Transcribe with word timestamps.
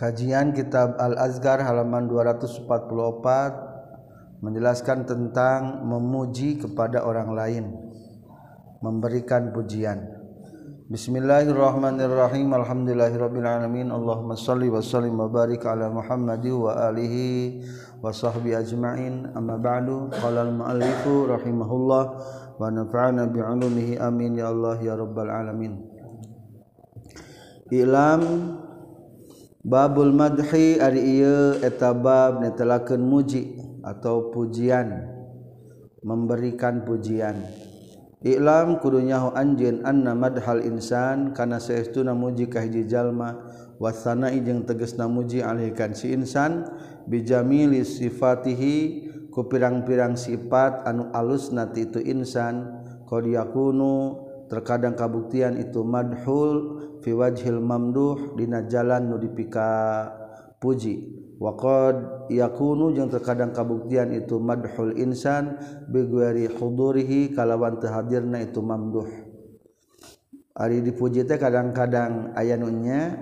Kajian 0.00 0.56
Kitab 0.56 0.96
Al-Azhar 0.96 1.60
halaman 1.60 2.08
244 2.08 4.40
menjelaskan 4.40 5.04
tentang 5.04 5.84
memuji 5.84 6.56
kepada 6.56 7.04
orang 7.04 7.36
lain, 7.36 7.68
memberikan 8.80 9.52
pujian. 9.52 10.08
Bismillahirrahmanirrahim. 10.88 12.48
Alhamdulillahirabbil 12.48 13.44
alamin. 13.44 13.92
Allahumma 13.92 14.40
shalli 14.40 14.72
wa 14.72 14.80
sallim 14.80 15.20
wa 15.20 15.28
barik 15.28 15.68
ala 15.68 15.92
Muhammad 15.92 16.48
wa 16.48 16.80
alihi 16.88 17.60
wa 18.00 18.08
sahbihi 18.08 18.56
ajma'in. 18.56 19.36
Amma 19.36 19.60
ba'du. 19.60 20.08
Qala 20.16 20.48
al-mu'allifu 20.48 21.28
rahimahullah 21.28 22.04
wa 22.56 22.72
nafa'ana 22.72 23.28
bi 23.28 23.44
'ulumihi 23.44 24.00
amin 24.00 24.40
ya 24.40 24.48
Allah 24.48 24.80
ya 24.80 24.96
rabbal 24.96 25.28
alamin. 25.28 25.76
Ilam 27.68 28.56
Babul 29.60 30.16
Madhi 30.16 30.80
ari 30.80 31.20
etabab 31.60 32.40
netelaken 32.40 32.96
muji 33.04 33.60
atau 33.84 34.32
pujian 34.32 35.04
memberikan 36.00 36.80
pujian. 36.80 37.44
Ilam 38.24 38.80
kudunyahu 38.80 39.36
anjin 39.36 39.84
anna 39.84 40.16
madhal 40.16 40.64
insan 40.64 41.36
kana 41.36 41.60
saestuna 41.60 42.16
muji 42.16 42.48
ka 42.48 42.64
hiji 42.64 42.88
jalma 42.88 43.36
wasana 43.76 44.32
ijeng 44.32 44.64
tegasna 44.64 45.12
muji 45.12 45.44
alihkan 45.44 45.92
si 45.92 46.16
insan 46.16 46.64
bijamili 47.04 47.84
sifatihi 47.84 48.76
ku 49.28 49.44
pirang-pirang 49.44 50.16
sifat 50.16 50.88
anu 50.88 51.12
alusna 51.12 51.68
ti 51.68 51.84
itu 51.84 52.00
insan. 52.00 52.80
Qad 53.04 53.28
yakunu 53.28 54.24
terkadang 54.48 54.96
kabuktian 54.96 55.60
itu 55.60 55.84
madhul 55.84 56.80
fiwajhil 57.00 57.60
mamduh 57.60 58.36
dina 58.36 58.64
jalan 58.68 59.08
nu 59.08 59.16
dipika 59.16 60.06
puji 60.60 61.20
waqad 61.40 62.28
yakunu 62.28 62.92
jeung 62.92 63.08
terkadang 63.08 63.56
kabuktian 63.56 64.12
itu 64.12 64.36
madhul 64.36 64.92
insan 65.00 65.56
biguari 65.88 66.44
hudurihi 66.46 67.32
kalawan 67.32 67.80
tehadirna 67.80 68.44
itu 68.44 68.60
mamduh. 68.60 69.08
Ari 70.52 70.84
dipuji 70.84 71.24
teh 71.24 71.40
kadang-kadang 71.40 72.36
aya 72.36 72.60
nunnya 72.60 73.16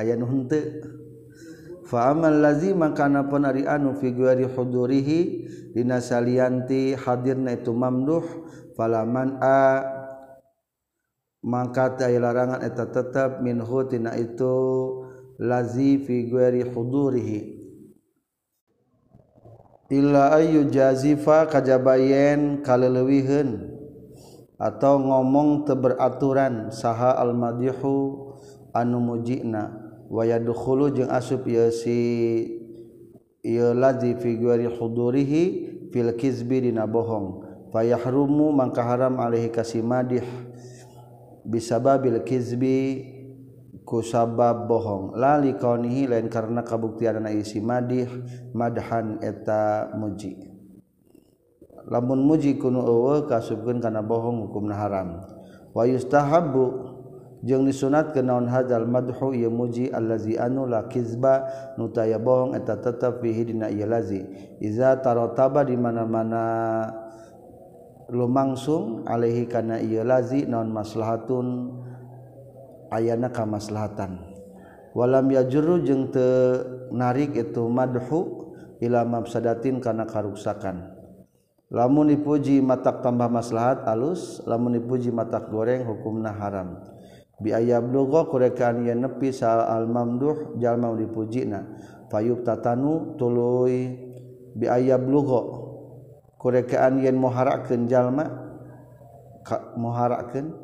aya 0.00 0.16
nu 0.16 0.24
henteu. 0.24 0.96
Fa 1.84 2.12
amal 2.12 2.40
lazi 2.40 2.72
makana 2.72 3.28
pun 3.28 3.44
ari 3.44 3.68
anu 3.68 3.96
figuari 3.96 4.48
hudurihi 4.48 5.20
dina 5.76 6.00
salianti 6.00 6.96
hadirna 6.96 7.52
itu 7.52 7.76
mamduh. 7.76 8.24
Falaman 8.72 9.42
a 9.42 9.84
mangkata 11.42 12.10
larangan 12.10 12.62
eta 12.66 12.90
tetap 12.90 13.38
minhu 13.42 13.86
tina 13.86 14.14
itu 14.18 14.56
lazi 15.38 16.02
fi 16.02 16.26
ghairi 16.26 16.66
hudurihi. 16.66 17.40
Illa 19.88 20.36
ayu 20.36 20.68
jazifa 20.68 21.48
kajabayen 21.48 22.60
kaleleuwiheun 22.60 23.72
atau 24.60 25.00
ngomong 25.00 25.64
teu 25.64 25.80
beraturan 25.80 26.68
saha 26.68 27.16
al 27.16 27.32
madihu 27.32 28.34
anu 28.76 29.00
mujina 29.00 29.72
wa 30.12 30.28
yadkhulu 30.28 30.92
jeung 30.92 31.08
asup 31.08 31.48
ieu 31.48 31.72
si 31.72 31.96
ieu 33.40 33.72
lazi 33.72 34.12
fi 34.20 34.36
ghairi 34.36 34.68
hudurihi 34.68 35.42
fil 35.88 36.12
kizbi 36.20 36.68
dina 36.68 36.84
bohong. 36.84 37.48
Fa 37.72 37.80
yahrumu 37.80 38.52
mangka 38.52 38.84
haram 38.84 39.16
alaihi 39.16 39.48
kasimadih 39.48 40.20
madih. 40.20 40.48
bisababil 41.48 42.20
Kizbi 42.28 42.78
kusabab 43.88 44.68
bohong. 44.68 45.16
Lali 45.16 45.56
kaunihi 45.56 46.04
lain 46.04 46.28
karena 46.28 46.60
kabuktian 46.60 47.24
anak 47.24 47.40
isi 47.40 47.64
madih 47.64 48.06
madhan 48.52 49.16
eta 49.24 49.88
muji. 49.96 50.36
Lamun 51.88 52.20
muji 52.20 52.60
kunu 52.60 52.84
ewe 52.84 53.24
kasubkan 53.24 53.80
karena 53.80 54.04
bohong 54.04 54.44
hukum 54.44 54.68
haram. 54.68 55.24
Wa 55.72 55.88
yustahabu 55.88 56.84
jeung 57.40 57.64
disunat 57.64 58.12
ke 58.12 58.20
naon 58.20 58.44
hadal 58.44 58.84
madhu 58.84 59.32
ieu 59.32 59.48
muji 59.48 59.88
allazi 59.88 60.36
anu 60.36 60.68
la 60.68 60.84
kizba 60.84 61.48
nutaya 61.80 62.20
bohong 62.20 62.52
eta 62.52 62.76
tetep 62.76 63.24
fihi 63.24 63.48
dina 63.48 63.72
ieu 63.72 63.88
lazi. 63.88 64.20
Iza 64.60 65.00
tarataba 65.00 65.64
di 65.64 65.80
mana-mana 65.80 66.44
lumangsung 68.08 69.04
alaihi 69.04 69.44
kana 69.44 69.76
ieu 69.84 70.00
lazi 70.00 70.48
naon 70.48 70.72
maslahatun 70.72 71.76
ayana 72.88 73.28
ka 73.28 73.44
maslahatan. 73.44 74.24
Walam 74.96 75.28
yajru 75.28 75.84
jeung 75.84 76.08
teu 76.08 76.64
narik 76.90 77.36
itu 77.36 77.68
madhu 77.68 78.50
ila 78.80 79.04
mafsadatin 79.04 79.78
kana 79.78 80.08
karuksakan. 80.08 80.96
Lamun 81.68 82.08
dipuji 82.08 82.64
matak 82.64 83.04
tambah 83.04 83.28
maslahat 83.28 83.84
alus 83.84 84.40
lamun 84.48 84.80
dipuji 84.80 85.12
matak 85.12 85.52
goreng 85.52 85.84
hukumna 85.84 86.32
haram. 86.32 86.80
Bi 87.38 87.52
ayab 87.52 87.92
dogo 87.92 88.24
kurekaan 88.32 88.88
yen 88.88 89.04
nepi 89.04 89.30
sa 89.30 89.68
al 89.68 89.84
mamduh 89.84 90.56
jalma 90.56 90.90
dipujina 90.96 91.68
fayuk 92.08 92.42
tatanu 92.42 93.14
tuluy. 93.20 93.94
Bi 94.56 94.64
ayab 94.64 95.04
lugo. 95.06 95.67
kurekaan 96.38 97.02
yen 97.02 97.18
muharakeun 97.18 97.90
jalma 97.90 98.24
muharakeun 99.76 100.54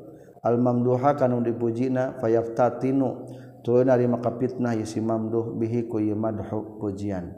al 0.41 0.57
mamduha 0.57 1.19
kanu 1.19 1.43
dipujina 1.43 2.15
fayaftatinu 2.23 3.29
tuluy 3.67 3.85
ari 3.91 4.07
maka 4.07 4.31
fitnah 4.39 4.77
si 4.87 5.01
mamduh 5.03 5.57
bihi 5.57 5.89
ku 5.89 5.99
ieu 5.99 6.15
madhu 6.15 6.79
pujian. 6.79 7.33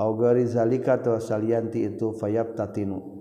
Au 0.00 0.16
gari 0.16 0.48
zalika 0.48 0.96
to 0.96 1.20
salianti 1.20 1.84
itu 1.84 2.16
fayaftatinu 2.16 3.20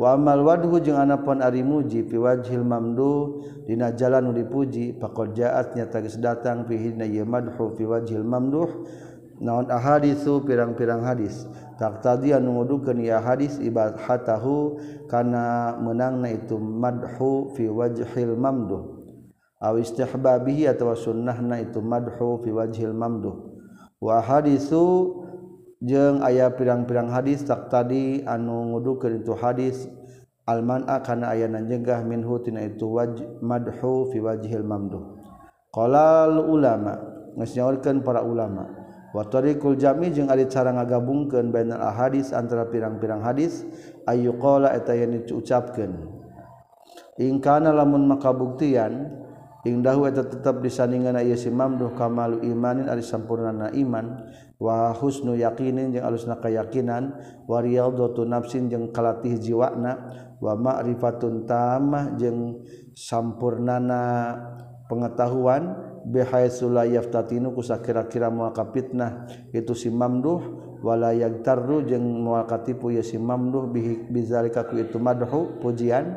wa 0.00 0.16
amal 0.16 0.40
wadhu 0.48 0.80
jeung 0.80 0.96
anapun 0.96 1.44
ari 1.44 1.60
muji 1.60 2.08
fi 2.08 2.16
wajhil 2.16 2.64
mamduh 2.64 3.44
dina 3.68 3.92
jalan 3.92 4.28
nu 4.28 4.32
dipuji 4.32 4.96
faqad 4.96 5.36
jaat 5.36 5.76
nya 5.76 5.84
tagis 5.92 6.16
datang 6.16 6.64
fihi 6.64 6.96
na 6.96 7.04
ieu 7.04 7.28
madhu 7.28 7.76
fi 7.76 7.84
wajhil 7.84 8.24
mamduh 8.24 8.68
naon 9.40 9.66
ahaditsu 9.72 10.44
pirang-pirang 10.44 11.02
hadis. 11.02 11.48
Tak 11.80 12.04
tadi 12.04 12.36
nungudukeun 12.36 13.00
ya 13.00 13.24
hadis 13.24 13.56
ibahatahu 13.56 14.76
kana 15.08 15.80
menangna 15.80 16.28
itu 16.28 16.60
madhu 16.60 17.56
fi 17.56 17.72
wajhil 17.72 18.36
mamduh 18.36 19.00
aw 19.64 19.80
istihbabihi 19.80 20.68
atawa 20.68 20.92
sunnahna 20.92 21.56
itu 21.56 21.80
madhu 21.80 22.44
fi 22.44 22.52
wajhil 22.52 22.92
mamduh 22.92 23.32
wa 23.96 24.20
hadisu 24.20 25.08
jeung 25.80 26.20
aya 26.20 26.52
pirang-pirang 26.52 27.08
hadis 27.08 27.40
tak 27.48 27.72
tadi 27.72 28.28
anu 28.28 28.76
ngudukeun 28.76 29.24
itu 29.24 29.32
hadis 29.32 29.88
alman'a 30.44 31.00
kana 31.00 31.32
aya 31.32 31.48
nanjegah 31.48 32.04
minhu 32.04 32.44
tina 32.44 32.68
itu 32.68 32.92
waj 32.92 33.24
madhu 33.40 34.12
fi 34.12 34.20
wajhil 34.20 34.68
mamduh 34.68 35.16
qala 35.72 36.28
ulama 36.28 37.08
ngasnyaurkeun 37.40 38.04
para 38.04 38.20
ulama. 38.20 38.79
Watarikul 39.10 39.74
jami 39.74 40.14
jeung 40.14 40.30
ari 40.30 40.46
cara 40.46 40.70
ngagabungkeun 40.70 41.50
bainal 41.50 41.82
ahadis 41.82 42.30
antara 42.30 42.70
pirang-pirang 42.70 43.26
hadis 43.26 43.66
ayu 44.06 44.38
qala 44.38 44.70
eta 44.70 44.94
yen 44.94 45.26
diucapkeun. 45.26 45.92
In 47.18 47.42
kana 47.42 47.74
lamun 47.74 48.06
makabuktian 48.06 49.10
ing 49.66 49.82
dahu 49.82 50.06
eta 50.06 50.24
tetep 50.24 50.62
disandingan 50.62 51.18
ieu 51.20 51.34
si 51.34 51.50
mamduh 51.50 51.92
kamalu 51.98 52.40
imanin 52.46 52.86
ari 52.86 53.02
sampurnana 53.02 53.74
iman 53.74 54.30
wa 54.62 54.94
husnu 54.94 55.36
yaqinin 55.36 55.90
jeung 55.90 56.06
alusna 56.06 56.38
kayakinan 56.38 57.12
wa 57.50 57.58
riyadhatu 57.60 58.24
nafsin 58.24 58.70
jeung 58.70 58.94
kalatih 58.94 59.36
jiwana 59.36 60.00
wa 60.38 60.54
ma'rifatun 60.54 61.50
tamah 61.50 62.16
jeung 62.16 62.62
sampurnana 62.94 64.38
pengetahuan 64.88 65.89
bihaitsulayaftatinu 66.06 67.52
ku 67.52 67.60
kira-kira 67.60 68.32
muaka 68.32 68.64
fitnah. 68.70 69.28
Itu 69.52 69.76
si 69.76 69.92
mamduh 69.92 70.40
wala 70.80 71.12
yagtarru 71.12 71.84
jeung 71.84 72.24
muaka 72.24 72.64
tipu 72.64 72.92
ya 72.94 73.04
si 73.04 73.20
mamduh 73.20 73.68
bihi 73.68 74.08
bizalika 74.08 74.64
ku 74.64 74.80
itu 74.80 74.96
madhu 74.96 75.60
pujian. 75.60 76.16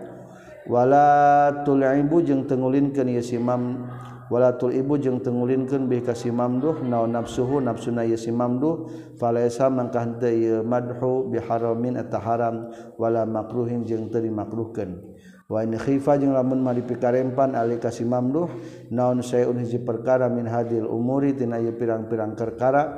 Wala 0.63 1.51
tulibu 1.67 2.23
jeung 2.23 2.47
tengulinkeun 2.47 3.11
ya 3.11 3.19
si 3.19 3.35
mam 3.35 3.91
wala 4.31 4.55
tul 4.55 4.71
ibu 4.71 4.95
jeung 4.95 5.19
tengulinkeun 5.19 5.91
bihi 5.91 6.07
ka 6.07 6.15
si 6.15 6.31
mamduh 6.31 6.79
naon 6.87 7.11
nafsuhu 7.11 7.59
nafsuna 7.59 8.07
ya 8.07 8.15
si 8.15 8.31
mamduh. 8.31 8.87
Falaisa 9.19 9.67
mangkah 9.67 10.07
teu 10.23 10.63
madhu 10.63 11.27
biharamin 11.27 11.99
eta 11.99 12.23
haram 12.23 12.71
wala 12.95 13.27
makruhin 13.27 13.83
jeung 13.83 14.07
teu 14.07 14.23
dimakruhkeun. 14.23 15.03
Wafa 15.43 16.15
lamun 16.15 16.63
dipikarempan 16.71 17.51
Ali 17.59 17.75
kasih 17.75 18.07
mamduh 18.07 18.47
naon 18.95 19.19
saya 19.19 19.51
hiji 19.51 19.83
perkara 19.83 20.31
min 20.31 20.47
hadil 20.47 20.87
umuri 20.87 21.35
tina 21.35 21.59
pirang-pirang 21.59 22.31
kerkara 22.33 22.95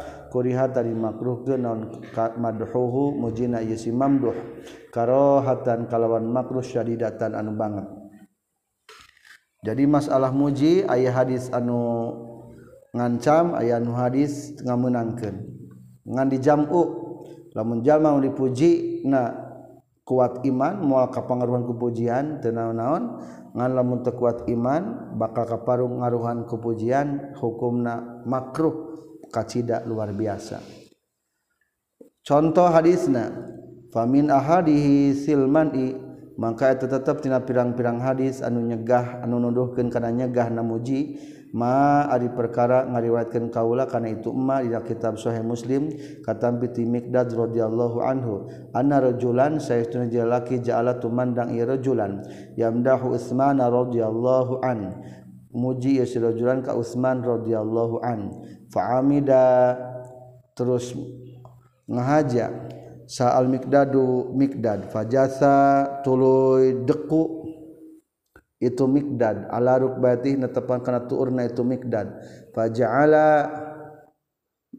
tadi 0.70 0.94
makruh 0.94 1.42
ke 1.42 1.58
nonmadhuhu 1.58 3.18
mujina 3.18 3.66
yesi 3.66 3.90
mamduh 3.90 4.38
karohatan 4.94 5.90
kalawan 5.90 6.30
makruh 6.30 6.62
syadidatan 6.62 7.34
anu 7.34 7.58
banget. 7.58 7.90
Jadi 9.66 9.84
masalah 9.90 10.30
muji 10.30 10.86
ayah 10.86 11.26
hadis 11.26 11.50
anu 11.50 12.14
ngancam 12.94 13.58
aya 13.58 13.82
nu 13.82 13.98
hadis 13.98 14.54
ngamunangkan 14.62 15.44
ngan 16.06 16.28
di 16.30 16.38
jam'u 16.38 16.82
lamun 17.58 17.82
jama 17.82 18.16
dipuji 18.22 19.02
na 19.04 19.45
kuat 20.06 20.46
iman 20.46 20.86
mual 20.86 21.10
kapangaruhan 21.10 21.66
kepujian 21.66 22.38
tenaon-naon 22.40 23.04
ngan 23.58 23.72
lamun 23.74 24.06
teu 24.06 24.14
kuat 24.14 24.46
iman 24.46 25.18
bakal 25.18 25.50
kaparung 25.50 26.06
ngaruhan 26.06 26.46
kepujian 26.46 27.34
hukumna 27.42 28.22
makruh 28.30 29.02
kacida 29.34 29.82
luar 29.84 30.14
biasa. 30.14 30.62
Contoh 32.22 32.70
hadisna 32.70 33.34
famin 33.90 34.30
ahadihi 34.30 35.18
silmani 35.18 35.98
maka 36.38 36.76
itu 36.76 36.86
tetap 36.86 37.24
tina 37.24 37.42
pirang-pirang 37.42 37.98
hadis 37.98 38.46
anu 38.46 38.62
nyegah 38.62 39.24
anu 39.24 39.40
nuduhkeun 39.42 39.88
kana 39.90 40.12
nyegah 40.12 40.52
namuji 40.52 41.18
ma 41.56 42.04
ari 42.12 42.28
perkara 42.28 42.84
ngariwayatkeun 42.84 43.48
kaula 43.48 43.88
kana 43.88 44.12
itu 44.12 44.28
emma 44.36 44.60
di 44.60 44.76
kitab 44.84 45.16
sahih 45.16 45.40
muslim 45.40 45.88
kata 46.20 46.52
bi 46.52 46.68
Mikdad 46.84 47.32
radhiyallahu 47.32 48.04
anhu 48.04 48.52
anna 48.76 49.00
rajulan 49.00 49.64
saytuna 49.64 50.12
jalaki 50.12 50.60
ja'ala 50.60 51.00
tumandang 51.00 51.56
ieu 51.56 51.64
rajulan 51.64 52.28
yamdahu 52.60 53.16
Utsman 53.16 53.64
radhiyallahu 53.64 54.60
an. 54.68 55.00
Muji 55.56 56.04
ya 56.04 56.06
si 56.06 56.20
rajulan 56.20 56.60
ka 56.60 56.76
Utsman 56.76 57.24
radhiyallahu 57.24 58.04
an. 58.04 58.36
Fa 58.68 59.00
amida 59.00 59.80
terus 60.52 60.92
ngahaja 61.88 62.52
sa'al 63.08 63.48
mikdadu 63.48 64.34
mikdad 64.36 64.92
fajasa 64.92 65.88
tuluy 66.04 66.84
deku 66.84 67.45
itu 68.60 68.84
mikdad. 68.88 69.52
Ala 69.52 69.80
rukbatih 69.80 70.40
netepan 70.40 70.84
kana 70.84 71.04
tuurna 71.08 71.48
itu 71.48 71.62
mikdad. 71.62 72.24
Faja'ala 72.56 73.52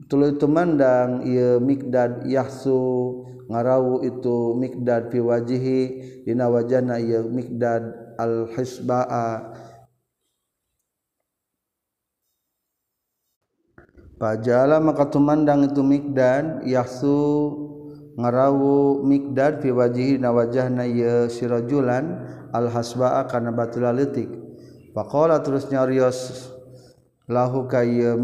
tuluy 0.08 0.36
tumandang 0.36 1.24
ieu 1.24 1.56
mikdad 1.56 2.28
yahsu 2.28 3.24
ngarau 3.48 4.04
itu 4.04 4.52
mikdad 4.58 5.08
fi 5.08 5.18
wajihi 5.22 5.80
dina 6.28 6.50
wajahna 6.52 7.00
ieu 7.00 7.24
mikdad 7.32 8.14
al 8.20 8.52
hisbaa 8.52 9.56
Fajala 14.16 14.80
maka 14.80 15.12
tumandang 15.12 15.68
itu 15.68 15.84
mikdad 15.84 16.64
yahsu 16.64 17.52
ngarawu 18.16 19.04
mikdad 19.04 19.60
fi 19.60 19.68
wajihi 19.68 20.16
na 20.16 20.32
wajahna 20.32 20.88
ieu 20.88 21.28
sirajulan 21.28 22.24
al-hasbaa 22.50 23.26
kana 23.28 23.52
batula 23.52 23.92
leutik 23.92 24.30
faqala 24.96 25.44
terus 25.44 25.68
nyarios 25.68 26.50
lahu 27.28 27.68
ka 27.68 27.84
ieu 27.84 28.16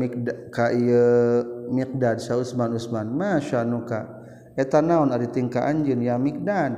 ka 0.48 0.72
ieu 0.72 1.68
miqdad 1.68 2.18
sa 2.18 2.40
Usman 2.40 2.72
Usman 2.74 3.12
masyanuka 3.12 4.08
eta 4.56 4.80
naon 4.80 5.12
ari 5.12 5.28
tingka 5.28 5.62
anjeun 5.68 6.00
ya 6.00 6.16
miqdad 6.16 6.72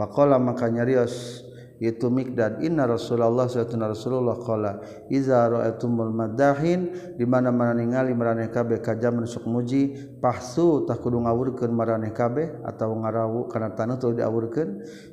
faqala 0.00 0.40
maka 0.40 0.72
nyarios 0.72 1.43
itu 1.84 2.08
Mikdad. 2.08 2.64
Inna 2.64 2.88
Rasulullah 2.88 3.44
sallallahu 3.44 3.92
Rasulullah 3.92 4.36
qala 4.40 4.72
iza 5.12 5.44
ra'atumul 5.50 6.14
madahin 6.14 6.92
di 7.18 7.24
mana-mana 7.28 7.76
ningali 7.76 8.16
maraneh 8.16 8.48
kabeh 8.48 8.80
kajam 8.80 9.20
sok 9.28 9.44
muji 9.44 9.92
pahsu 10.22 10.88
tak 10.88 11.04
kudu 11.04 11.20
ngawurkeun 11.20 11.72
maraneh 11.74 12.14
kabeh 12.16 12.64
atawa 12.64 13.04
ngarawu 13.04 13.50
kana 13.50 13.74
tanah 13.76 14.00
tuluy 14.00 14.22
diawurkeun. 14.22 14.70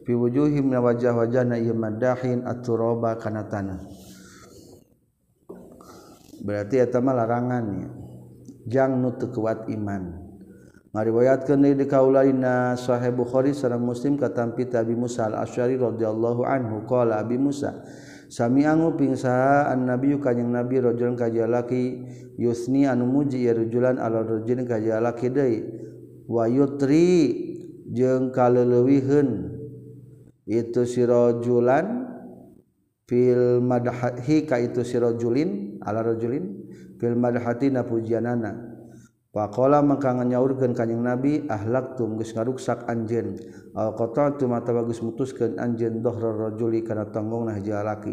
Fi 0.08 0.12
wujuhim 0.16 0.72
na 0.72 0.80
wajah-wajahna 0.80 1.60
ieu 1.60 1.76
madahin 1.76 2.48
at-turaba 2.48 3.20
kana 3.20 3.50
tanah. 3.50 3.80
Berarti 6.42 6.82
eta 6.82 6.98
mah 6.98 7.14
larangannya 7.14 7.90
jang 8.66 9.02
nu 9.02 9.14
teu 9.18 9.30
kuat 9.30 9.70
iman. 9.70 10.21
ngariwayatkeun 10.92 11.64
deui 11.64 11.76
di 11.80 11.88
kaulaina 11.88 12.76
Sahih 12.76 13.16
Bukhari 13.16 13.56
sareng 13.56 13.84
Muslim 13.84 14.20
katampi 14.20 14.68
Tabi 14.68 14.92
Musa 14.92 15.32
Al-Asy'ari 15.32 15.80
radhiyallahu 15.80 16.44
anhu. 16.44 16.84
Qala 16.84 17.24
Abi 17.24 17.40
Musa 17.40 17.80
sami 18.32 18.64
angu 18.64 18.96
ping 18.96 19.16
saha 19.16 19.72
annabi 19.76 20.16
kanjing 20.16 20.56
nabi 20.56 20.80
rajulun 20.80 21.20
ka 21.20 21.28
jalaki 21.28 22.00
yusni 22.40 22.88
anu 22.88 23.04
muji 23.04 23.44
rajulan 23.44 24.00
ala 24.00 24.24
rajulin 24.24 24.64
ka 24.64 24.80
jalaki 24.80 25.28
deui 25.28 25.68
wa 26.32 26.48
yutri 26.48 27.36
jeung 27.92 28.32
kaleleuwiheun 28.32 29.52
itu 30.48 30.84
si 30.88 31.04
rajulan 31.04 32.08
fil 33.04 33.60
madhi 33.60 34.48
ka 34.48 34.64
itu 34.64 34.80
si 34.88 34.96
rajulin 34.96 35.80
ala 35.84 36.00
rajulin 36.00 36.72
fil 37.00 37.20
madhati 37.20 37.68
na 37.68 37.84
pujianana. 37.84 38.71
Pakola 39.32 39.80
maka 39.80 40.12
nyaurkan 40.12 40.76
kanyang 40.76 41.08
nabi 41.08 41.48
ahlak 41.48 41.96
tum 41.96 42.20
geus 42.20 42.36
ngaruksak 42.36 42.84
anjeun 42.84 43.40
al 43.80 43.96
qata 43.96 44.36
tu 44.36 44.44
mata 44.52 44.76
bagus 44.76 45.00
mutuskeun 45.00 45.56
anjeun 45.56 46.04
dhahrar 46.04 46.52
rajuli 46.52 46.84
kana 46.84 47.08
tonggong 47.08 47.48
nah 47.48 47.56
jalaki 47.64 48.12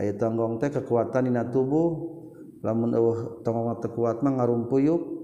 aya 0.00 0.16
tonggong 0.16 0.56
teh 0.64 0.72
kekuatan 0.72 1.28
dina 1.28 1.44
tubuh 1.52 2.24
lamun 2.64 2.96
eueuh 2.96 3.44
tonggong 3.44 3.84
teh 3.84 3.92
kuat 3.92 4.24
mah 4.24 4.40
ngarumpuyuk. 4.40 5.20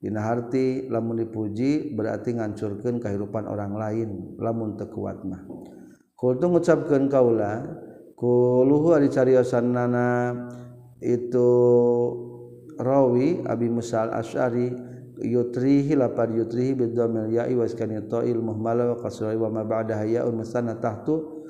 dina 0.00 0.24
harti 0.24 0.88
lamun 0.88 1.20
dipuji 1.20 1.92
berarti 1.92 2.40
ngancurkeun 2.40 2.96
kehidupan 3.04 3.44
orang 3.44 3.76
lain 3.76 4.40
lamun 4.40 4.80
teu 4.80 4.88
kuat 4.96 5.28
mah 5.28 5.44
kul 6.16 6.40
tu 6.40 6.48
ngucapkeun 6.48 7.12
kaula 7.12 7.68
kuluhu 8.16 8.96
ari 8.96 9.12
cariosanna 9.12 10.32
itu 11.04 11.52
rawi 12.80 13.42
Abi 13.44 13.68
Musa 13.68 14.08
al-Asy'ari 14.08 14.72
yutrihi 15.20 15.96
lapar 15.96 16.28
yutrihi 16.28 16.76
bidhamil 16.76 17.32
ya'i 17.32 17.56
wa 17.56 17.64
iskani 17.64 18.04
ta'il 18.04 18.36
muhmala 18.38 18.92
wa 18.92 18.96
kasrai 19.00 19.36
wa 19.40 19.48
ma 19.48 19.64
ba'daha 19.64 20.04
ya'un 20.04 20.36
musanna 20.36 20.76
tahtu 20.76 21.44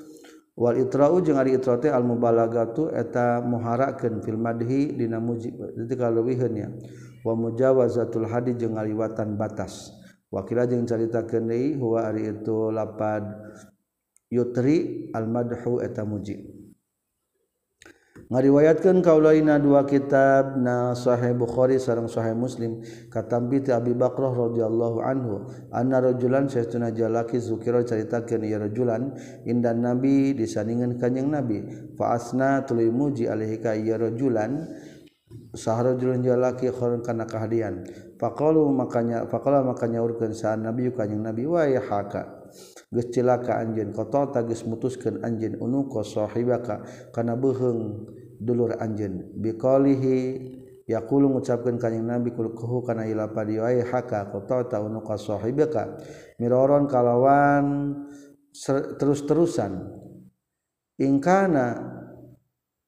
wal 0.57 0.73
itra'u 0.73 1.21
jeung 1.21 1.37
ari 1.37 1.53
itra 1.53 1.77
teh 1.77 1.93
al 1.93 2.01
mubalagatu 2.01 2.89
eta 2.89 3.45
muharakeun 3.45 4.25
fil 4.25 4.41
madhi 4.41 4.95
dina 4.95 5.21
muji 5.21 5.53
jadi 5.53 5.93
kaleuwiheun 5.93 6.53
ya 6.57 6.71
wa 7.21 7.37
mujawazatul 7.37 8.25
hadi 8.25 8.57
jeung 8.57 8.73
ngaliwatan 8.79 9.37
batas. 9.37 9.93
Wakila 10.27 10.67
jeung 10.67 10.83
caritakeun 10.83 11.47
deui 11.47 11.75
huwa 11.79 12.09
ari 12.09 12.33
itu 12.33 12.71
lapad 12.71 13.23
yutri 14.31 15.07
al 15.11 15.27
madhu 15.29 15.79
eta 15.83 16.03
muji. 16.03 16.56
ngariwayatkan 18.27 18.99
kaulaina 18.99 19.55
dua 19.55 19.87
kitab 19.87 20.59
na 20.59 20.91
sahih 20.91 21.31
Bukhari 21.31 21.79
sareng 21.79 22.11
sahih 22.11 22.35
Muslim 22.35 22.83
katambi 23.07 23.63
ti 23.63 23.71
Abi 23.71 23.95
Bakrah 23.95 24.35
radhiyallahu 24.35 24.99
anhu 24.99 25.47
anna 25.71 26.03
rajulan 26.03 26.51
saytuna 26.51 26.91
jalaki 26.91 27.39
zukira 27.39 27.87
caritakeun 27.87 28.43
ieu 28.43 28.59
rajulan 28.59 29.15
indan 29.47 29.79
nabi 29.79 30.35
disandingan 30.35 30.99
kanjing 30.99 31.31
nabi 31.31 31.63
fa 31.95 32.19
asna 32.19 32.67
tuluy 32.67 32.91
muji 32.91 33.31
alaihi 33.31 33.63
ka 33.63 33.71
ieu 33.79 33.95
rajulan 33.95 34.75
saharajulun 35.55 36.19
jalaki 36.19 36.67
kharon 36.67 36.99
kana 36.99 37.23
kahadian 37.23 37.87
faqalu 38.19 38.75
makanya 38.75 39.23
faqala 39.31 39.63
makanya 39.63 40.03
urkeun 40.03 40.35
saan 40.35 40.67
nabi 40.67 40.91
kanjing 40.91 41.23
nabi? 41.23 41.47
Wa 41.47 41.63
ya 41.63 41.79
haka 41.79 42.37
geus 42.91 43.07
cilaka 43.11 43.59
anjeun 43.59 43.91
qata 43.91 44.31
tagis 44.35 44.63
mutuskeun 44.63 45.19
anjeun 45.23 45.59
unuqa 45.59 46.03
sahibaka 46.07 46.83
kana 47.11 47.35
beuheung 47.35 48.07
dulur 48.37 48.77
anjeun. 48.77 49.33
Biqalihi 49.37 50.17
yaqulu 50.87 51.27
ngucapkeun 51.35 51.75
kanjing 51.75 52.07
nabi 52.07 52.31
kul 52.31 52.55
kuhu 52.55 52.85
kana 52.85 53.03
ila 53.09 53.27
padiwai 53.27 53.83
haka 53.83 54.31
qatata 54.31 54.79
unuqa 54.79 55.19
sahibaka 55.19 55.99
miroron 56.39 56.87
kalawan 56.87 57.93
terus-terusan. 58.97 59.93
Ingkana 60.97 61.77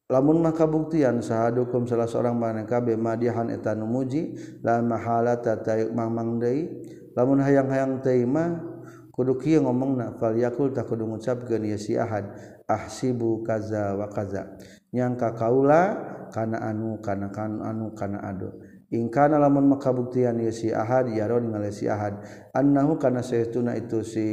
lamun 0.10 0.41
mah 0.41 0.58
kabuktian 0.58 1.22
sahadukum 1.22 1.86
salah 1.86 2.10
seorang 2.10 2.34
mana 2.34 2.65
kabe 2.65 2.98
madihan 2.98 3.53
eta 3.53 3.77
numuji 3.77 4.34
la 4.65 4.82
mahala 4.82 5.38
tatayuk 5.38 5.94
mamang 5.94 6.41
deui. 6.41 6.65
Lamun 7.13 7.44
hayang-hayang 7.44 8.00
teh 8.00 8.24
mah 8.24 8.78
kudu 9.19 9.35
kieu 9.35 9.59
ngomongna 9.59 10.15
fal 10.15 10.31
yakul 10.31 10.71
tak 10.71 10.88
kudu 10.88 11.03
ngucapkeun 11.03 11.67
ieu 11.67 11.75
si 11.75 11.99
ahad 11.99 12.31
ahsibu 12.63 13.43
kaza 13.43 13.99
wa 13.99 14.07
kaza. 14.07 14.55
Nyangka 14.95 15.35
kaula 15.35 15.99
kana 16.31 16.63
anu 16.63 17.03
kana 17.03 17.27
kan 17.27 17.59
anu 17.59 17.91
kana 17.91 18.23
ado 18.23 18.63
in 18.95 19.11
kana 19.11 19.35
lamun 19.35 19.75
makabuktian 19.75 20.39
ieu 20.39 20.55
si 20.55 20.71
ahad 20.71 21.11
yaron 21.11 21.51
ngaleh 21.51 21.67
si 21.67 21.91
ahad. 21.91 22.23
Annahu 22.55 22.95
kana 22.95 23.19
saytuna 23.19 23.75
itu 23.75 24.07
si 24.07 24.23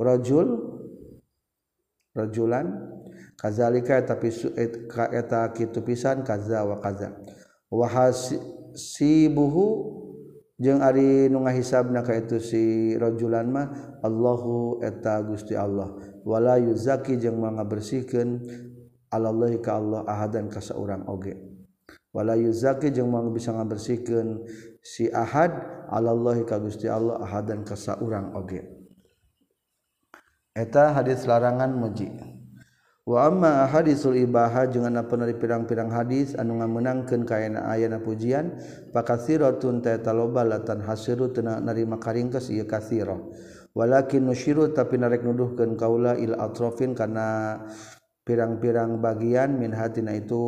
rajul 0.00 0.80
rajulan 2.16 2.72
kazalika 3.36 4.00
tapi 4.00 4.32
suet 4.32 4.88
ka 4.88 5.12
eta 5.12 5.52
kitu 5.52 5.84
pisan 5.84 6.24
kaza 6.24 6.64
wa 6.64 6.80
kaza. 6.80 7.12
Wa 7.68 7.84
hasibuhu 7.84 9.66
jeung 10.60 10.84
Ari 10.84 11.32
nu 11.32 11.40
ngahisabna 11.42 12.04
ka 12.04 12.12
itu 12.14 12.36
sirojulan 12.36 13.48
mah 13.48 13.66
Allahu 14.04 14.84
eta 14.84 15.24
Gusti 15.24 15.56
Allah. 15.56 15.96
Wala 16.20 16.60
yuzaki 16.60 17.16
jeung 17.16 17.40
manga 17.40 17.64
bersihkeun 17.64 18.44
alallahi 19.08 19.58
ka 19.64 19.80
Allah 19.80 20.04
ahadan 20.04 20.52
ka 20.52 20.60
saurang 20.60 21.08
oge. 21.08 21.34
Wala 22.12 22.36
yuzaki 22.36 22.92
jeung 22.92 23.08
manga 23.08 23.32
bisa 23.32 23.56
ngabersihkeun 23.56 24.44
si 24.84 25.08
ahad 25.08 25.56
alallahi 25.88 26.44
ka 26.44 26.60
Gusti 26.60 26.86
Allah 26.86 27.18
ahadan 27.24 27.64
ka 27.64 27.74
saurang 27.74 28.36
oge. 28.36 28.60
Eta 30.52 30.92
hadis 30.92 31.24
larangan 31.24 31.72
muji. 31.72 32.10
wama 33.10 33.66
hadisul 33.66 34.14
Ibaha 34.14 34.70
jeung 34.70 34.86
jangan 34.86 35.02
peneri 35.10 35.34
pirang-pirang 35.34 35.90
hadis 35.90 36.38
anu 36.38 36.62
ngamenangkeun 36.62 37.26
kaena 37.26 37.66
ayana 37.66 37.98
pujian 37.98 38.54
pakasiratun 38.94 39.82
pakasiroun 39.82 40.46
latan 40.46 40.78
hasiru 40.86 41.34
tena 41.34 41.58
narima 41.58 41.98
karingkes 41.98 42.54
ieu 42.54 42.70
kasiro 42.70 43.34
walakin 43.74 44.30
nusyiru 44.30 44.70
tapi 44.70 45.02
narek 45.02 45.26
nuduhkeun 45.26 45.74
kaula 45.74 46.14
il 46.22 46.38
atrofin 46.38 46.94
kana 46.94 47.58
pirang-pirang 48.22 49.02
bagian 49.02 49.58
min 49.58 49.74
hatina 49.74 50.14
itu 50.14 50.38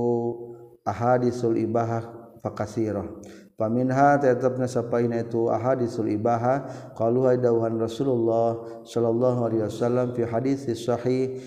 ahadisul 0.87 1.59
ibahah 1.59 2.39
pakasiroh 2.47 3.27
paminha 3.63 4.19
tetapna 4.19 4.67
sapaina 4.67 5.23
itu 5.23 5.47
ahadisul 5.47 6.11
ibaha 6.11 6.67
qalu 6.99 7.31
hadawan 7.31 7.79
Rasulullah 7.79 8.83
sallallahu 8.83 9.47
alaihi 9.47 9.63
wasallam 9.71 10.11
fi 10.19 10.27
hadis 10.27 10.67
sahih 10.83 11.39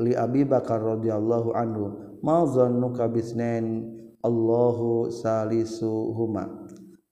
li 0.00 0.16
Abi 0.16 0.48
Bakar 0.48 0.80
radhiyallahu 0.80 1.52
anhu 1.52 2.16
ma 2.24 2.48
zannuka 2.48 3.04
bisnain? 3.12 3.92
Allahu 4.24 5.12
salisuhuma. 5.12 6.48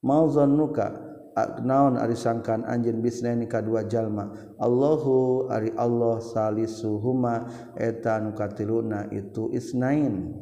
Ma 0.01 0.25
zannuka? 0.33 1.13
Naon 1.61 2.01
ari 2.01 2.17
sangkan 2.17 2.65
anjeun 2.65 3.05
bisnain 3.05 3.45
ka 3.45 3.61
dua 3.61 3.85
jalma? 3.85 4.33
Allahu 4.57 5.45
ari 5.53 5.77
Allah 5.77 6.25
salisuhuma. 6.25 7.53
Eta 7.77 8.17
nu 8.17 8.33
katiluna 8.33 9.13
itu 9.13 9.53
isnain. 9.53 10.33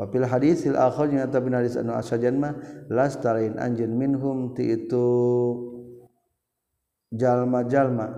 wapil 0.00 0.24
hadisil 0.24 0.80
akhir 0.80 1.12
yang 1.12 1.28
tapi 1.28 1.52
hadis 1.52 1.76
anu 1.76 1.92
asajan 1.92 2.40
mah 2.40 2.56
las 2.88 3.20
tarain 3.20 3.60
anjen 3.60 3.92
minhum 3.92 4.56
ti 4.56 4.72
itu 4.72 5.04
jalma 7.12 7.68
jalma 7.68 8.08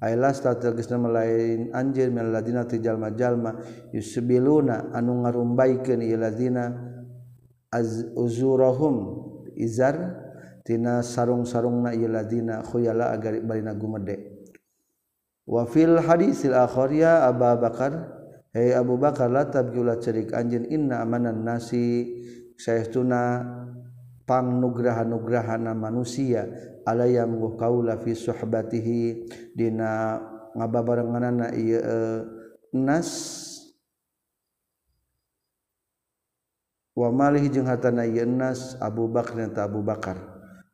ay 0.00 0.16
las 0.16 0.40
tegesna 0.40 0.96
lain 0.96 1.68
anjen 1.76 2.16
min 2.16 2.32
ladina 2.32 2.64
ti 2.64 2.80
jalma 2.80 3.12
jalma 3.12 3.52
yusbiluna 3.92 4.96
anu 4.96 5.28
ngarumbaikeun 5.28 6.00
ieu 6.00 6.16
ladina 6.16 6.72
az 7.68 8.08
uzurahum 8.16 9.28
izar 9.60 10.24
tina 10.64 11.04
sarung-sarungna 11.04 11.92
ieu 11.92 12.08
ladina 12.08 12.64
khuyala 12.64 13.12
agar 13.12 13.44
barina 13.44 13.76
gumede. 13.76 14.32
Wafil 15.44 16.00
hadisil 16.00 16.56
akhir 16.56 16.90
ya 16.96 17.28
Abu 17.28 17.44
Bakar 17.60 18.15
Hei 18.56 18.72
Abu 18.72 18.96
Bakar 18.96 19.28
la 19.28 19.44
tabjula 19.44 20.00
cerik. 20.00 20.32
Anjeun 20.32 20.64
inna 20.72 21.04
amanan 21.04 21.44
nasi. 21.44 22.08
Saestuna 22.56 23.44
pangnugraha-nugrahana 24.24 25.76
manusia. 25.76 26.48
Alaya 26.88 27.28
mungguh 27.28 27.60
kaula 27.60 28.00
fi 28.00 28.16
suhbatihi. 28.16 29.28
Dina 29.52 30.16
ngababarenganna 30.56 31.52
ieu 31.52 31.84
uh, 31.84 32.20
nas. 32.72 33.12
Wa 36.96 37.12
malih 37.12 37.44
jeung 37.52 37.68
hatana 37.68 38.08
ieu 38.08 38.24
nas. 38.24 38.72
Abu 38.80 39.04
Bakar 39.04 39.52
eta 39.52 39.68
Abu 39.68 39.84
Bakar. 39.84 40.16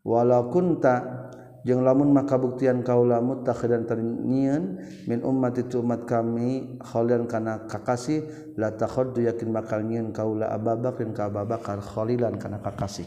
Walau 0.06 0.54
kunta 0.54 1.26
lamun 1.62 2.10
maka 2.10 2.34
buktian 2.34 2.82
kaula 2.82 3.22
mutakhidan 3.22 3.86
ternyian 3.86 4.82
min 5.06 5.22
umat 5.22 5.54
itu 5.62 5.78
umat 5.78 6.10
kami 6.10 6.78
khalilan 6.82 7.30
kana 7.30 7.70
kakasih 7.70 8.26
la 8.58 8.74
takhaddu 8.74 9.22
yakin 9.22 9.54
bakal 9.54 9.78
nyieun 9.78 10.10
kaula 10.10 10.50
Abu 10.50 10.74
Bakar 10.74 11.06
ka 11.14 11.22
Abu 11.30 11.42
Bakar 11.46 11.78
khalilan 11.78 12.34
kana 12.42 12.58
kakasih. 12.58 13.06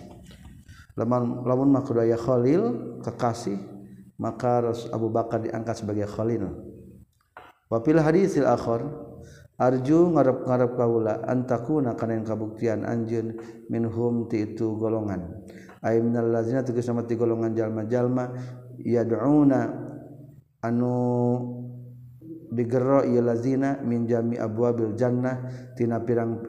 Lamun 0.95 1.43
lamun 1.43 1.69
maka 1.75 1.91
daya 1.91 2.15
khalil 2.15 2.95
kekasih 3.03 3.59
maka 4.15 4.71
Abu 4.95 5.11
Bakar 5.11 5.43
diangkat 5.43 5.83
sebagai 5.83 6.07
khalil. 6.07 6.47
Wa 7.67 7.83
fil 7.83 7.99
hadisil 7.99 8.47
akhir 8.47 8.87
arju 9.59 10.15
ngarep-ngarep 10.15 10.71
kaula 10.75 11.23
antakuna 11.27 11.95
kana 11.95 12.19
kabuktian 12.23 12.83
anjeun 12.83 13.35
minhum 13.71 14.27
ti 14.27 14.43
itu 14.43 14.75
golongan 14.75 15.43
lazina 15.85 16.65
tegas 16.65 16.89
sama 16.89 17.05
ti 17.05 17.13
golongan 17.13 17.53
jalma-jalma. 17.53 18.33
Yad'una 18.81 19.61
anu 20.65 20.93
digero 22.49 23.05
ieu 23.05 23.21
lazina 23.21 23.77
min 23.85 24.09
jami 24.09 24.41
abwabil 24.41 24.97
jannah. 24.97 25.45
Tina 25.77 26.01
pirang 26.01 26.41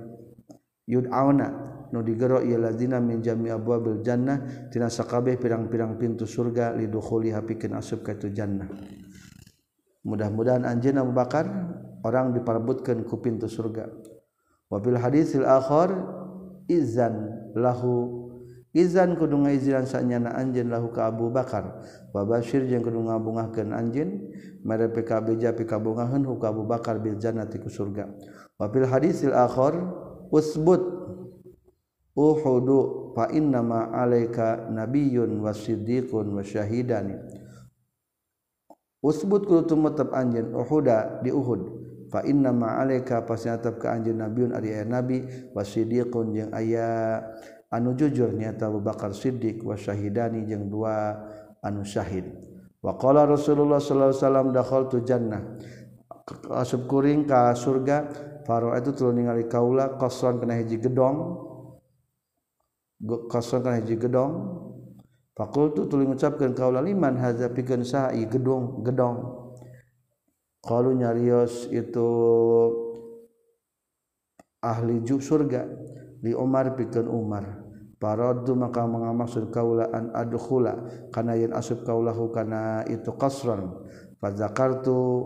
yud'auna 0.88 1.49
nu 1.93 2.00
digero 2.00 2.40
ieu 2.40 2.57
lazina 2.57 2.97
min 2.97 3.21
jami 3.21 3.52
abwabil 3.52 4.00
jannah. 4.00 4.69
Tina 4.73 4.88
sakabeh 4.88 5.37
pirang-pirang 5.37 6.00
pintu 6.00 6.25
surga 6.25 6.73
lidukhuli 6.73 7.28
hapikeun 7.31 7.76
asup 7.76 8.00
ka 8.09 8.16
tu 8.16 8.33
jannah. 8.33 8.73
Mudah-mudahan 10.07 10.64
anjeunna 10.64 11.02
Abu 11.02 11.12
Bakar 11.12 11.45
orang 12.07 12.33
diperebutkeun 12.33 13.05
ku 13.05 13.19
pintu 13.21 13.50
surga. 13.50 13.90
Wabil 14.71 14.99
hadisil 14.99 15.47
akhir 15.47 15.95
izan 16.66 17.31
lahu 17.55 18.25
Izan 18.76 19.16
kudu 19.16 19.40
ngaiziran 19.40 19.88
sanyana 19.88 20.37
anjeun 20.37 20.68
lahu 20.68 20.92
ka 20.92 21.09
Abu 21.09 21.33
Bakar. 21.33 21.80
Wa 22.12 22.28
basyir 22.28 22.68
jeung 22.68 22.85
kudu 22.85 23.09
ngabungahkeun 23.09 23.73
anjeun 23.73 24.37
mere 24.61 24.92
PKB 24.92 25.40
ja 25.40 25.56
pikabungaheun 25.56 26.28
hu 26.28 26.37
ka 26.37 26.52
Abu 26.52 26.68
Bakar 26.68 27.00
bil 27.00 27.16
jannati 27.16 27.56
ku 27.56 27.73
surga. 27.73 28.04
Wa 28.61 28.68
fil 28.68 28.85
hadisil 28.85 29.33
akhar 29.33 29.80
usbut 30.28 30.85
uhudu 32.12 33.12
fa 33.16 33.33
inna 33.33 33.64
ma 33.64 33.88
alaika 33.97 34.68
nabiyyun 34.68 35.40
wasiddiqun 35.40 36.37
wasyahidan 36.37 37.16
usbut 39.00 39.49
kudu 39.49 39.73
tumetep 39.73 40.12
anjeun 40.12 40.52
uhuda 40.52 41.25
di 41.25 41.33
Uhud. 41.33 41.88
Fa 42.12 42.21
inna 42.28 42.52
ma 42.52 42.76
alaika 42.76 43.25
pasti 43.25 43.49
atap 43.49 43.80
ka 43.80 43.97
anjeun 43.97 44.21
nabiun 44.21 44.52
ari 44.52 44.68
aya 44.76 44.85
nabi. 44.85 45.25
Wasidiqun 45.56 46.37
jeung 46.37 46.52
aya 46.52 47.25
anu 47.73 47.99
jujur 47.99 48.30
nyata 48.35 48.70
Abu 48.70 48.78
Bakar 48.80 49.11
Siddiq 49.11 49.62
wa 49.66 49.75
syahidani 49.75 50.46
jeung 50.46 50.70
dua 50.70 51.14
anu 51.62 51.82
syahid. 51.82 52.26
Wa 52.82 52.94
qala 52.94 53.26
Rasulullah 53.26 53.82
sallallahu 53.82 54.11
alaihi 54.14 54.23
wasallam 54.23 54.46
dakhaltu 54.54 54.96
jannah. 55.02 55.42
Asup 56.54 56.87
kuring 56.87 57.26
ka 57.26 57.54
surga 57.54 58.06
faro 58.46 58.75
itu 58.78 58.94
tuluy 58.94 59.23
ningali 59.23 59.50
kaula 59.50 59.99
qasran 59.99 60.38
kana 60.38 60.58
hiji 60.58 60.78
gedong. 60.78 61.16
Qasran 63.30 63.62
kana 63.66 63.82
hiji 63.82 63.99
gedong. 63.99 64.32
Fakultu 65.37 65.85
tuluy 65.90 66.08
ngucapkeun 66.08 66.56
kaula 66.56 66.80
liman 66.80 67.18
hadza 67.20 67.52
pikeun 67.52 67.85
saha 67.85 68.14
ieu 68.16 68.30
gedong 68.30 68.87
gedong? 68.87 69.16
Qalu 70.64 70.96
nyarios 70.99 71.68
itu 71.70 72.08
ahli 74.64 75.04
surga. 75.04 75.62
Di 76.26 76.35
Umar 76.35 76.75
pikeun 76.75 77.06
Umar. 77.06 77.62
Paradu 78.02 78.59
maka 78.59 78.83
mengamaksud 78.83 79.54
kaulaan 79.54 80.11
adkhula. 80.11 81.06
Kana 81.14 81.38
yen 81.38 81.54
asub 81.54 81.87
kaulahu 81.87 82.35
kana 82.35 82.83
itu 82.90 83.14
qasran. 83.14 83.87
Zakartu 84.35 85.23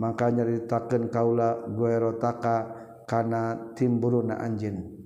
maka 0.00 0.32
nyaritakeun 0.32 1.12
kaula 1.12 1.68
guerotaka 1.68 2.56
kana 3.04 3.74
timburuna 3.76 4.40
anjeun 4.40 4.96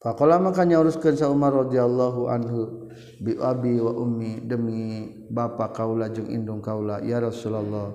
Faqala 0.00 0.40
maka 0.40 0.64
nyauruskeun 0.64 1.14
sa 1.14 1.28
Umar 1.28 1.52
radhiyallahu 1.52 2.20
anhu 2.32 2.88
bi 3.20 3.36
abi 3.36 3.76
wa 3.78 3.92
ummi 4.00 4.48
demi 4.48 5.12
bapa 5.28 5.70
kaula 5.76 6.08
jeung 6.08 6.32
indung 6.32 6.64
kaula 6.64 7.04
ya 7.04 7.20
Rasulullah 7.20 7.92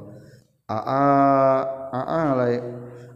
a 0.69 0.77
a 1.89 2.01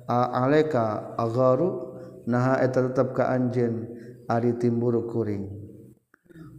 aleka 0.09 1.13
agharu 1.21 1.93
naha 2.25 2.65
eta 2.65 2.89
tetap 2.89 3.13
ka 3.13 3.29
anjen 3.29 3.85
ari 4.25 4.57
timbur 4.57 5.05
kuring. 5.05 5.45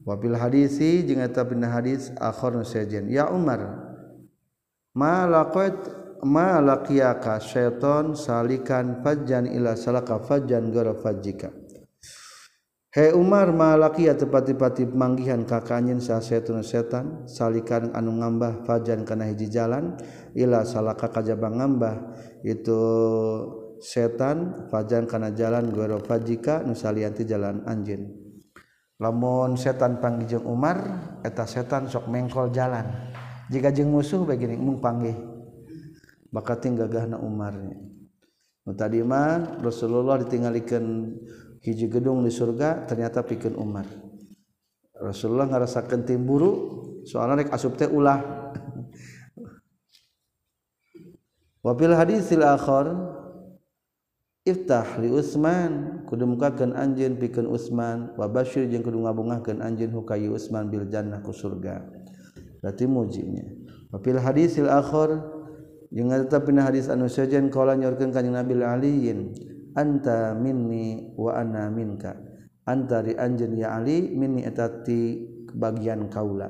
Wabil 0.07 0.38
hadisi 0.38 1.02
jeung 1.02 1.21
eta 1.21 1.42
bina 1.42 1.69
hadis 1.69 2.14
akhir 2.16 2.62
sejen. 2.62 3.11
Ya 3.11 3.26
Umar 3.28 3.90
ma 4.95 5.26
laqat 5.26 5.76
ma 6.23 6.62
laqiyaka 6.62 7.42
syaiton 7.42 8.14
salikan 8.14 9.02
fajjan 9.02 9.50
ila 9.50 9.75
salaka 9.75 10.23
fajjan 10.23 10.71
gara 10.71 10.95
fajjika. 10.95 11.50
He 12.90 13.14
Umar 13.14 13.54
ma 13.54 13.78
laqiya 13.78 14.19
tepati-pati 14.19 14.83
manggihan 14.83 15.47
ka 15.47 15.62
kakanyin 15.62 16.02
sa 16.02 16.19
setan 16.19 16.66
setan 16.66 17.23
salikan 17.30 17.95
anu 17.95 18.19
ngambah 18.19 18.66
fajan 18.66 19.07
kana 19.07 19.30
hiji 19.30 19.47
jalan 19.47 19.95
ila 20.35 20.66
salaka 20.66 21.07
kajaba 21.07 21.54
ngambah. 21.54 21.95
itu 22.42 22.82
setan 23.80 24.68
fajan 24.68 25.09
kana 25.09 25.32
jalan 25.32 25.73
goro 25.73 26.00
fajika 26.00 26.61
nusalianti 26.64 27.25
jalan 27.25 27.64
anjin 27.64 28.30
lamun 29.00 29.56
setan 29.56 29.97
panggijeng 29.99 30.44
Umar 30.44 30.76
eta 31.25 31.49
setan 31.49 31.88
sok 31.88 32.06
mengkol 32.12 32.52
jalan. 32.52 32.85
Jika 33.50 33.73
jeng 33.75 33.90
musuh 33.90 34.23
begini 34.23 34.54
mung 34.54 34.78
panggih. 34.78 35.16
Maka 36.30 36.54
tinggal 36.62 36.87
gahna 36.87 37.18
Umar 37.18 37.59
nu 37.59 38.73
tadi 38.78 39.02
mah 39.02 39.59
Rasulullah 39.59 40.14
ditinggalikan 40.23 41.11
hiji 41.59 41.90
gedung 41.90 42.23
di 42.23 42.30
surga 42.30 42.87
ternyata 42.87 43.26
pikir 43.26 43.59
Umar. 43.59 43.82
Rasulullah 44.94 45.50
ngarasakeun 45.50 46.06
tim 46.06 46.23
buru 46.23 46.52
soalnya 47.02 47.42
rek 47.42 47.50
asup 47.50 47.75
teh 47.75 47.90
ulah. 47.90 48.20
wafil 51.61 51.93
hadisil 51.93 52.45
akhar 52.45 52.88
iftah 54.49 54.97
li 54.97 55.12
Utsman 55.12 56.05
kudu 56.09 56.25
mukakeun 56.25 56.73
anjeun 56.73 57.21
pikeun 57.21 57.49
Utsman 57.52 58.17
wa 58.17 58.25
basyir 58.25 58.64
jeung 58.73 58.81
kudu 58.81 59.05
ngabungahkeun 59.05 59.61
anjeun 59.61 59.93
hukayi 59.93 60.33
Utsman 60.33 60.73
bil 60.73 60.88
jannah 60.88 61.21
ku 61.21 61.33
surga. 61.37 61.85
Berarti 62.61 62.85
mujibnya 62.88 63.45
wafil 63.93 64.17
hadisil 64.17 64.73
akhir 64.73 65.21
jeung 65.93 66.09
tetep 66.09 66.49
pina 66.49 66.64
hadis 66.64 66.88
anu 66.88 67.09
sejen 67.09 67.52
kala 67.52 67.76
nyorkeun 67.76 68.12
kanjing 68.12 68.33
Nabi 68.33 68.57
aliin 68.61 69.37
anta 69.76 70.33
minni 70.33 71.12
wa 71.21 71.37
ana 71.37 71.69
minka. 71.69 72.17
Anta 72.69 73.02
ri 73.02 73.17
anjeun 73.17 73.57
ya 73.59 73.75
Ali 73.75 74.12
minni 74.14 74.47
etati 74.47 75.26
bagian 75.50 76.07
kaula. 76.07 76.49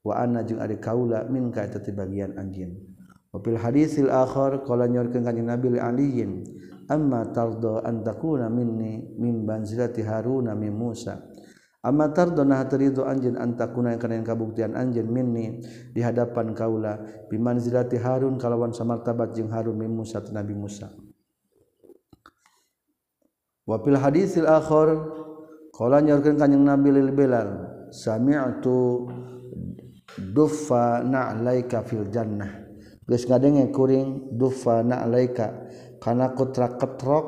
Wa 0.00 0.22
ana 0.24 0.40
jeung 0.46 0.62
ari 0.62 0.80
kaula 0.80 1.28
minka 1.28 1.66
eta 1.66 1.82
bagian 1.92 2.38
anjeun 2.40 2.97
wa 3.28 3.38
fil 3.44 3.60
hadisil 3.60 4.08
akhar 4.08 4.64
qala 4.64 4.88
nyorkeun 4.88 5.24
kanjing 5.24 5.44
Nabi 5.44 5.76
aliyin 5.76 6.48
amma 6.88 7.28
tardo 7.28 7.84
an 7.84 8.00
takuna 8.00 8.48
minni 8.48 9.04
min 9.20 9.44
banzilati 9.44 10.00
Haruna 10.00 10.56
min 10.56 10.72
Musa? 10.72 11.20
Amma 11.84 12.10
tardo 12.10 12.42
nah 12.42 12.64
terido 12.66 13.06
anjeun 13.06 13.38
an 13.38 13.54
takuna 13.54 13.94
kana 14.00 14.18
kabuktian 14.24 14.74
anjeun 14.74 15.06
minni 15.06 15.62
di 15.94 16.00
hadapan 16.02 16.50
kaula 16.56 16.98
bi 17.30 17.38
Harun 18.02 18.34
kalawan 18.34 18.74
samartabat 18.74 19.36
jeung 19.36 19.52
Harun 19.52 19.78
min 19.78 19.92
Musa 19.92 20.18
Nabi 20.34 20.58
Musa. 20.58 20.90
Wa 23.68 23.78
fil 23.84 23.94
hadisil 24.00 24.48
akhar 24.48 24.90
qala 25.70 26.02
nyorkeun 26.02 26.40
kanjing 26.40 26.64
Nabi 26.64 26.88
lil 26.90 27.12
Bilal 27.14 27.50
sami'tu 27.94 29.06
duffa 30.34 31.04
na'laika 31.04 31.86
fil 31.86 32.10
jannah 32.10 32.67
geus 33.08 33.24
ngadenge 33.24 33.72
kuring 33.72 34.36
duffa 34.36 34.84
na'laika. 34.84 35.64
Karena 35.98 36.30
kutra 36.36 36.76
ketrok 36.76 37.26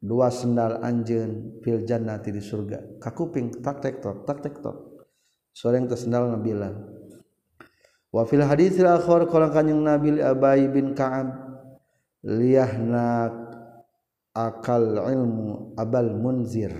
dua 0.00 0.30
sendal 0.30 0.80
anjen 0.80 1.60
fil 1.60 1.82
jannati 1.82 2.30
di 2.30 2.40
surga. 2.40 3.02
Kakuping 3.02 3.60
tak 3.60 3.82
tektor 3.82 4.22
tak 4.22 4.40
tektor. 4.40 5.02
Soreng 5.50 5.90
tas 5.90 6.06
sendal 6.06 6.30
nabilan 6.30 7.00
wa 8.10 8.26
fil 8.26 8.42
haditsil 8.42 8.86
akhir 8.86 9.30
qala 9.30 9.54
kanjing 9.54 9.86
nabi 9.86 10.18
abay 10.18 10.66
bin 10.66 10.98
ka'ab 10.98 11.30
liyahna 12.26 13.30
akal 14.34 14.98
ilmu 14.98 15.74
abal 15.78 16.10
munzir. 16.14 16.74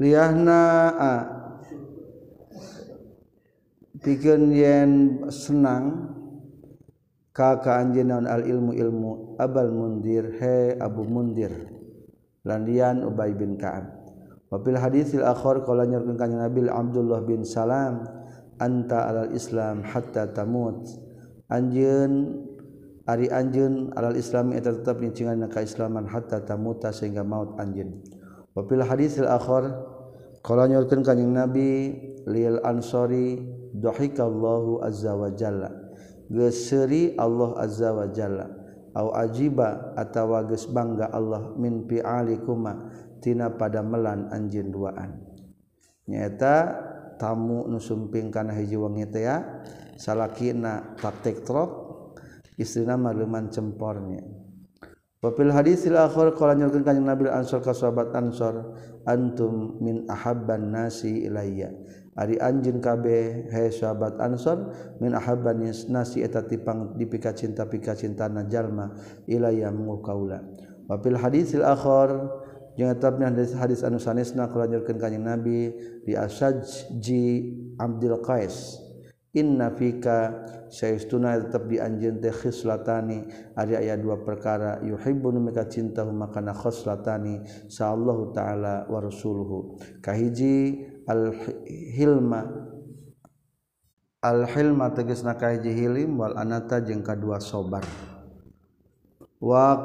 Liyahna 0.00 0.60
a 0.96 1.12
pikeun 4.00 4.52
yen 4.52 4.90
senang 5.28 6.16
ka 7.36 7.60
ka 7.60 7.80
anjeun 7.80 8.24
al 8.26 8.42
ilmu 8.44 8.72
ilmu 8.72 9.10
abal 9.36 9.70
mundir 9.70 10.36
he 10.40 10.76
abu 10.80 11.04
mundir. 11.04 11.52
Landian 12.40 13.04
ubay 13.04 13.36
bin 13.36 13.60
ka'ab. 13.60 14.00
Wabil 14.48 14.80
hadithil 14.80 15.22
akhar 15.22 15.62
kala 15.62 15.84
nyorkeun 15.84 16.16
ka 16.16 16.26
Nabi 16.26 16.66
Abdullah 16.66 17.20
bin 17.22 17.44
Salam 17.44 18.02
anta 18.56 19.12
alal 19.12 19.30
Islam 19.36 19.84
hatta 19.84 20.32
tamut. 20.32 20.88
Anjeun 21.52 22.40
ari 23.04 23.28
anjeun 23.28 23.92
alal 23.92 24.16
Islam 24.16 24.56
eta 24.56 24.72
tetep 24.72 25.04
ncingan 25.04 25.44
ka 25.52 25.60
Islaman 25.60 26.08
hatta 26.08 26.40
tamuta 26.40 26.90
sehingga 26.90 27.20
maut 27.22 27.60
anjeun. 27.60 28.00
Wabil 28.56 28.82
hadithil 28.82 29.28
akhar 29.28 29.68
kala 30.40 30.64
nyorkeun 30.66 31.04
ka 31.04 31.12
Nabi 31.12 32.00
lil 32.24 32.56
ansori 32.64 33.59
dhahikallahu 33.74 34.82
azza 34.82 35.14
wa 35.14 35.30
jalla. 35.34 35.70
Geseri 36.30 37.14
Allah 37.18 37.50
azza 37.58 37.90
wa 37.90 38.06
jalla. 38.10 38.46
Au 38.94 39.14
ajiba 39.14 39.94
atawa 39.94 40.46
geus 40.46 40.66
bangga 40.66 41.10
Allah 41.14 41.54
min 41.58 41.86
fi'alikuma. 41.86 42.90
Tina 43.20 43.52
pada 43.52 43.84
melan 43.84 44.32
anjeun 44.32 44.72
duaan. 44.72 45.20
Nyaeta 46.08 46.54
tamu 47.20 47.68
nu 47.68 47.76
sumping 47.76 48.32
kana 48.32 48.56
hiji 48.56 48.80
wangi 48.80 49.04
teh 49.12 49.28
ya 49.28 49.44
salakina 50.00 50.96
praktek 50.96 51.44
trok 51.44 51.70
istrina 52.56 52.96
maluman 52.96 53.52
cempornya. 53.52 54.24
Wafil 55.20 55.52
hadisil 55.52 56.00
akhir 56.00 56.32
qala 56.32 56.56
nyurkeun 56.56 56.80
kanjeng 56.80 57.04
Nabi 57.04 57.28
Ansor 57.28 57.60
ka 57.60 57.76
sahabat 57.76 58.16
Ansor 58.16 58.72
antum 59.04 59.76
min 59.84 60.08
ahabban 60.08 60.72
nasi 60.72 61.28
ilayya. 61.28 61.68
Ari 62.18 62.42
anjin 62.42 62.82
kabeh 62.82 63.46
he 63.48 63.70
sahabat 63.70 64.18
Ansor 64.18 64.74
min 64.98 65.14
ahabban 65.14 65.62
nasi 65.88 66.26
eta 66.26 66.42
tipang 66.42 66.98
dipika 66.98 67.30
cinta-pika 67.30 67.94
cintana 67.94 68.44
jalma 68.50 68.90
ilaya 69.30 69.70
mungu 69.70 70.02
kaula. 70.02 70.42
Wa 70.90 70.98
fil 70.98 71.14
hadisil 71.14 71.62
akhir 71.62 72.10
jeung 72.74 72.90
tetapna 72.90 73.30
hadis 73.30 73.54
hadis 73.54 73.80
anu 73.86 74.02
sanesna 74.02 74.50
kulanjutkeun 74.50 74.98
kanjing 74.98 75.22
Nabi 75.22 75.70
di 76.02 76.18
Asajji 76.18 77.54
Abdul 77.78 78.18
Qais. 78.26 78.82
Inna 79.30 79.70
fika 79.70 80.42
sayastuna 80.66 81.38
tetap 81.38 81.70
di 81.70 81.78
anjeun 81.78 82.18
teh 82.18 82.34
khislatani 82.34 83.30
ari 83.54 83.78
aya 83.78 83.94
dua 83.94 84.18
perkara 84.26 84.82
yuhibbun 84.82 85.38
mika 85.38 85.70
cinta 85.70 86.02
makana 86.02 86.50
khislatani 86.50 87.38
sallallahu 87.70 88.34
taala 88.34 88.90
wa 88.90 88.98
rasuluhu 88.98 89.78
kahiji 90.02 90.82
al-hilma. 91.06 92.68
Al-hilma 94.20 94.92
tegas 94.92 95.24
nakahiji 95.24 95.72
hilim 95.72 96.20
wal 96.20 96.36
anata 96.36 96.84
jeung 96.84 97.00
kadua 97.00 97.40
sobar. 97.40 97.84
Wa 99.40 99.80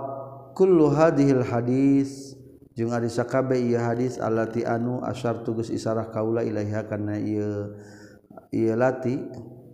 kullu 0.51 0.91
hadhil 0.91 1.39
hadis 1.39 2.35
jeung 2.75 2.91
ari 2.91 3.07
sakabe 3.07 3.55
ieu 3.55 3.79
hadis 3.79 4.19
allati 4.19 4.67
anu 4.67 4.99
asyar 5.07 5.47
tugas 5.47 5.71
isarah 5.71 6.11
kaula 6.11 6.43
ilaiha 6.43 6.83
kana 6.83 7.15
ieu 7.15 7.79
ieu 8.51 8.75
lati 8.75 9.23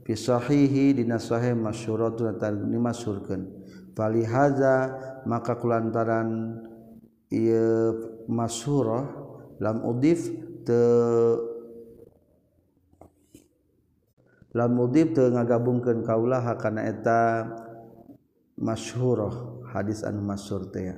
fi 0.05 0.13
sahihi 0.13 0.93
dina 0.93 1.17
sahih 1.17 1.57
masyhuratun 1.57 2.37
tan 2.37 2.69
dimasyhurkeun. 2.69 3.49
Falihaza 3.97 4.93
maka 5.25 5.57
kulantaran 5.57 6.61
ieu 7.33 7.97
masyhurah 8.29 9.09
lam 9.57 9.81
udif 9.81 10.29
la 14.51 14.65
mudib 14.67 15.15
teu 15.15 15.31
ngagabungkeun 15.31 16.03
kaulah 16.03 16.43
kana 16.59 16.85
eta 16.91 17.47
masyhurah 18.59 19.63
hadis 19.71 20.03
anu 20.03 20.19
masyhur 20.19 20.67
teh 20.67 20.91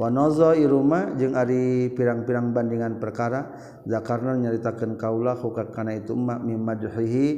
wanozo 0.00 0.56
iruma 0.56 1.12
jeung 1.20 1.36
ari 1.36 1.92
pirang-pirang 1.92 2.56
bandingan 2.56 2.96
perkara 2.96 3.52
zakarna 3.84 4.32
nyaritakeun 4.32 4.96
kaulah 4.96 5.36
hukak 5.36 5.76
kana 5.76 5.92
itu 6.00 6.16
emak 6.16 6.40
mimadhihi 6.40 7.28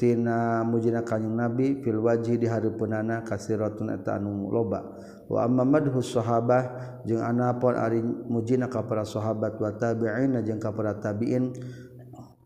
tina 0.00 0.64
mujina 0.64 1.04
kanjing 1.04 1.36
nabi 1.36 1.84
fil 1.84 2.00
waji 2.00 2.40
di 2.40 2.48
hareupeunana 2.48 3.20
kasiratun 3.20 3.92
eta 3.92 4.16
anu 4.16 4.48
loba. 4.48 4.96
Wa 5.26 5.44
amma 5.44 5.66
madhu 5.66 6.00
sahabah 6.00 7.02
jeung 7.04 7.20
anapon 7.20 7.74
ari 7.74 8.00
mujina 8.00 8.70
ka 8.70 8.86
para 8.86 9.02
sahabat 9.02 9.58
wa 9.58 9.74
tabi'in 9.76 10.38
jeung 10.40 10.62
ka 10.62 10.70
para 10.70 10.96
tabi'in 10.96 11.52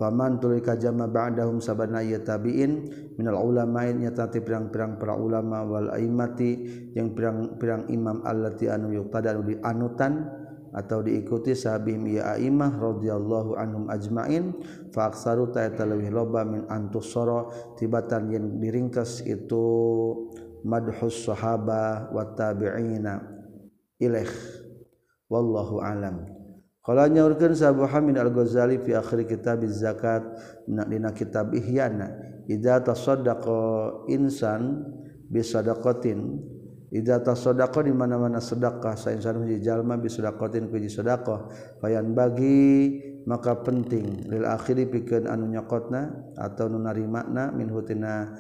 paman 0.01 0.41
tuluy 0.41 0.65
ka 0.65 0.81
jama 0.81 1.05
ba'dahum 1.05 1.61
sabana 1.61 2.01
ya 2.01 2.25
tabiin. 2.25 2.89
Minal 3.21 3.37
ulamain 3.37 3.93
nyata 4.01 4.33
ti 4.33 4.41
pirang-pirang 4.41 4.97
para 4.97 5.13
ulama 5.13 5.61
wal 5.69 5.93
aimati. 5.93 6.65
Yang 6.97 7.09
pirang-pirang 7.13 7.93
imam 7.93 8.25
allati 8.25 8.73
anu 8.73 8.97
yuqtada 8.97 9.37
anu 9.37 9.45
dianutan 9.45 10.33
atau 10.73 11.05
diikuti 11.05 11.53
sahabim 11.53 12.09
ya 12.09 12.41
aimah 12.41 12.81
radhiyallahu 12.81 13.61
anhum 13.61 13.85
ajmain. 13.93 14.57
Fa 14.97 15.13
aksaru 15.13 15.53
ta 15.53 15.69
talawih 15.69 16.09
loba 16.09 16.49
min 16.49 16.65
antusara 16.73 17.53
tibatan 17.77 18.33
yang 18.33 18.57
diringkas 18.57 19.21
itu 19.29 19.69
madhus 20.65 21.29
sahaba 21.29 22.09
wa 22.09 22.25
tabi'ina. 22.25 23.21
Ilaih. 24.01 24.33
Wallahu 25.29 25.85
alam. 25.85 26.40
Kalau 26.91 27.07
nyaurkeun 27.07 27.55
sa 27.55 27.71
Abu 27.71 27.87
Hamid 27.87 28.19
Al-Ghazali 28.19 28.83
fi 28.83 28.99
akhir 28.99 29.23
kitab 29.31 29.63
zakat 29.71 30.27
dina 30.67 31.15
kitab 31.15 31.55
Ihyana 31.55 32.11
idza 32.51 32.83
tasaddaqa 32.83 34.11
insan 34.11 34.91
bi 35.31 35.39
sadaqatin 35.39 36.19
idza 36.91 37.23
tasaddaqa 37.23 37.87
di 37.87 37.95
mana-mana 37.95 38.43
sedekah 38.43 38.99
sa 38.99 39.15
insan 39.15 39.39
hiji 39.47 39.63
jalma 39.63 40.03
bi 40.03 40.11
sadaqatin 40.11 40.67
ku 40.67 40.83
sedekah. 40.83 41.47
Bayan 41.79 42.11
bagi 42.11 42.99
maka 43.23 43.55
penting 43.63 44.27
lil 44.27 44.43
akhiri 44.43 44.91
pikeun 44.91 45.31
anu 45.31 45.47
nyokotna 45.47 46.35
atau 46.43 46.67
nu 46.67 46.83
narimakna 46.83 47.55
min 47.55 47.71
hutina 47.71 48.35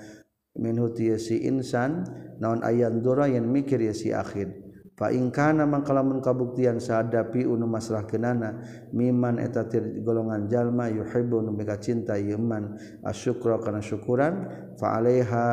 min 0.58 0.74
huti 0.74 1.14
si 1.22 1.46
insan 1.46 2.02
naon 2.42 2.66
ayan 2.66 2.98
dura 2.98 3.30
yang 3.30 3.46
mikir 3.46 3.78
ya 3.78 3.94
si 3.94 4.10
akhir. 4.10 4.69
ingkana 5.08 5.64
mangkalamun 5.64 6.20
kabuktian 6.20 6.76
sadapi 6.76 7.48
unu 7.48 7.64
masrah 7.64 8.04
kenana 8.04 8.60
miman 8.92 9.40
eta 9.40 9.64
golongan 10.04 10.44
jalma 10.52 10.92
yuhibbu 10.92 11.40
nu 11.40 11.56
mega 11.56 11.80
cinta 11.80 12.20
yeman 12.20 12.76
asyukra 13.00 13.56
kana 13.64 13.80
syukuran 13.80 14.44
fa 14.76 15.00
alaiha 15.00 15.48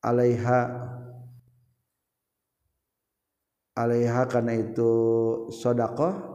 alaiha 0.00 0.60
alaiha 3.76 4.22
kana 4.32 4.56
itu 4.56 4.92
sedekah 5.52 6.31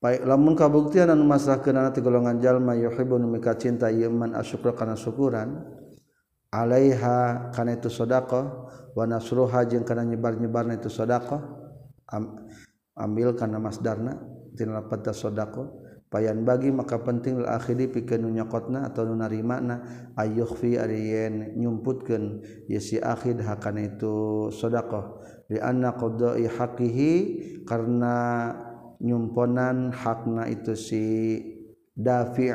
baik 0.00 0.24
lamun 0.24 0.56
kabuktian 0.56 1.12
anu 1.12 1.28
masalah 1.28 1.60
kenana 1.60 1.92
ti 1.92 2.00
golongan 2.00 2.40
jalma 2.40 2.72
yuhibbu 2.72 3.20
mika 3.20 3.52
cinta 3.60 3.92
ieu 3.92 4.08
asyukra 4.32 4.72
kana 4.72 4.96
syukuran 4.96 5.60
alaiha 6.48 7.52
kana 7.52 7.76
itu 7.76 7.92
sedekah 7.92 8.44
wa 8.96 9.04
nasruha 9.04 9.68
jeung 9.68 9.84
kana 9.84 10.02
nyebar-nyebarna 10.08 10.80
itu 10.80 10.88
sedekah 10.88 11.60
Am, 12.10 12.48
ambil 12.96 13.36
kana 13.36 13.60
masdarna 13.60 14.18
tina 14.56 14.80
lapat 14.80 15.12
sedekah 15.12 15.68
payan 16.10 16.48
bagi 16.48 16.72
maka 16.72 16.98
penting 16.98 17.44
lil 17.44 17.46
akhiri 17.46 17.86
pikeun 17.92 18.34
nyokotna 18.34 18.88
atau 18.88 19.04
nu 19.04 19.14
narimana 19.14 20.10
ayyukhfi 20.18 20.74
ari 20.80 21.12
yen 21.12 21.34
nyumputkeun 21.54 22.42
ye 22.66 22.80
si 22.82 22.96
akhid 22.98 23.44
hakana 23.44 23.84
itu 23.84 24.48
sedekah 24.50 25.22
li 25.52 25.62
anna 25.62 25.94
qada'i 25.94 26.50
haqqihi 26.50 27.12
karena 27.62 28.16
nyumponan 29.00 29.92
hakna 29.92 30.46
itu 30.48 30.76
si 30.76 31.04
dafi' 31.96 32.52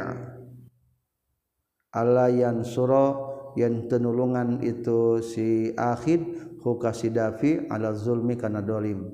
ala 1.92 2.28
yang 2.30 2.62
suro 2.62 3.34
yang 3.58 3.90
tenulungan 3.90 4.62
itu 4.62 5.22
si 5.26 5.72
akhid 5.74 6.22
huka 6.62 6.92
si 6.92 7.10
dafi 7.10 7.66
ala 7.72 7.96
zulmi 7.96 8.36
kana 8.36 8.60
dolim. 8.62 9.06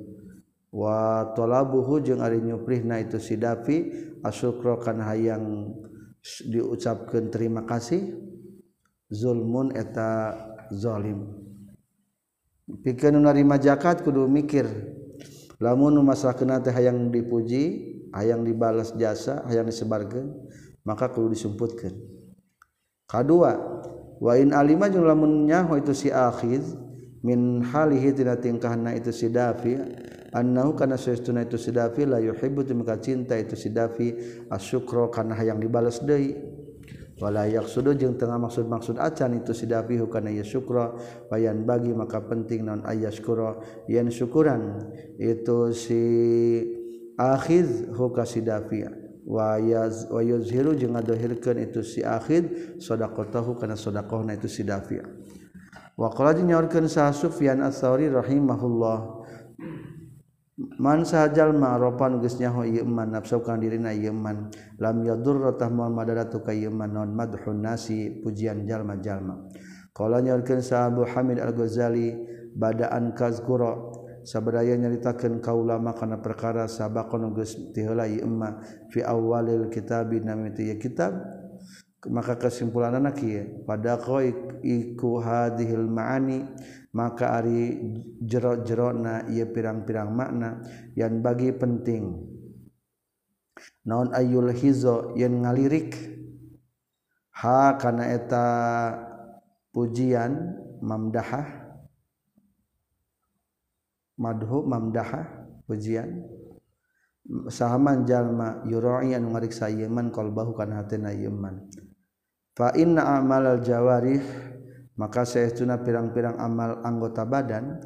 Wa 0.72 1.30
talabuhu 1.36 2.00
jeung 2.00 2.24
ari 2.24 2.40
nyuprihna 2.40 3.04
itu 3.04 3.20
si 3.20 3.36
dafi 3.36 3.92
asyukra 4.24 4.80
kana 4.80 5.04
hayang 5.12 5.76
diucapkan 6.22 7.34
terima 7.34 7.66
kasih 7.66 8.14
zulmun 9.10 9.74
eta 9.74 10.38
zalim 10.72 11.28
pikeun 12.86 13.20
narima 13.20 13.58
zakat 13.60 14.06
kudu 14.06 14.30
mikir 14.30 14.70
lamun 15.62 16.02
masalah 16.02 16.34
kena 16.34 16.58
teh 16.58 16.74
hayang 16.74 17.14
dipuji 17.14 17.94
hayang 18.12 18.42
dibalas 18.42 18.98
jasa 18.98 19.46
hayang 19.46 19.70
disebarkan 19.70 20.34
maka 20.82 21.08
kudu 21.14 21.38
disumputkan 21.38 21.94
kedua 23.06 23.56
wa 24.18 24.34
in 24.34 24.52
alima 24.58 24.90
jeung 24.90 25.06
lamun 25.06 25.46
nyaho 25.46 25.78
itu 25.78 25.94
si 25.94 26.10
akhiz 26.10 26.74
min 27.22 27.62
halihi 27.62 28.18
tina 28.18 28.34
tingkahna 28.36 28.98
itu 28.98 29.14
si 29.14 29.30
dafi 29.30 29.78
annahu 30.34 30.74
kana 30.74 30.98
saestuna 30.98 31.46
itu 31.46 31.62
si 31.62 31.70
dafi 31.70 32.10
la 32.10 32.18
yuhibbu 32.18 32.66
maka 32.74 32.98
cinta 32.98 33.38
itu 33.38 33.54
si 33.54 33.70
dafi 33.70 34.18
asyukra 34.50 35.14
kana 35.14 35.38
hayang 35.38 35.62
dibalas 35.62 36.02
deui. 36.02 36.61
walayak 37.22 37.70
sudu 37.70 37.94
jeung 37.94 38.18
tengah 38.18 38.42
maksud-maksud 38.42 38.98
acan 38.98 39.38
itu 39.38 39.54
sidapihu 39.54 40.10
kana 40.10 40.34
syukra 40.42 40.98
bayan 41.30 41.62
bagi 41.64 41.94
maka 41.94 42.20
penting 42.26 42.66
non 42.66 42.82
ayaskura 42.82 43.62
yen 43.86 44.10
syukuran 44.10 44.90
itu 45.22 45.70
si 45.72 46.02
akhid 47.22 47.94
huka 47.94 48.26
sidafi. 48.26 48.90
Wa 49.22 49.62
yaz 49.62 50.10
wa 50.10 50.20
yuzhiru 50.26 50.74
jeung 50.74 50.98
ngadohirkeun 50.98 51.62
itu 51.62 51.86
si 51.86 52.02
akhid 52.02 52.76
sadaqatahu 52.82 53.62
kana 53.62 53.78
sadaqahna 53.78 54.34
itu 54.34 54.50
sidafi. 54.50 54.98
Wa 55.94 56.10
qala 56.10 56.34
nyaurkeun 56.34 56.90
sa 56.90 57.14
Sufyan 57.14 57.62
ats-Tsauri 57.62 58.10
rahimahullah. 58.10 59.22
man 60.58 61.08
sajal 61.08 61.56
ma'rofan 61.56 62.20
geus 62.20 62.36
nyaho 62.38 62.68
ieu 62.68 62.86
man 62.86 63.16
nafsukan 63.16 63.60
dirina 63.62 63.96
ieu 63.96 64.14
man. 64.14 64.52
Lam 64.78 65.04
yadur 65.06 65.40
yadurra 65.40 65.58
tahmal 65.58 65.90
madaratu 65.94 66.44
ka 66.44 66.52
ieu 66.52 66.72
man 66.72 66.94
non 66.94 67.16
madhun 67.16 67.62
nasi 67.64 68.22
pujian 68.22 68.68
jalma 68.68 69.00
jalma 69.00 69.48
qala 69.96 70.24
nyaurkeun 70.24 70.64
sa 70.64 70.88
Abu 70.88 71.04
Hamid 71.04 71.40
Al-Ghazali 71.40 72.16
badaan 72.56 73.12
kazkura 73.16 73.76
sabadaya 74.24 74.78
nyaritakeun 74.78 75.42
ka 75.42 75.56
ulama 75.56 75.96
kana 75.98 76.22
perkara 76.22 76.68
sabaqon 76.68 77.32
geus 77.36 77.56
tiheula 77.72 78.08
ieu 78.08 78.28
ma 78.28 78.60
fi 78.92 79.04
awalil 79.04 79.72
kitabi 79.72 80.20
nami 80.20 80.52
teu 80.52 80.76
kitab. 80.80 81.16
Maka 82.02 82.34
kesimpulanana 82.34 83.14
kieu 83.14 83.62
pada 83.62 84.02
iku 84.66 85.22
hadhil 85.22 85.86
ma'ani 85.86 86.50
maka 86.92 87.40
Ari 87.40 87.80
jero-jerona 88.20 89.28
ia 89.32 89.48
pirang-pirang 89.48 90.12
makna 90.12 90.60
yang 90.96 91.24
bagi 91.24 91.56
penting. 91.56 92.20
Naon 93.88 94.12
Ayul 94.12 94.52
Hizo 94.52 95.16
yang 95.16 95.44
ngalirik? 95.44 95.96
Ha 97.42 97.80
karena 97.80 98.12
eta 98.12 98.48
pujian 99.72 100.60
mamdahah? 100.84 101.48
Madhu 104.20 104.68
mamdahah 104.68 105.26
pujian? 105.66 106.22
Sahaman 107.48 108.04
jalma 108.04 108.66
yuroi 108.68 109.16
anu 109.16 109.32
ngariksa 109.32 109.72
yeman 109.72 110.12
kalbahu 110.12 110.58
kana 110.58 110.84
hatena 110.84 111.14
yeman 111.14 111.70
fa 112.58 112.74
inna 112.76 113.22
amal 113.22 113.46
al 113.46 113.62
jawarih 113.64 114.22
maka 115.00 115.24
saya 115.24 115.52
tuna 115.56 115.80
pirang-pirang 115.80 116.36
amal 116.40 116.84
anggota 116.84 117.24
badan 117.24 117.80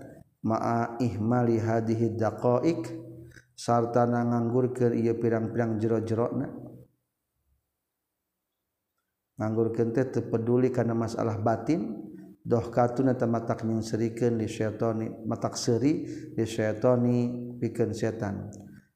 ma'a 0.46 0.98
ihmali 1.02 1.62
hadhihi 1.62 2.18
daqaiq 2.18 2.82
sarta 3.56 4.06
nanganggurkeun 4.06 4.94
ieu 5.00 5.16
pirang-pirang 5.18 5.78
jero-jerona. 5.82 6.48
Nganggurkeun 9.36 9.92
teh 9.92 10.08
teu 10.12 10.24
peduli 10.32 10.72
kana 10.72 10.96
masalah 10.96 11.36
batin 11.36 11.92
doh 12.40 12.72
katuna 12.72 13.18
teh 13.18 13.28
matak 13.28 13.68
nyungsirikeun 13.68 14.40
li 14.40 14.48
syaitani 14.48 15.12
matak 15.28 15.60
seuri 15.60 16.08
li 16.36 16.46
syaitani 16.46 17.18
pikeun 17.60 17.92
setan. 17.92 18.48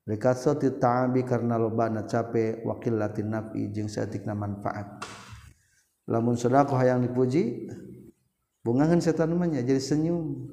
Likasati 0.09 0.81
ta'abi 0.81 1.21
karna 1.21 1.53
lobana 1.59 2.07
cape 2.09 2.65
wakil 2.65 2.97
latin 2.97 3.29
nafi 3.29 3.69
jeung 3.69 3.85
saeutikna 3.85 4.33
manfaat. 4.33 5.05
Lamun 6.09 6.33
sedekah 6.33 6.81
yang 6.81 7.05
dipuji 7.05 7.69
bungangan 8.65 8.99
setan 8.99 9.33
namanya 9.33 9.63
jadi 9.63 9.81
senyum. 9.81 10.49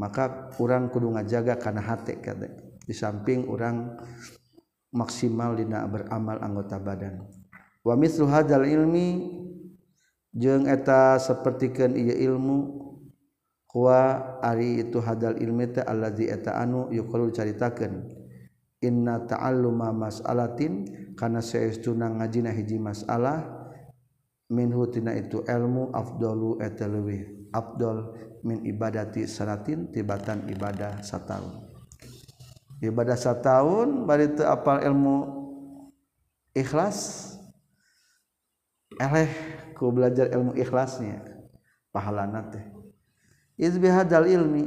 Maka 0.00 0.48
orang 0.56 0.88
kudu 0.88 1.12
ngajaga 1.12 1.60
karena 1.60 1.84
hati 1.84 2.16
kata 2.16 2.48
di 2.88 2.94
samping 2.96 3.44
orang 3.52 4.00
maksimal 4.96 5.52
dina 5.52 5.84
beramal 5.84 6.40
anggota 6.40 6.80
badan. 6.80 7.28
Wa 7.84 7.94
mislu 8.00 8.24
hadzal 8.24 8.64
ilmi 8.64 9.28
jeung 10.32 10.64
eta 10.64 11.20
sapertikeun 11.20 11.98
ieu 12.00 12.16
ilmu 12.32 12.58
huwa 13.70 14.40
ari 14.42 14.82
itu 14.82 14.98
hadal 14.98 15.38
ilmi 15.38 15.70
teh 15.70 15.84
allazi 15.86 16.26
eta 16.26 16.58
anu 16.58 16.90
yuqalu 16.90 17.30
caritakeun 17.30 18.08
inna 18.82 19.22
ta'alluma 19.28 19.94
mas'alatin 19.94 20.88
kana 21.14 21.44
saestuna 21.44 22.10
ngajina 22.18 22.50
hiji 22.50 22.80
masalah 22.80 23.59
minhutina 24.50 25.14
itu 25.14 25.46
ilmu 25.46 25.94
afdalu 25.94 26.58
eta 26.60 26.90
leuwih 26.90 27.48
afdal 27.54 28.12
min 28.42 28.66
ibadati 28.66 29.24
sanatin 29.24 29.88
tibatan 29.94 30.50
ibadah 30.50 31.00
sataun 31.00 31.70
ibadah 32.82 33.14
sataun 33.14 34.04
bari 34.04 34.34
teu 34.34 34.44
apal 34.44 34.82
ilmu 34.82 35.16
ikhlas 36.52 37.30
eleh 38.98 39.30
ku 39.78 39.88
belajar 39.94 40.28
ilmu 40.28 40.52
ikhlasnya 40.58 41.24
pahalana 41.88 42.52
teh. 42.52 42.64
Iz 43.60 43.76
bihadzal 43.76 44.28
ilmi 44.28 44.64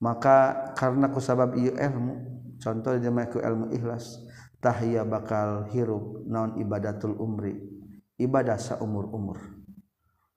maka 0.00 0.72
karena 0.76 1.08
ku 1.08 1.20
sabab 1.20 1.56
ieu 1.56 1.72
ilmu 1.72 2.14
contoh 2.60 2.96
jamaah 3.00 3.28
ku 3.32 3.40
ilmu 3.40 3.72
ikhlas 3.72 4.20
tahiyya 4.60 5.04
bakal 5.08 5.68
hirup 5.72 6.24
naon 6.28 6.60
ibadatul 6.60 7.16
umri 7.16 7.56
ibadah 8.16 8.56
sa 8.60 8.80
umur-umur 8.80 9.40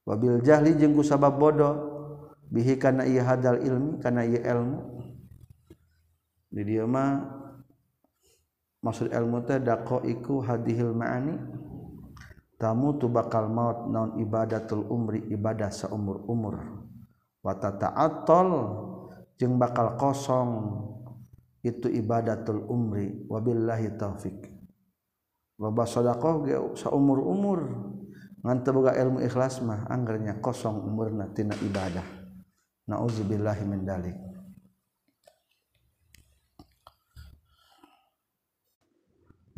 wabil 0.04 0.40
jahli 0.44 0.76
jeung 0.76 0.96
ku 0.96 1.04
sabab 1.04 1.40
bodoh 1.40 1.76
bihi 2.50 2.82
kana 2.82 3.06
ieu 3.06 3.22
hadal 3.22 3.62
ilmi 3.62 4.02
kana 4.02 4.26
ieu 4.26 4.42
ilmu. 4.42 4.80
Di 6.50 6.66
dieu 6.66 6.90
mah 6.90 7.30
maksud 8.82 9.14
ilmu 9.14 9.46
teh 9.46 9.62
daqaiku 9.62 10.42
hadhil 10.42 10.98
ma'ani 10.98 11.38
tamu 12.58 12.98
tu 12.98 13.06
bakal 13.06 13.46
maut 13.46 13.86
naon 13.86 14.18
ibadatul 14.18 14.82
umri 14.90 15.30
ibadah 15.30 15.70
sa 15.70 15.94
umur-umur 15.94 16.58
wa 17.46 17.54
tata'attal 17.54 18.50
jeung 19.38 19.62
bakal 19.62 19.94
kosong 19.94 20.74
itu 21.62 21.86
ibadatul 21.86 22.66
umri. 22.66 23.30
Wabillahi 23.30 23.94
taufik 23.94 24.50
loba 25.60 25.84
sodaqoh 25.84 26.36
ge 26.48 26.56
saumur 26.80 27.20
umur 27.20 27.60
ngan 28.40 28.64
teu 28.64 28.72
boga 28.72 28.96
ilmu 28.96 29.20
ikhlas 29.20 29.60
mah 29.60 29.84
anggernya 29.92 30.40
kosong 30.40 30.80
umurna 30.88 31.28
tina 31.36 31.52
ibadah. 31.60 32.08
Nauzubillahi 32.88 33.64
min 33.68 33.84
dalik. 33.84 34.18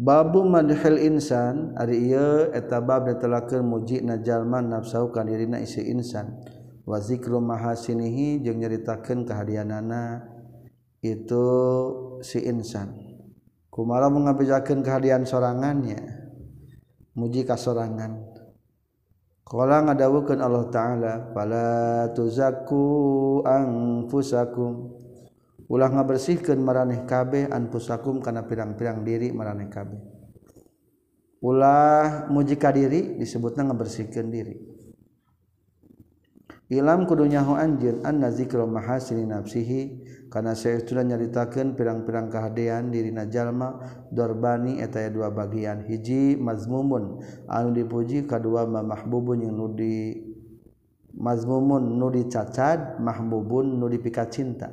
Babu 0.02 0.42
madhil 0.50 0.98
insan 0.98 1.78
ari 1.78 2.10
ieu 2.10 2.50
eta 2.58 2.82
bab 2.82 3.06
ditelakeun 3.06 3.62
muji 3.62 4.02
najalma 4.02 4.58
nafsu 4.58 5.14
ka 5.14 5.22
dirina 5.22 5.62
isi 5.62 5.86
insan. 5.94 6.42
Wa 6.82 6.98
zikru 6.98 7.38
mahasinihi 7.38 8.42
jeung 8.42 8.58
nyaritakeun 8.58 9.30
kahadianana 9.30 10.26
itu 11.06 11.46
si 12.26 12.42
insan. 12.42 13.11
kumala 13.72 14.12
mengabejakan 14.12 14.84
kehadian 14.84 15.24
sorangannya 15.24 15.98
muji 17.16 17.48
kasorangan 17.48 18.32
Kala 19.52 19.84
ngadawukeun 19.84 20.40
Allah 20.40 20.64
taala 20.72 21.14
fala 21.36 22.08
tuzakku 22.16 23.44
anfusakum. 23.44 24.96
Ulah 25.68 25.92
ngabersihkeun 25.92 26.56
maraneh 26.56 27.04
kabeh 27.04 27.52
anfusakum 27.52 28.24
kana 28.24 28.48
pirang-pirang 28.48 29.04
diri 29.04 29.36
maraneh 29.36 29.68
kabeh. 29.68 30.00
Ulah 31.44 32.32
muji 32.32 32.56
ka 32.56 32.72
diri 32.72 33.20
disebutna 33.20 33.68
ngabersihkeun 33.68 34.32
diri. 34.32 34.71
Ilam 36.72 37.04
kudunyahu 37.04 37.60
anjin 37.60 38.00
anna 38.08 38.32
zikru 38.32 38.64
mahasini 38.64 39.28
nafsihi 39.28 40.08
kana 40.32 40.56
saestuna 40.56 41.04
nyaritakeun 41.04 41.76
pirang-pirang 41.76 42.32
kahadean 42.32 42.96
dirina 42.96 43.28
jalma 43.28 43.76
dorbani 44.08 44.80
eta 44.80 45.04
dua 45.12 45.36
bagian. 45.36 45.84
Hiji 45.84 46.40
mazmumun 46.40 47.20
anu 47.52 47.76
dipuji 47.76 48.24
kadua 48.24 48.64
ma 48.72 48.88
mahbubun 48.88 49.44
yang 49.44 49.60
nu 49.60 49.68
di 49.76 50.16
mazmumun 51.12 52.00
nu 52.00 52.08
dicacad 52.08 53.04
mahbubun 53.04 53.76
nu 53.76 53.92
dipika 53.92 54.32
cinta 54.32 54.72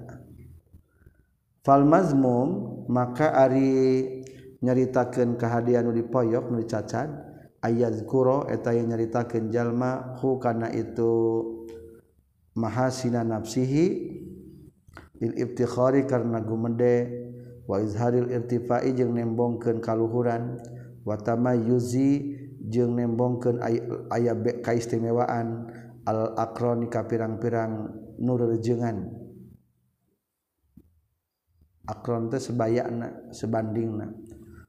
fal 1.67 1.83
mazmum 1.83 2.87
maka 2.87 3.35
ari 3.35 4.23
nyaritakeun 4.63 5.35
kahadean 5.35 5.91
nu 5.91 5.99
dipoyok 5.99 6.47
nu 6.47 6.63
dicacad 6.63 7.11
ayazkuro 7.59 8.47
eta 8.47 8.71
yang 8.71 8.87
nyaritakeun 8.87 9.51
jalma 9.51 10.15
hu 10.23 10.39
kana 10.39 10.71
itu 10.71 11.58
mahasina 12.59 13.23
nafsihi 13.23 13.87
lil 15.23 15.35
ibtikhari 15.39 16.11
karena 16.11 16.43
gumede 16.43 17.07
wa 17.71 17.79
izharil 17.79 18.27
irtifai 18.35 18.91
jeung 18.99 19.15
nembongkeun 19.15 19.79
kaluhuran 19.79 20.59
wa 21.07 21.15
tamayyuzi 21.15 22.35
jeung 22.67 22.99
nembongkeun 22.99 23.63
aya 24.11 24.35
kaistimewaan 24.67 25.71
al 26.03 26.35
akroni 26.35 26.91
ka 26.91 27.07
pirang-pirang 27.07 27.95
nureureungan 28.19 29.15
akron 31.89 32.29
teh 32.29 32.37
sebayana 32.37 33.33
sebandingna. 33.33 34.13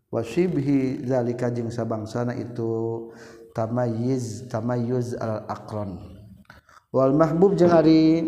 Wa 0.10 0.24
syibhi 0.24 1.04
zalika 1.06 1.52
jeung 1.52 1.70
sabangsana 1.70 2.34
itu 2.34 3.12
tamayiz 3.54 4.48
tamayyuz 4.48 5.14
al 5.20 5.46
akron. 5.46 6.19
Wal 6.90 7.14
mahbub 7.14 7.54
jeung 7.54 7.70
ari 7.70 8.26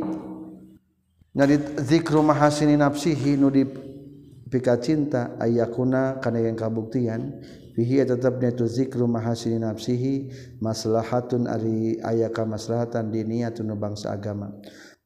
nyari 1.34 1.58
zikru 1.82 2.22
mahasini 2.22 2.78
nafsihi 2.78 3.34
nu 3.34 3.50
di 3.50 3.66
pika 4.54 4.78
cinta 4.78 5.34
ayakuna 5.42 6.22
kana 6.22 6.46
yang 6.46 6.54
kabuktian 6.54 7.42
fihi 7.74 8.06
tetapnya 8.06 8.54
tu 8.54 8.70
zikru 8.70 9.10
mahasini 9.10 9.58
nafsihi 9.58 10.30
maslahatun 10.62 11.50
ari 11.50 11.98
aya 12.06 12.30
kamaslahatan 12.30 13.10
diniyatun 13.10 13.66
nu 13.66 13.74
bangsa 13.82 14.14
agama. 14.14 14.54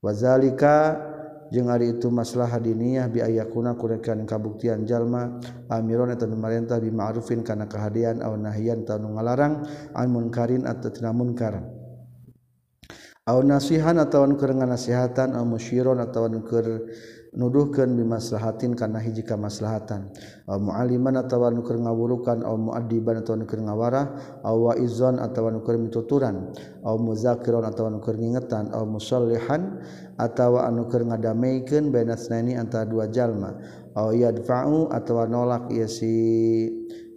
Wazalika 0.04 1.00
jeung 1.48 1.72
ari 1.72 1.96
itu 1.96 2.12
maslahah 2.12 2.60
diniyah 2.60 3.08
bi 3.08 3.24
ayakuna 3.24 3.80
kurekan 3.80 4.28
kabuktian 4.28 4.84
jalma 4.84 5.40
amiron 5.72 6.12
eta 6.12 6.28
pemerintah 6.28 6.84
bi 6.84 6.92
ma'rufin 6.92 7.40
kana 7.40 7.72
kahadian 7.72 8.20
au 8.20 8.36
nahian 8.36 8.84
tanu 8.84 9.16
ngalarang 9.16 9.64
an 9.96 10.08
munkarin 10.12 10.68
atawa 10.68 10.92
tina 10.92 11.16
munkar 11.16 11.75
aw 13.26 13.42
nasihan 13.42 13.98
atawa 13.98 14.30
kerengan 14.38 14.70
nasihatan 14.70 15.34
aw 15.34 15.42
musyiron 15.42 15.98
atawa 15.98 16.30
keur 16.46 16.94
nuduhkeun 17.34 17.98
bimaslahatin 17.98 18.78
kana 18.78 19.02
hiji 19.02 19.26
kamaslahatan. 19.26 20.14
Aw 20.46 20.62
mualliman 20.62 21.18
atawa 21.18 21.50
keur 21.66 21.82
ngawurukan 21.82 22.46
aw 22.46 22.54
muaddiban 22.54 23.26
atawa 23.26 23.42
keur 23.50 23.66
ngawarah 23.66 24.06
aw 24.46 24.56
waizon 24.70 25.18
atawa 25.18 25.58
keur 25.66 25.82
mituturan 25.82 26.54
aw 26.86 27.02
muzakiron 27.02 27.66
atawa 27.66 27.98
keur 27.98 28.14
ngingetan 28.14 28.70
aw 28.70 28.86
musallihan 28.86 29.82
atawa 30.22 30.70
anu 30.70 30.86
keur 30.86 31.10
ngadameikeun 31.10 31.90
bainasnani 31.90 32.54
antara 32.62 32.86
dua 32.86 33.10
jalma. 33.10 33.58
Aw 33.98 34.14
yadfa'u 34.14 34.94
atawa 34.94 35.26
nolak 35.26 35.74
ieu 35.74 35.90
si 35.90 36.14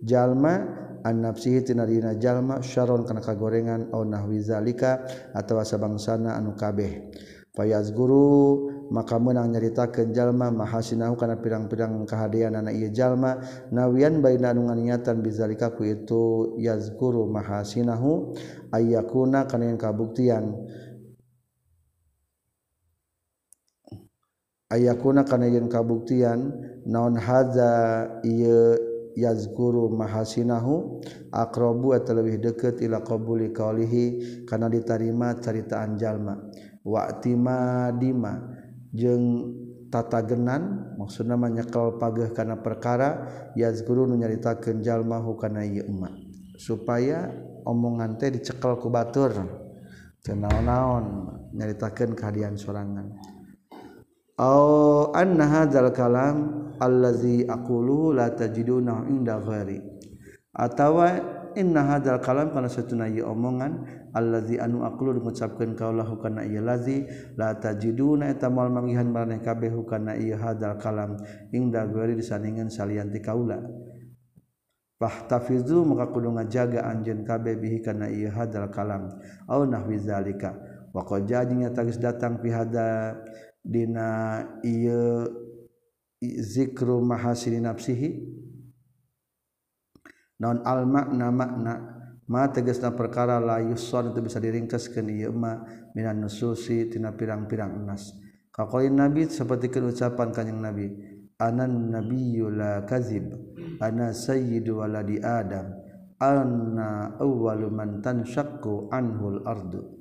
jalma 0.08 0.87
an 1.04 1.22
nafsihi 1.22 1.62
tina 1.66 1.86
dina 1.86 2.14
jalma 2.16 2.62
syaron 2.62 3.04
kana 3.04 3.20
kagorengan 3.20 3.92
au 3.92 4.02
nahwi 4.04 4.40
zalika 4.40 5.04
atawa 5.34 5.66
sabangsana 5.66 6.34
anu 6.38 6.54
kabeh. 6.56 7.10
Payas 7.58 7.90
guru 7.90 8.70
maka 8.94 9.18
menang 9.18 9.50
nyaritakeun 9.50 10.14
jalma 10.14 10.46
mahasinahu 10.54 11.18
kana 11.18 11.42
pirang-pirang 11.42 12.06
kahadeanana 12.06 12.70
ieu 12.70 12.94
jalma 12.94 13.42
nawian 13.74 14.22
bari 14.22 14.38
anu 14.38 14.70
nganiatan 14.70 15.18
bizalika 15.18 15.74
ku 15.74 15.82
itu 15.82 16.54
yazguru 16.62 17.26
mahasinahu 17.26 18.30
ayyakuna 18.70 19.50
kana 19.50 19.74
yang 19.74 19.80
kabuktian. 19.80 20.54
Ayakuna 24.70 25.26
kana 25.26 25.50
yang 25.50 25.66
kabuktian 25.66 26.54
naon 26.86 27.18
haza 27.18 28.06
ieu 28.22 28.87
yazguru 29.18 29.90
mahasinahu 29.90 31.02
akrobu 31.34 31.98
atau 31.98 32.22
lebih 32.22 32.38
deket 32.38 32.78
ila 32.86 33.02
qabuli 33.02 33.50
qaulihi 33.50 34.04
karena 34.46 34.70
diterima 34.70 35.34
caritaan 35.42 35.98
jalma. 35.98 36.38
Wa 36.86 37.18
timadima 37.18 38.38
jeung 38.94 39.58
tatagenan 39.90 40.94
maksudna 40.94 41.34
mah 41.34 41.50
nyekel 41.50 41.98
pageuh 41.98 42.30
kana 42.30 42.62
perkara 42.62 43.26
yazguru 43.58 44.06
nu 44.06 44.14
nyaritakeun 44.14 44.80
jalma 44.86 45.20
kana 45.34 45.66
ieu 45.66 45.82
emak 45.82 46.14
supaya 46.54 47.34
omongan 47.66 48.14
teh 48.16 48.30
dicekel 48.30 48.78
ku 48.78 48.86
batur. 48.88 49.34
Teu 50.18 50.34
naon-naon 50.34 51.30
nyaritakeun 51.54 52.18
kehadian 52.18 52.58
sorangan. 52.58 53.37
aw 54.38 55.10
anna 55.18 55.44
hadzal 55.50 55.90
kalam 55.90 56.36
allazi 56.78 57.42
aqulu 57.42 58.14
la 58.14 58.30
tajiduna 58.30 59.04
inda 59.10 59.42
ghairi 59.42 59.82
atawa 60.54 61.38
inna 61.58 61.82
hadzal 61.82 62.22
kalam 62.22 62.54
kana 62.54 62.70
satuna 62.70 63.10
ieu 63.10 63.26
omongan 63.26 63.82
allazi 64.14 64.62
anu 64.62 64.86
aqulu 64.86 65.18
ngucapkeun 65.18 65.74
kaulahu 65.74 66.22
kana 66.22 66.46
ieu 66.46 66.62
lazi 66.62 67.02
la 67.34 67.58
tajiduna 67.58 68.30
eta 68.30 68.46
moal 68.46 68.70
mangihan 68.70 69.10
maraneh 69.10 69.42
kabeh 69.42 69.74
kana 69.90 70.14
ieu 70.14 70.38
hadzal 70.38 70.78
kalam 70.78 71.18
inda 71.50 71.82
ghairi 71.90 72.14
disandingan 72.14 72.70
salian 72.70 73.10
ti 73.10 73.18
kaula. 73.18 73.58
Fahtafizu 74.98 75.86
maka 75.86 76.10
kudu 76.10 76.34
ngajaga 76.34 76.82
anjeun 76.90 77.22
kabeh 77.22 77.54
bihi 77.54 77.78
kana 77.86 78.10
ieu 78.10 78.34
hadzal 78.34 78.66
kalam. 78.70 79.14
Au 79.46 79.62
nahwi 79.62 79.98
zalika. 79.98 80.58
Wa 80.90 81.06
qad 81.06 81.30
jadinya 81.30 81.70
tagis 81.70 82.02
datang 82.02 82.42
fi 82.42 82.50
hadzal 82.50 83.22
dina 83.68 84.40
ieu 84.64 85.28
zikru 86.24 87.04
mahasini 87.04 87.60
nafsihi. 87.60 88.08
Non 90.40 90.64
al 90.64 90.88
makna 90.88 91.28
makna 91.28 91.74
ma 92.32 92.48
tegasna 92.48 92.96
perkara 92.96 93.36
la 93.36 93.60
yuson 93.60 94.16
itu 94.16 94.24
bisa 94.24 94.40
diringkaskeun 94.40 95.06
ieu 95.12 95.34
ma 95.36 95.60
minan 95.92 96.24
nususi 96.24 96.88
tina 96.88 97.12
pirang-pirang 97.12 97.84
nas. 97.84 98.16
Kaqaulin 98.48 98.96
nabi 98.96 99.28
sapertikeun 99.28 99.92
ucapan 99.92 100.32
kanjing 100.32 100.58
nabi 100.64 100.86
anan 101.36 101.92
nabiyyu 101.92 102.50
la 102.50 102.82
kadzib 102.88 103.30
ana 103.78 104.10
sayyidu 104.16 104.80
waladi 104.82 105.20
adam 105.22 105.76
anna 106.18 107.14
awwalu 107.20 107.70
man 107.70 108.00
tanshaqqu 108.02 108.90
anhul 108.90 109.44
ardu. 109.46 109.97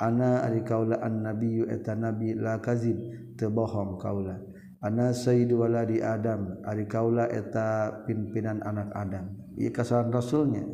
ana 0.00 0.48
ari 0.48 0.64
kaula 0.64 0.98
annabiyyu 1.04 1.68
eta 1.68 1.92
nabi 1.92 2.32
la 2.32 2.56
kazib 2.58 2.96
teu 3.36 3.52
bohong 3.52 4.00
kaula. 4.00 4.40
Ana 4.80 5.12
sayyidu 5.12 5.60
waladi 5.60 6.00
adam 6.00 6.64
ari 6.64 6.88
kaula 6.88 7.28
eta 7.28 8.00
pimpinan 8.08 8.64
anak 8.64 8.88
adam. 8.96 9.28
Ieu 9.60 9.68
kasaran 9.68 10.08
rasulnya. 10.08 10.64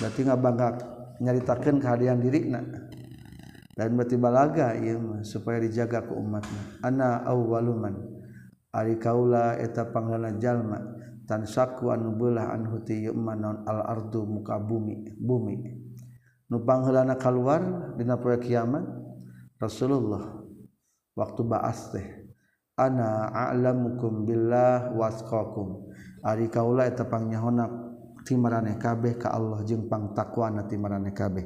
Berarti 0.00 0.24
ngabangga 0.24 0.68
nyaritakeun 1.20 1.84
kahadian 1.84 2.24
dirina 2.24 2.64
dan 3.76 3.96
berarti 3.96 4.16
balaga 4.16 4.72
ieu 4.76 5.20
supaya 5.20 5.60
dijaga 5.60 6.08
ku 6.08 6.16
umatna 6.16 6.80
ana 6.80 7.20
awwaluman 7.28 7.96
ari 8.72 8.96
kaula 8.96 9.60
eta 9.60 9.92
panglana 9.92 10.40
jalma. 10.40 10.80
Tan 11.28 11.46
saku 11.46 11.94
anu 11.94 12.18
beulah 12.18 12.50
anhu 12.50 12.82
ti 12.82 13.06
yeuman 13.06 13.38
naon 13.38 13.58
al 13.62 13.86
ardu 13.86 14.26
muka 14.26 14.58
bumi 14.58 15.14
bumi. 15.14 15.79
nupanghana 16.50 17.14
keluar 17.16 17.94
dina 17.94 18.18
poe 18.18 18.36
kiamat 18.42 18.82
Rasulullah 19.56 20.42
waktu 21.14 21.40
baas 21.46 21.94
teh 21.94 22.06
ana 22.80 23.28
a'lamukum 23.28 24.24
billah 24.24 24.92
wasqakum. 24.96 25.92
Ari 26.20 26.52
kaula 26.52 26.84
eta 26.84 27.08
pangnyahonak 27.08 27.72
ti 28.24 28.36
maraneh 28.36 28.76
kabeh 28.76 29.16
ka 29.16 29.32
Allah 29.32 29.64
jeung 29.64 29.88
pangtakwana 29.88 30.68
ti 30.68 30.76
maraneh 30.76 31.12
kabeh. 31.12 31.44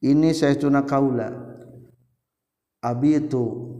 Ini 0.00 0.32
saytuna 0.32 0.84
kaula. 0.84 1.28
Abitu 2.82 3.72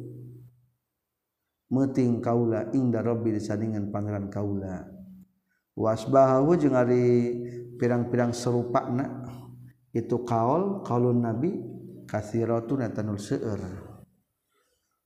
meting 1.73 2.21
kaula 2.21 2.71
inda 2.77 3.01
rabbi 3.01 3.35
disandingan 3.35 3.89
pangeran 3.89 4.29
kaula. 4.29 4.85
Wasbahu 5.73 6.61
jeung 6.61 6.77
ari 6.77 7.05
pirang-pirang 7.81 8.37
serupana 8.37 9.25
itu 9.93 10.25
kaol 10.25 10.81
kalun 10.83 11.21
nabi 11.21 11.61
kasirotun 12.09 12.85
etanul 12.85 13.21
seueur. 13.21 13.61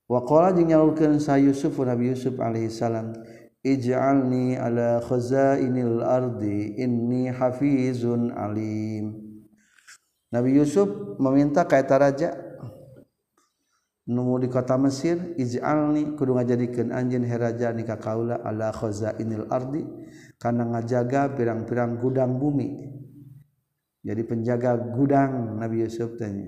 Waqala 0.07 0.55
jeung 0.55 0.71
nyalukeun 0.71 1.19
sa 1.19 1.35
Yusuf 1.35 1.75
Nabi 1.83 2.15
Yusuf 2.15 2.39
alaihi 2.39 2.71
salam 2.71 3.11
ij'alni 3.67 4.55
ala 4.55 5.03
khazainil 5.03 5.99
ardi 5.99 6.79
inni 6.79 7.27
hafizun 7.27 8.31
alim. 8.31 9.19
Nabi 10.31 10.63
Yusuf 10.63 11.19
meminta 11.19 11.67
ka 11.67 11.83
eta 11.83 11.99
raja 11.99 12.31
nu 14.07 14.39
di 14.39 14.47
kota 14.47 14.79
Mesir 14.79 15.35
ij'alni 15.35 16.15
kudu 16.15 16.39
ngajadikeun 16.39 16.95
anjeun 16.95 17.27
heraja 17.27 17.75
ni 17.75 17.83
ka 17.83 17.99
kaula 17.99 18.39
ala 18.47 18.71
khazainil 18.71 19.51
ardi 19.51 19.83
kana 20.39 20.71
ngajaga 20.71 21.35
pirang-pirang 21.35 21.99
gudang 21.99 22.39
bumi. 22.39 22.95
jadi 24.07 24.23
penjaga 24.23 24.79
gudang 24.95 25.59
Nabi 25.59 25.83
Yusuf 25.83 26.15
tanya. 26.15 26.47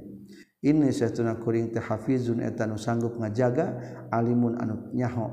Ini 0.63 0.95
satuna 0.95 1.39
kuring 1.39 1.75
teh 1.75 1.83
hafizun 1.83 2.39
eta 2.39 2.71
nu 2.71 2.79
sanggup 2.79 3.19
ngajaga 3.19 3.67
alimun 4.15 4.55
anu 4.63 4.95
nyaho. 4.95 5.27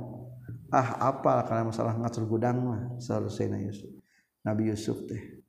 Ah 0.74 1.14
apal 1.14 1.46
karena 1.46 1.70
masalah 1.70 1.94
ngatur 2.02 2.26
gudang 2.26 2.58
mah 2.66 2.82
selalu 2.98 3.30
sayna 3.30 3.62
Yusuf. 3.62 3.94
Nabi 4.42 4.74
Yusuf 4.74 5.06
teh 5.06 5.46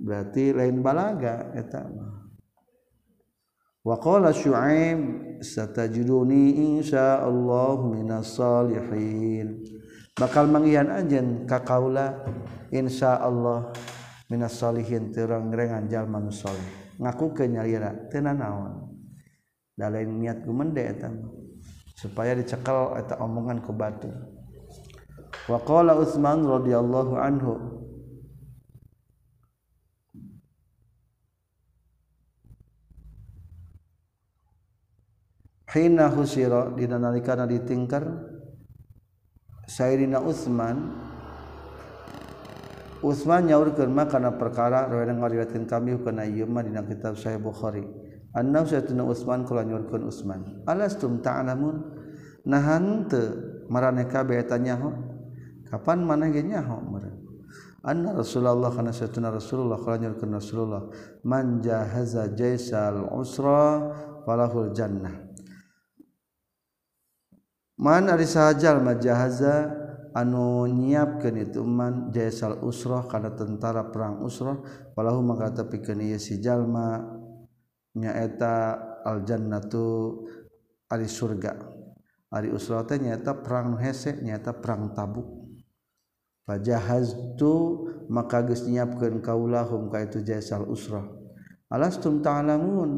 berarti 0.00 0.56
lain 0.56 0.80
balaga 0.80 1.52
eta 1.52 1.84
mah. 1.92 2.24
Wa 3.84 4.00
qala 4.00 4.32
syu'aib 4.32 5.00
satajiduni 5.44 6.80
insyaallah 6.80 7.84
minas 7.84 8.32
salihin. 8.32 9.60
Bakal 10.16 10.48
mangian 10.48 10.88
anjeun 10.88 11.44
ka 11.44 11.60
kaula 11.60 12.16
insyaallah. 12.72 13.76
Minas 14.28 14.56
salihin 14.56 15.12
terang 15.12 15.52
ngerengan 15.52 15.88
jalma 15.90 16.20
nu 16.20 16.32
saleh. 16.32 16.96
Ngakukeun 17.00 17.58
nyalira 17.58 17.90
teu 18.08 18.22
naon. 18.22 18.94
Da 19.74 19.90
lain 19.90 20.22
niat 20.22 20.46
gumende 20.46 20.86
eta 20.86 21.10
supaya 21.98 22.38
dicekal 22.38 22.94
eta 22.94 23.18
omongan 23.18 23.58
ku 23.58 23.74
batu. 23.74 24.06
Waqala 25.50 25.98
Utsman 25.98 26.46
radhiyallahu 26.46 27.14
anhu 27.18 27.52
hina 35.74 36.06
husira 36.06 36.70
dina 36.78 37.02
nalikana 37.02 37.50
ditingkar 37.50 38.06
Sayyidina 39.66 40.22
Utsman 40.22 40.94
Utsman 43.04 43.52
nyaurkeun 43.52 43.92
makana 43.92 44.32
perkara 44.40 44.88
rawi 44.88 45.12
ngariwayatkeun 45.12 45.68
kami 45.68 46.00
kana 46.00 46.24
ieu 46.24 46.48
mah 46.48 46.64
dina 46.64 46.80
kitab 46.80 47.20
Sahih 47.20 47.36
Bukhari. 47.36 47.84
Anna 48.32 48.64
Sayyidina 48.64 49.04
Utsman 49.04 49.44
kula 49.44 49.60
nyaurkeun 49.60 50.08
Utsman. 50.08 50.64
Alastum 50.64 51.20
ta'lamun? 51.20 51.84
Nahan 52.48 53.04
teu 53.12 53.68
maraneh 53.68 54.08
kabeh 54.08 54.40
eta 54.40 54.56
nyaho? 54.56 54.88
Kapan 55.68 56.00
maneh 56.00 56.32
ge 56.32 56.48
nyaho 56.48 56.80
meureun? 56.80 57.20
Anna 57.84 58.16
Rasulullah 58.16 58.72
kana 58.72 58.96
satuna 58.96 59.28
Rasulullah 59.28 59.76
kala 59.76 60.00
nyaurkeun 60.00 60.32
Rasulullah. 60.32 60.88
Man 61.28 61.60
jahaza 61.60 62.32
jaisal 62.32 63.04
usra 63.12 63.92
falahul 64.24 64.72
jannah. 64.72 65.12
Mana 67.76 68.16
sahjal 68.24 68.80
majahaza 68.80 69.83
anu 70.14 70.70
nyiapkan 70.70 71.34
ituman 71.34 72.14
jasal 72.14 72.62
usroh 72.62 73.04
karena 73.10 73.34
tentara 73.34 73.90
perang 73.90 74.22
usroh 74.22 74.62
walau 74.94 75.18
maka 75.20 75.50
tapi 75.50 75.82
kenia 75.82 76.22
si 76.22 76.38
jalma 76.38 77.02
nyaeta 77.98 78.78
aljannatu 79.02 80.22
ari 80.90 81.10
surga. 81.10 81.52
Ari 82.34 82.50
usroh 82.50 82.82
teh 82.86 82.98
nyata 82.98 83.42
perang 83.42 83.78
hese 83.78 84.18
nyata 84.22 84.54
perang 84.54 84.94
tabuk. 84.94 85.26
Fajahaz 86.46 87.14
tu 87.38 87.86
maka 88.06 88.44
geus 88.46 88.66
nyiapkeun 88.66 89.18
kaulahum 89.18 89.88
ka 89.88 90.04
itu 90.04 90.20
jaisal 90.22 90.66
usrah 90.70 91.24
alastum 91.74 92.22
ta'lamun. 92.22 92.90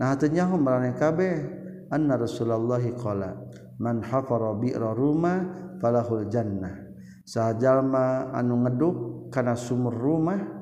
Nah 0.00 0.16
teu 0.16 0.32
nyaho 0.32 0.56
marane 0.56 0.96
kabeh. 0.96 1.36
anna 1.92 2.16
Rasulullah 2.16 2.82
qala 2.96 3.36
man 3.80 4.04
hafara 4.04 4.56
bi'ra 4.56 4.94
ruma 4.94 5.34
falahul 5.80 6.28
jannah 6.28 6.88
sajalma 7.28 8.32
anu 8.32 8.64
ngeduk 8.64 8.96
kana 9.28 9.52
sumur 9.52 9.92
rumah 9.92 10.58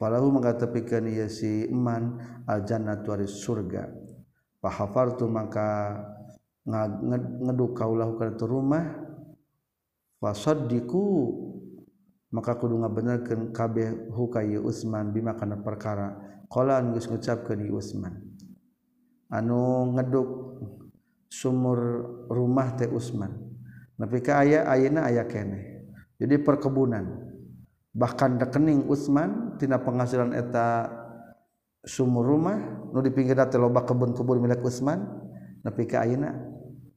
falahu 0.00 0.32
mengatakan 0.32 1.04
ieu 1.12 1.28
si 1.28 1.68
iman 1.68 2.16
al 2.48 2.64
jannatu 2.64 3.12
waris 3.12 3.36
surga. 3.44 3.92
Fahafartu 4.60 5.28
maka 5.28 6.00
ngeduk 6.64 7.76
kaulahu 7.76 8.16
kana 8.16 8.32
tu 8.32 8.48
rumah. 8.48 8.84
Fasaddiqu 10.20 11.04
maka 12.32 12.56
kudu 12.56 12.80
ngabenerkeun 12.80 13.52
kabeh 13.52 14.12
hukai 14.12 14.56
Utsman 14.56 15.12
bima 15.12 15.36
kana 15.36 15.60
perkara. 15.60 16.16
Qala 16.48 16.80
geus 16.96 17.08
ngucapkeun 17.08 17.68
Utsman. 17.68 18.29
anu 19.30 19.94
ngeduk 19.94 20.28
sumur 21.30 21.78
rumah 22.26 22.74
teh 22.74 22.90
Usman. 22.90 23.30
Tapi 23.94 24.18
ke 24.20 24.32
ayah 24.34 24.66
ayana 24.66 25.06
ayah 25.06 25.24
kene. 25.28 25.86
Jadi 26.18 26.40
perkebunan. 26.42 27.30
Bahkan 27.90 28.38
rekening 28.38 28.86
Utsman 28.86 29.56
tina 29.58 29.82
penghasilan 29.82 30.34
eta 30.34 30.90
sumur 31.82 32.22
rumah 32.22 32.58
nu 32.92 33.00
di 33.00 33.10
pinggir 33.14 33.38
teh 33.48 33.58
loba 33.58 33.86
kebun-kebun 33.86 34.42
milik 34.42 34.62
Utsman 34.62 35.00
tapi 35.60 35.84
ke 35.86 35.96
ayana 35.96 36.34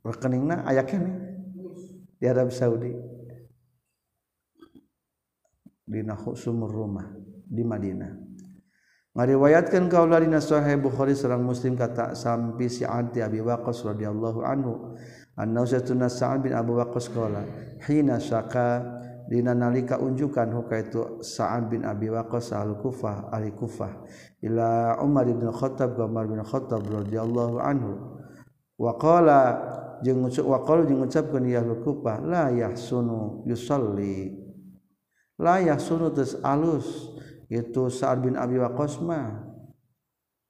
rekeningna 0.02 0.66
ayah 0.68 0.84
kene. 0.88 1.12
Di 2.18 2.26
Arab 2.26 2.56
Saudi. 2.56 2.92
Di 5.84 6.00
sumur 6.40 6.72
rumah 6.72 7.12
di 7.44 7.62
Madinah. 7.62 8.33
ngariwayatkan 9.14 9.94
kaulah 9.94 10.20
dina 10.22 10.42
sahih 10.42 10.82
Bukhari 10.82 11.14
sareng 11.14 11.46
Muslim 11.46 11.78
kata 11.78 12.18
sampi 12.18 12.66
Sa'ad 12.66 13.14
bin 13.14 13.22
Abi 13.22 13.40
Waqqas 13.46 13.86
radhiyallahu 13.86 14.42
anhu. 14.42 14.98
Annahu 15.38 15.66
satuna 15.66 16.10
Sa'ad 16.10 16.46
bin 16.46 16.54
Abi 16.54 16.74
Waqqas 16.74 17.10
qala 17.14 17.46
hina 17.86 18.18
syaka 18.18 18.82
dina 19.30 19.54
nalika 19.54 20.02
unjukan 20.02 20.50
hukaitu 20.54 21.22
Sa'ad 21.22 21.70
bin 21.70 21.86
Abi 21.86 22.10
Waqqas 22.10 22.58
al 22.58 22.78
Kufah 22.82 23.30
ahli 23.30 23.54
Kufah 23.54 24.02
ila 24.42 24.98
Umar 25.02 25.30
bin 25.30 25.46
Khattab 25.46 25.94
Umar 25.98 26.26
bin 26.26 26.42
Khattab 26.42 26.82
radhiyallahu 26.82 27.62
anhu. 27.62 28.18
Wa 28.82 28.98
qala 28.98 29.42
jeung 30.02 30.26
wa 30.26 30.60
qala 30.66 30.90
jeung 30.90 31.06
ngucapkeun 31.06 31.46
ya 31.46 31.62
al 31.62 31.86
Kufah 31.86 32.18
la 32.26 32.50
yahsunu 32.50 33.46
yusalli. 33.46 34.42
La 35.38 35.62
yahsunu 35.62 36.10
tas 36.14 36.34
alus. 36.42 37.13
itu 37.54 37.94
Sa'ad 37.94 38.26
bin 38.26 38.34
Abi 38.34 38.58
Waqqas 38.58 38.98
mah 39.06 39.54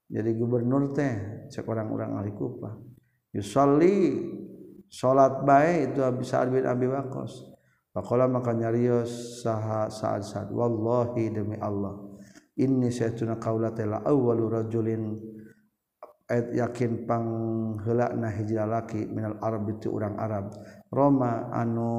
jadi 0.08 0.32
gubernur 0.39 0.95
teh 0.95 1.47
cek 1.51 1.68
orang-orang 1.68 2.16
ahli 2.16 2.32
Kufah 2.32 2.80
yusolli 3.36 4.24
salat 4.88 5.43
bae 5.43 5.91
itu 5.91 5.99
Abi 5.99 6.24
Sa'ad 6.24 6.47
bin 6.54 6.64
Abi 6.64 6.88
Waqqas. 6.88 7.51
Pakola 7.93 8.26
maka 8.26 8.58
nyarios 8.58 9.45
saha 9.45 9.86
saat 9.86 10.26
saat 10.26 10.49
wallahi 10.49 11.30
demi 11.30 11.62
Allah 11.62 11.93
ini 12.54 12.93
saya 12.93 13.18
tuna 13.18 13.41
kaula 13.41 13.74
tela 13.74 14.06
awalu 14.06 14.45
rajulin. 14.62 15.04
Ayat 16.24 16.56
yakin 16.56 17.04
panghela 17.04 18.16
na 18.16 18.32
hijrah 18.32 18.64
laki 18.64 19.12
minal 19.12 19.41
Arab 19.43 19.68
itu 19.76 19.91
orang 19.91 20.16
Arab. 20.22 20.56
Roma 20.88 21.51
anu 21.51 21.91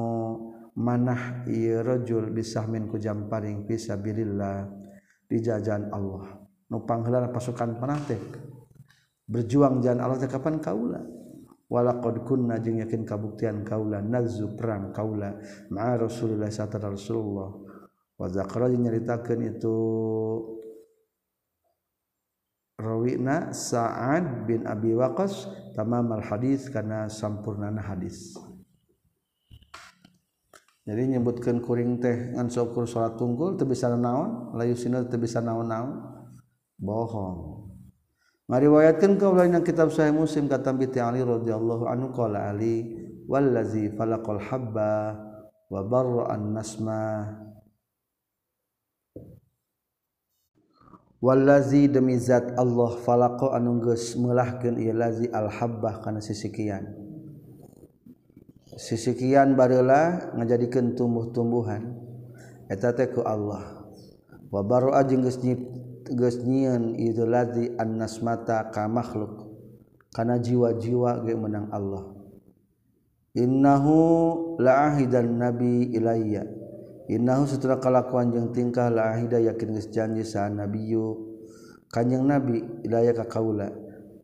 manah 0.75 1.45
iya 1.45 1.83
rajul 1.85 2.33
bisah 2.33 2.65
min 2.67 2.89
kujamparing 2.89 3.67
fisabilillah 3.69 4.84
di 5.25 5.37
jajan 5.41 5.89
Allah. 5.91 6.45
Nupangheulana 6.65 7.29
pasukan 7.29 7.77
panate 7.77 8.17
berjuang 9.25 9.81
jalan 9.81 10.01
Allah 10.01 10.17
teh 10.21 10.29
kapan 10.29 10.61
kaula? 10.61 11.01
Walaqad 11.65 12.21
kunna 12.29 12.61
jeung 12.61 12.77
yakin 12.77 13.01
kabuktian 13.09 13.65
kaula 13.65 13.97
nazu 13.97 14.53
perang 14.53 14.93
kaula 14.93 15.33
ma 15.73 15.97
Rasulullah 15.97 16.49
sarta 16.53 16.77
Rasulullah. 16.77 17.49
Wa 18.15 18.27
zakara 18.29 18.69
nyaritakeun 18.69 19.41
itu 19.43 19.77
rawina 22.79 23.51
Sa'ad 23.51 24.45
bin 24.45 24.63
Abi 24.69 24.93
Waqqas 24.93 25.49
tamam 25.73 26.05
al 26.13 26.21
hadis 26.21 26.69
kana 26.69 27.09
sampurnana 27.09 27.81
hadis. 27.81 28.37
Jadi 30.85 31.17
nyebutkan 31.17 31.65
kuring 31.65 31.97
teh 31.97 32.37
ngan 32.37 32.45
syukur 32.45 32.85
salat 32.85 33.17
tunggul 33.17 33.57
teu 33.57 33.65
bisa 33.65 33.89
naon 33.89 34.53
layu 34.53 34.77
sina 34.77 35.01
teu 35.09 35.17
bisa 35.17 35.41
naon-naon. 35.41 35.97
Bohong. 36.77 37.65
Ngariwayatkeun 38.45 39.17
kaula 39.17 39.49
dina 39.49 39.65
kitab 39.65 39.89
sahih 39.89 40.13
muslim 40.13 40.45
kata 40.45 40.77
bi 40.77 40.85
Ali 41.01 41.25
radhiyallahu 41.25 41.89
anhu 41.89 42.13
qala 42.13 42.53
Ali 42.53 42.93
wallazi 43.25 43.89
falaqal 43.97 44.37
habba 44.37 45.17
wa 45.73 45.81
barra 45.81 46.37
an 46.37 46.53
nasma. 46.53 47.33
Wallazi 51.17 51.89
demi 51.89 52.21
zat 52.21 52.53
Allah 52.53 52.93
falaqa 53.01 53.57
anu 53.57 53.81
geus 53.81 54.13
meulahkeun 54.13 54.77
lazi 54.93 55.25
al 55.33 55.49
habbah 55.49 56.05
kana 56.05 56.21
sisikian 56.21 57.04
sisikian 58.75 59.55
barelah 59.55 60.35
menjadikan 60.35 60.95
tumbuh-tumbuhan. 60.95 61.95
Etateku 62.67 63.23
Allah. 63.23 63.87
Wabar 64.51 64.91
nyiin 66.45 66.83
Iduladi 66.95 67.73
annas 67.79 68.21
mata 68.21 68.69
ka 68.69 68.87
makhluk. 68.87 69.51
Karena 70.15 70.39
jiwa-jiwa 70.39 71.27
ge 71.27 71.35
menang 71.35 71.67
Allah. 71.75 72.15
Innahu 73.35 73.99
laahi 74.63 75.11
dan 75.11 75.35
nabi 75.35 75.91
Iaya 75.91 76.47
innahu 77.11 77.43
setelah 77.43 77.83
kelakuan 77.83 78.31
jeung 78.31 78.55
tingkah 78.55 78.87
lahida 78.87 79.43
yakin 79.43 79.75
janji 79.91 80.23
sah 80.23 80.47
nabiyu 80.47 81.35
kanjeng 81.91 82.23
nabi 82.23 82.63
Iaya 82.87 83.11
ka 83.11 83.27
kaula. 83.27 83.75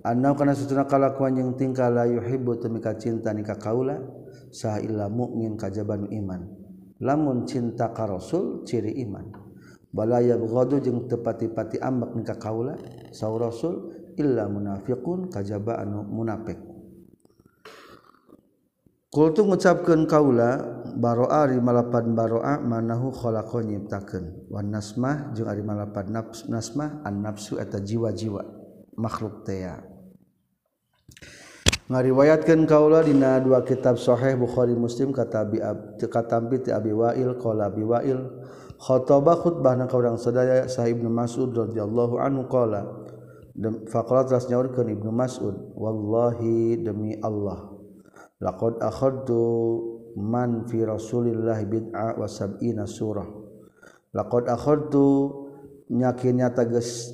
An 0.01 0.23
karena 0.23 0.55
setelah 0.57 0.89
kelakuan 0.89 1.37
yang 1.37 1.53
tingkah 1.59 1.91
layu 1.91 2.23
hebo 2.23 2.57
temika 2.57 2.95
cinta 2.97 3.35
nikah 3.35 3.59
kaula. 3.59 4.01
sahailah 4.51 5.07
mukmin 5.07 5.55
kajaban 5.57 6.11
iman. 6.11 6.47
Lamun 7.01 7.49
cinta 7.49 7.89
ka 7.95 8.05
rasul 8.05 8.61
ciri 8.67 9.01
iman. 9.01 9.33
Balaya 9.91 10.37
bghadu 10.39 10.79
jeung 10.79 11.09
tepati-pati 11.09 11.81
ambek 11.81 12.23
ka 12.23 12.35
kaula 12.39 12.77
saur 13.11 13.41
rasul 13.43 13.91
illa 14.15 14.47
munafiqun 14.47 15.27
kajaba 15.27 15.81
anu 15.81 16.05
munafik. 16.05 16.61
Kultu 19.11 19.43
ngucapkeun 19.43 20.07
kaula 20.07 20.79
baroa 20.95 21.43
ari 21.43 21.59
malapan 21.59 22.15
baroa 22.15 22.63
manahu 22.63 23.11
khalaqa 23.11 23.59
nyiptakeun. 23.59 24.47
Wan 24.47 24.71
nasmah 24.71 25.35
jeung 25.35 25.51
ari 25.51 25.59
malapan 25.59 26.07
nafs 26.07 26.47
nasmah 26.47 27.03
an 27.03 27.19
nafsu 27.19 27.59
eta 27.59 27.83
jiwa-jiwa 27.83 28.43
makhluk 28.95 29.43
teh 29.43 29.67
ngariwayatkeun 31.91 32.63
kaula 32.71 33.03
dina 33.03 33.43
dua 33.43 33.67
kitab 33.67 33.99
sahih 33.99 34.39
Bukhari 34.39 34.71
Muslim 34.79 35.11
kata 35.11 35.43
abi 35.43 35.59
kata 35.99 36.39
abi 36.39 36.91
Wa'il 36.95 37.35
qala 37.35 37.67
abi 37.67 37.83
Wa'il 37.83 38.19
khotbah 38.79 39.35
khutbah 39.35 39.75
na 39.75 39.91
kaurang 39.91 40.15
sadaya 40.15 40.71
sahib 40.71 41.03
Ibnu 41.03 41.11
Mas'ud 41.11 41.51
radhiyallahu 41.51 42.15
anhu 42.15 42.47
qala 42.47 42.87
faqalat 43.91 44.31
ras 44.31 44.47
Ibnu 44.47 45.11
Mas'ud 45.11 45.75
wallahi 45.75 46.79
demi 46.79 47.19
Allah 47.19 47.75
laqad 48.39 48.79
akhadtu 48.79 49.43
man 50.15 50.63
fi 50.71 50.87
Rasulillah 50.87 51.59
bid'a 51.67 52.15
wa 52.15 52.23
sab'ina 52.23 52.87
surah 52.87 53.27
laqad 54.15 54.47
akhadtu 54.47 55.27
nyakin 55.91 56.39
nyata 56.39 56.63
geus 56.71 57.11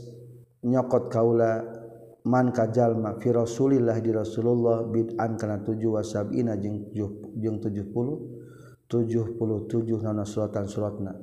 nyokot 0.61 1.09
kaula 1.09 1.65
man 2.27 2.51
kajallma 2.51 3.15
fi 3.23 3.31
Rasulillah 3.31 3.95
di 4.03 4.11
Rasulullah 4.11 4.83
bid'an 4.83 5.39
kana 5.39 5.63
tujuh 5.63 5.95
wa 5.95 6.03
sab'ina 6.03 6.59
jeung 6.59 6.91
70 6.91 7.87
77 8.91 10.03
nana 10.03 10.27
suratan 10.27 10.67
suratna. 10.67 11.15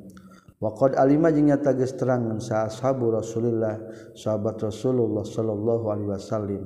Wa 0.56 0.72
qad 0.72 0.96
alima 0.96 1.28
jeung 1.28 1.52
nyata 1.52 1.76
geus 1.76 1.92
terang 1.92 2.24
Rasulillah 2.32 3.84
sahabat 4.16 4.56
Rasulullah 4.64 5.24
Shallallahu 5.28 5.84
alaihi 5.92 6.08
wasallam. 6.08 6.62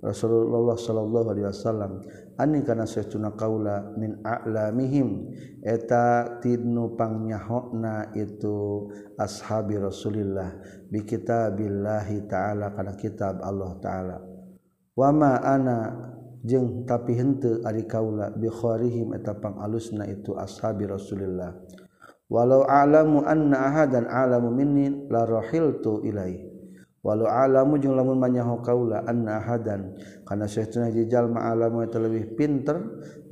Rasulullah 0.00 0.80
Shallallahu 0.80 1.28
Alaihi 1.28 1.48
Wasallam 1.52 2.00
aning 2.40 2.64
karena 2.64 2.88
secuna 2.88 3.36
kaula 3.36 3.92
min 4.00 4.16
a'lamihim. 4.24 5.28
Eta 5.60 6.40
tidnu 6.40 6.96
pangnyaho'na 6.96 8.16
itu 8.16 8.88
ashabi 9.20 9.76
Rasulillah 9.76 10.56
bi 10.88 11.04
kitabillahi 11.04 12.24
ta'ala 12.24 12.72
kana 12.72 12.96
kitab 12.96 13.44
Allah 13.44 13.76
ta'ala. 13.76 14.16
Wama 14.96 15.36
ana 15.44 15.78
jeung 16.40 16.88
tapi 16.88 17.20
henteu 17.20 17.60
ari 17.60 17.84
kaula 17.84 18.32
bi 18.32 18.48
kharihim 18.48 19.12
eta 19.12 19.36
pangalusna 19.36 20.08
itu 20.08 20.32
ashabi 20.32 20.88
Rasulillah. 20.88 21.60
Walau 22.32 22.64
a'lamu 22.64 23.20
anna 23.28 23.68
ahadan 23.68 24.08
a'lamu 24.08 24.48
minni 24.48 24.88
la 25.12 25.28
rahiltu 25.28 26.00
ilaihi. 26.08 26.49
walau 27.00 27.28
alamu 27.28 27.80
jeung 27.80 27.96
lamun 27.96 28.20
manyaho 28.20 28.60
kaula 28.60 29.04
anna 29.08 29.40
ahadan 29.40 29.96
kana 30.28 30.44
saytuna 30.44 30.92
jijal 30.92 31.32
ma'alamu 31.32 31.84
itu 31.88 31.96
lebih 31.96 32.24
pinter 32.36 32.76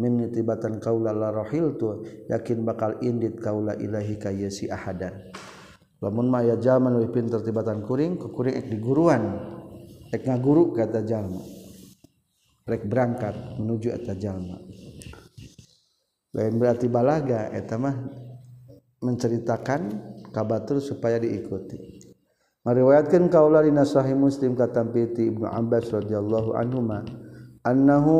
min 0.01 0.17
nitibatan 0.17 0.81
kaula 0.81 1.13
la 1.13 1.29
rahiltu 1.29 2.05
yakin 2.33 2.65
bakal 2.65 2.97
indit 3.05 3.37
kaula 3.37 3.77
ilahi 3.77 4.17
ka 4.17 4.33
yasi 4.33 4.73
ahadan. 4.73 5.13
Lamun 5.99 6.31
maya 6.31 6.55
jaman 6.55 6.95
lebih 6.95 7.11
pinter 7.11 7.43
tibatan 7.43 7.83
kuring 7.83 8.15
ku 8.15 8.31
kuring 8.31 8.55
ek 8.55 8.71
diguruan 8.71 9.35
ek 10.15 10.31
ngaguru 10.31 10.71
kata 10.71 11.03
jalma 11.03 11.43
rek 12.71 12.87
berangkat 12.87 13.59
menuju 13.59 13.91
eta 13.91 14.15
jalma 14.15 14.63
lain 16.39 16.55
berarti 16.55 16.87
balaga 16.87 17.51
eta 17.51 17.75
mah 17.83 17.99
menceritakan 19.03 19.81
kabatur 20.31 20.79
supaya 20.79 21.19
diikuti. 21.19 21.98
Meriwayatkan 22.69 23.33
kaula 23.33 23.65
dina 23.65 23.89
sahih 23.89 24.13
muslim 24.13 24.53
kata 24.53 24.85
piti 24.93 25.33
ibnu 25.33 25.49
abbas 25.49 25.89
radhiyallahu 25.89 26.53
anhu 26.53 26.85
annahu 27.65 28.17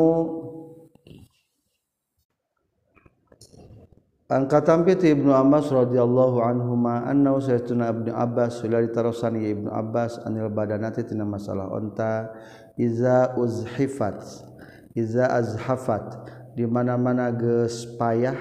an 4.33 4.49
kata 4.49 4.81
piti 4.81 5.13
ibnu 5.13 5.29
abbas 5.29 5.69
radhiyallahu 5.69 6.41
anhu 6.41 6.73
annahu 6.81 7.37
sayyiduna 7.37 7.93
ibnu 7.93 8.09
abbas 8.09 8.57
sudah 8.57 8.81
ditarosan 8.81 9.37
ya 9.37 9.53
ibnu 9.53 9.69
abbas 9.69 10.17
anil 10.25 10.49
badanati 10.49 11.05
tina 11.05 11.29
masalah 11.29 11.69
onta 11.69 12.33
iza 12.73 13.37
uzhifat 13.37 14.49
iza 14.97 15.29
azhafat. 15.29 16.25
Di 16.57 16.65
mana-mana 16.67 17.31
geus 17.31 17.85
payah 17.95 18.35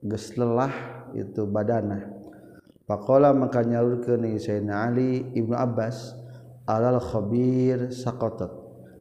geus 0.00 0.34
lelah 0.34 0.72
itu 1.14 1.46
badana 1.46 2.15
Pakola 2.86 3.34
maka 3.34 3.66
nyalurkeun 3.66 4.22
ni 4.22 4.38
Sayyidina 4.38 4.86
Ali 4.86 5.26
Ibnu 5.34 5.58
Abbas 5.58 6.14
alal 6.70 7.02
khabir 7.02 7.90
sakotot 7.90 8.50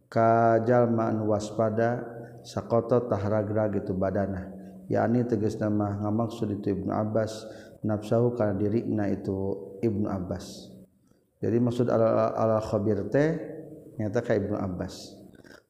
ka 0.09 0.57
jalma 0.65 1.13
anu 1.13 1.29
waspada 1.29 2.01
sakotot 2.41 3.05
tahragra 3.13 3.69
gitu 3.69 3.93
badana 3.93 4.49
yakni 4.89 5.21
tegas 5.25 5.57
nama 5.61 6.01
ngamaksud 6.01 6.57
itu 6.57 6.81
Ibnu 6.81 6.89
Abbas 6.89 7.45
nafsahu 7.85 8.33
kana 8.33 8.57
dirina 8.57 9.05
itu 9.09 9.53
Ibnu 9.85 10.09
Abbas. 10.09 10.73
Jadi 11.37 11.57
maksud 11.61 11.85
alal, 11.93 12.33
alal 12.33 12.63
khabir 12.65 13.05
teh 13.13 13.37
nyata 14.01 14.25
ka 14.25 14.33
Ibnu 14.33 14.57
Abbas. 14.57 15.13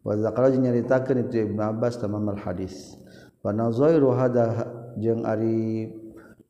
Wa 0.06 0.16
zakara 0.16 0.54
nyaritakeun 0.56 1.28
itu 1.28 1.52
Ibnu 1.52 1.60
Abbas 1.60 2.00
tamam 2.00 2.24
al 2.32 2.40
hadis. 2.40 2.96
Wa 3.44 3.52
nazairu 3.52 4.16
hada 4.16 4.72
jeung 4.96 5.28
ari 5.28 5.92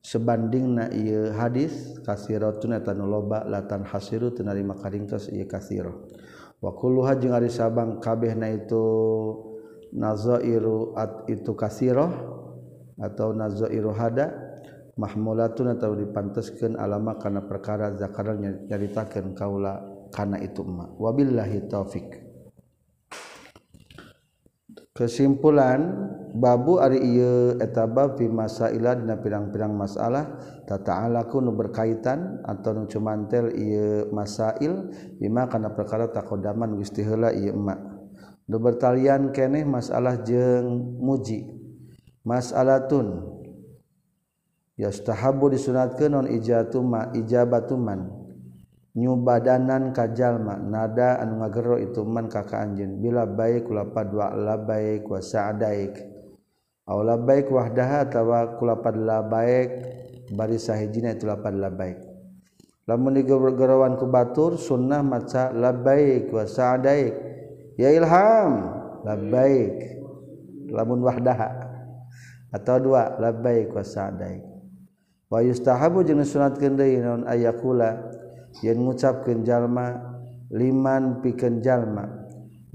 sebanding 0.06 0.78
na 0.78 0.86
hadis 1.34 1.97
kasirotun 2.06 2.78
eta 2.78 2.93
loba 2.93 3.41
latan 3.49 3.82
hasiru 3.82 4.30
tenarima 4.38 4.78
narima 4.78 5.18
iya 5.34 5.49
kasiro. 5.49 5.49
kasira 5.49 5.91
wa 6.62 6.72
kulluha 6.78 7.18
jeung 7.18 7.34
ari 7.34 7.49
sabang 7.49 7.97
kabehna 7.97 8.53
itu 8.53 8.86
nazairu 9.89 10.93
at 10.93 11.26
itu 11.26 11.58
kasiro 11.58 12.06
atau 13.01 13.34
nazairu 13.34 13.89
hada 13.97 14.30
mahmulatun 14.93 15.74
atau 15.74 15.97
dipanteskeun 15.97 16.78
alama 16.78 17.18
kana 17.18 17.41
perkara 17.49 17.97
zakaran 17.97 18.70
nyaritakeun 18.70 19.34
kaula 19.34 19.82
kana 20.14 20.38
itu 20.38 20.62
emak. 20.62 20.93
wabillahi 21.01 21.66
taufik 21.66 22.24
kesimpulan 24.96 26.08
babu 26.32 26.80
Ari 26.80 27.20
etaba 27.60 28.16
Vimasila 28.16 28.96
dina 28.96 29.20
pirang-pirang 29.20 29.76
masalah 29.76 30.39
tata'alaku 30.64 31.43
nu 31.43 31.52
berkaitan 31.52 32.39
atau 32.48 32.72
nu 32.72 32.88
cumantel 32.88 33.52
ieu 33.60 34.08
masail 34.16 34.88
bima 35.20 35.52
kana 35.52 35.76
perkara 35.76 36.08
takodaman 36.08 36.80
wis 36.80 36.96
tiheula 36.96 37.36
ieu 37.36 37.52
emak 37.52 37.80
nu 38.48 38.56
bertalian 38.56 39.36
keneh 39.36 39.68
masalah 39.68 40.24
jeung 40.24 40.96
muji. 41.04 41.43
Masalatun 42.26 43.22
yastahabu 44.80 45.52
disunatkeun 45.54 46.10
non 46.10 46.28
ijatu 46.32 46.82
ma 46.82 47.12
ijabatuman. 47.14 48.24
nyubadanan 48.96 49.91
kajallma 49.91 50.56
nada 50.56 51.20
anu 51.20 51.43
ngagero 51.43 51.76
itu 51.78 52.02
man 52.08 52.32
kakak 52.32 52.64
anjeun. 52.64 53.04
Bila 53.04 53.28
baik 53.28 53.68
kulapad 53.68 54.08
wa 54.16 54.32
la 54.32 54.56
baik 54.56 55.04
wa 55.06 55.20
sa'daik 55.20 56.00
aw 56.88 57.04
la 57.04 57.20
baik 57.20 57.52
wahdaha 57.52 58.08
tawa 58.08 58.56
kulapad 58.56 58.96
la 58.96 59.20
baik 59.20 59.70
bari 60.32 60.56
sahijina 60.56 61.12
itu 61.12 61.28
lapad 61.28 61.54
la 61.60 61.68
baik. 61.68 62.00
Lamun 62.88 63.18
digerawan 63.18 64.00
ku 64.00 64.08
batur 64.08 64.56
sunnah 64.56 65.04
maca 65.04 65.52
la 65.52 65.76
baik 65.76 66.32
wa 66.32 66.48
sa'daik 66.48 67.14
ya 67.76 67.91
ilham 67.91 68.52
la 69.04 69.16
baik. 69.20 70.02
Lamun 70.72 71.04
wahdaha. 71.04 71.68
Atau 72.56 72.80
dua 72.80 73.20
la 73.20 73.36
baik 73.36 73.76
wa 73.76 73.84
sa'daik 73.84 74.39
wa 75.28 75.43
yustahabu 75.43 76.08
jeung 76.08 76.24
sunat 76.24 76.56
deui 76.56 77.04
naon 77.04 77.28
ayakula. 77.28 78.24
yen 78.64 78.84
ngucapkeun 78.86 79.43
jalma 79.43 79.97
liman 80.53 81.24
pikeun 81.26 81.60
jalma. 81.60 82.06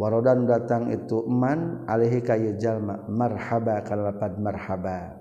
Warodan 0.00 0.48
datang 0.48 0.88
itu 0.88 1.28
eman 1.28 1.84
alaihi 1.84 2.24
ka 2.24 2.36
jalma. 2.56 3.04
Marhaba 3.08 3.84
kana 3.84 4.10
marhaba. 4.40 5.16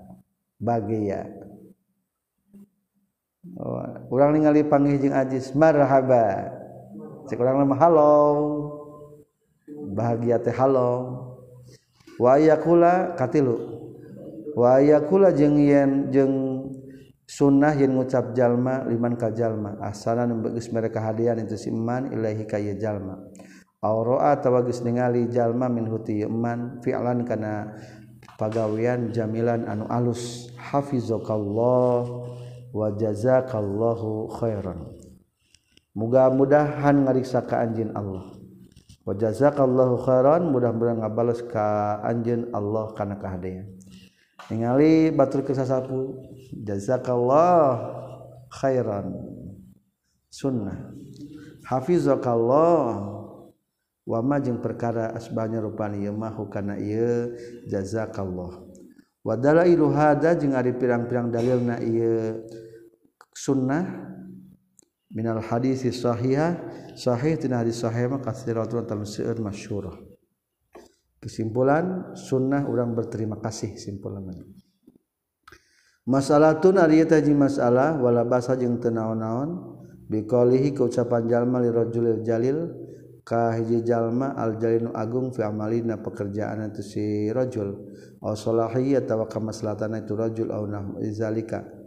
Bagia 0.60 1.24
oh, 3.56 3.80
urang 4.12 4.36
ningali 4.36 4.64
panggih 4.64 4.96
jeung 5.00 5.16
ajis 5.16 5.52
marhaba. 5.56 6.52
Cek 7.28 7.36
urang 7.40 7.64
mah 7.68 7.76
halo. 7.76 8.16
Bahagia 9.92 10.40
teh 10.40 10.52
halo. 10.52 11.20
Wayakula 12.20 13.16
katilu. 13.16 13.56
Wayakula 14.56 15.32
jeung 15.32 15.56
yen 15.56 16.08
jeung 16.12 16.49
sunnah 17.30 17.78
yang 17.78 17.94
ngucap 17.94 18.34
jalma 18.34 18.82
liman 18.90 19.14
ka 19.14 19.30
jalma. 19.30 19.78
Asalan 19.78 20.42
begus 20.42 20.66
mereka 20.74 20.98
hadian 20.98 21.38
itu 21.46 21.54
si 21.54 21.70
iman 21.70 22.10
Ilahi 22.10 22.42
kay 22.42 22.74
jalma. 22.74 23.22
Aura 23.78 24.34
tawagis 24.42 24.82
ningali 24.82 25.30
jalma 25.30 25.70
min 25.70 25.86
huti 25.86 26.26
iman 26.26 26.82
filan 26.82 27.22
kana 27.22 27.78
pagawean 28.34 29.14
jamilan 29.14 29.62
anu 29.70 29.86
alus. 29.86 30.50
Hafizokallah 30.58 32.02
wajazakallahu 32.74 34.26
khairan. 34.42 34.90
Mudah-mudahan 35.94 37.06
ngariksa 37.06 37.46
ka 37.46 37.62
anjin 37.62 37.94
Allah. 37.94 38.26
Wajazakallahu 39.06 40.02
khairan 40.02 40.50
mudah-mudahan 40.50 41.00
ngabales 41.00 41.46
ka 41.46 41.98
anjin 42.04 42.50
Allah 42.52 42.92
kana 42.92 43.16
kahadean 43.16 43.80
ningali 44.50 45.14
batur 45.14 45.46
kesasapu 45.46 46.18
jazakallah 46.52 47.94
khairan. 48.50 49.14
Sunnah. 50.30 50.94
Hafizakallah 51.66 53.02
wama 54.06 54.36
jeung 54.42 54.62
perkara 54.62 55.14
asbahnya 55.14 55.62
rupani 55.62 56.06
ieu 56.06 56.14
mah 56.14 56.34
hukana 56.34 56.78
ieu 56.78 57.34
jazakallah. 57.66 58.62
Wa 59.22 59.34
dalailu 59.34 59.90
hada 59.90 60.34
jeung 60.38 60.54
ari 60.54 60.74
pirang-pirang 60.74 61.30
dalilna 61.30 61.78
ieu 61.82 62.46
sunnah. 63.34 64.10
Minal 65.10 65.42
hadis 65.42 65.82
sahihah. 65.82 66.58
Sahih 66.94 67.34
tina 67.38 67.58
hadis 67.62 67.82
sahih 67.82 68.06
mah 68.06 68.22
kasiratun 68.22 68.86
tam 68.86 69.02
seueur 69.02 69.38
masyhurah. 69.42 69.98
Kesimpulan 71.20 72.16
sunnah 72.16 72.64
orang 72.64 72.96
berterima 72.96 73.36
kasih 73.36 73.76
simpulan 73.76 74.30
masalah 76.08 76.60
tun 76.60 76.80
Aritaji 76.80 77.32
masalah 77.36 77.96
wala 78.00 78.24
basa 78.24 78.56
jeung 78.56 78.80
tenaon-naon 78.80 79.60
bikohi 80.08 80.72
keucapan 80.72 81.28
Jalma 81.28 81.60
lirojulil 81.60 82.20
Jalil 82.24 82.58
kahiji 83.24 83.84
Jalma 83.86 84.34
aljalinu 84.34 84.90
Agung 84.96 85.30
fimalina 85.30 86.00
pekerjaan 86.00 86.66
itu 86.70 86.82
sirojul 86.82 87.70
Allahlahi 88.20 89.00
tawa 89.06 89.30
kamaslatan 89.30 89.96
iturajul 90.02 90.50
zalika 91.14 91.80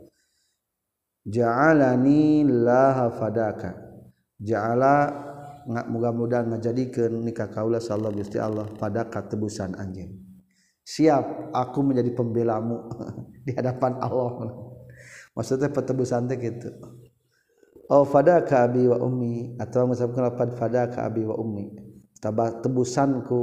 ja'alani 1.28 2.44
laha 2.48 3.12
fadaka. 3.12 3.72
Ja'ala 4.44 4.96
mudah-mudahan 5.68 6.52
ngajadikan 6.52 7.24
nikah 7.24 7.48
kaulah 7.48 7.80
sallallahu 7.80 8.20
gusti 8.20 8.36
Allah 8.40 8.68
fadaka 8.76 9.24
tebusan 9.24 9.76
anjing. 9.80 10.23
Siap 10.84 11.52
aku 11.56 11.80
menjadi 11.82 12.12
pembelamu 12.14 12.88
di 13.46 13.52
hadapan 13.56 14.00
Allah. 14.00 14.52
Maksudnya 15.34 15.74
petebusan 15.74 16.30
teh 16.30 16.38
gitu. 16.38 16.70
Oh 17.90 18.06
fadaka 18.06 18.70
abi 18.70 18.86
wa 18.88 19.02
ummi. 19.02 19.58
Atau 19.58 19.90
mengucapkan 19.90 20.30
lapad 20.30 20.50
fadaka 20.56 21.08
abi 21.08 21.26
wa 21.26 21.36
ummi. 21.40 21.74
Tabah 22.22 22.64
tebusanku 22.64 23.40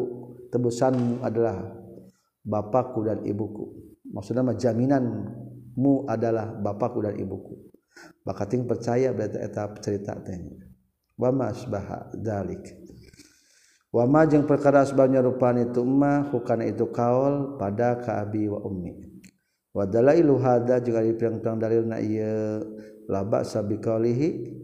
tebusanmu 0.48 1.20
adalah 1.20 1.60
bapakku 2.46 3.04
dan 3.04 3.20
ibuku. 3.26 3.96
Maksudnya 4.10 4.46
mah 4.46 4.56
jaminanmu 4.56 6.08
adalah 6.08 6.54
bapakku 6.54 7.04
dan 7.04 7.18
ibuku. 7.18 7.58
Bakating 8.24 8.64
percaya 8.64 9.12
berarti 9.12 9.42
etap 9.42 9.82
cerita 9.82 10.16
tanya 10.22 10.70
wama 11.20 11.52
asbaha 11.52 12.08
dalik 12.16 12.64
wama 13.90 14.22
jeung 14.26 14.46
perkara 14.46 14.86
asbabnya 14.86 15.18
rupaan 15.18 15.66
itu 15.66 15.82
mah 15.82 16.30
hukana 16.30 16.66
itu 16.66 16.86
kaol 16.90 17.58
pada 17.58 17.98
ka 17.98 18.22
abi 18.22 18.46
wa 18.46 18.62
ummi. 18.62 18.94
Wa 19.70 19.86
dalailu 19.86 20.38
hada 20.42 20.82
jeung 20.82 20.98
ari 20.98 21.14
pirang-pirang 21.14 21.58
dalilna 21.58 21.98
ieu 22.02 22.62
la 23.10 23.22
ba'sa 23.26 23.62
biqaulihi 23.62 24.58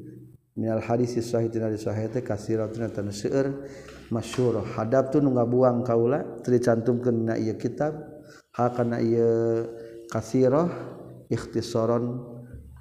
minal 0.59 0.83
hadis 0.83 1.18
sahih 1.20 1.51
tina 1.51 1.70
di 1.70 1.79
sahih 1.79 2.11
teh 2.11 2.22
kasiratun 2.22 2.91
tan 2.91 3.11
seueur 3.11 3.66
masyhur. 4.11 4.62
Hadap 4.74 5.14
tu 5.14 5.22
nu 5.22 5.35
ngabuang 5.35 5.83
kaula 5.83 6.22
teu 6.43 6.55
dicantumkeun 6.55 7.27
na 7.27 7.35
ieu 7.39 7.55
kitab 7.59 7.99
hakana 8.55 9.03
ieu 9.03 9.66
kasirah 10.11 10.70
ikhtisaron 11.27 12.35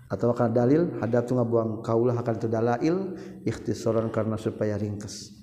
atau 0.05 0.29
kana 0.37 0.53
dalil 0.53 0.93
hadap 1.01 1.25
tu 1.25 1.33
ngabuang 1.33 1.81
kaula 1.81 2.13
akan 2.21 2.35
tu 2.37 2.45
dalail 2.45 3.17
ikhtisaron 3.43 4.13
karena 4.13 4.37
supaya 4.37 4.77
ringkes. 4.77 5.34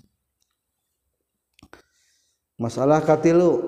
masalah 2.61 3.05
katilu. 3.05 3.61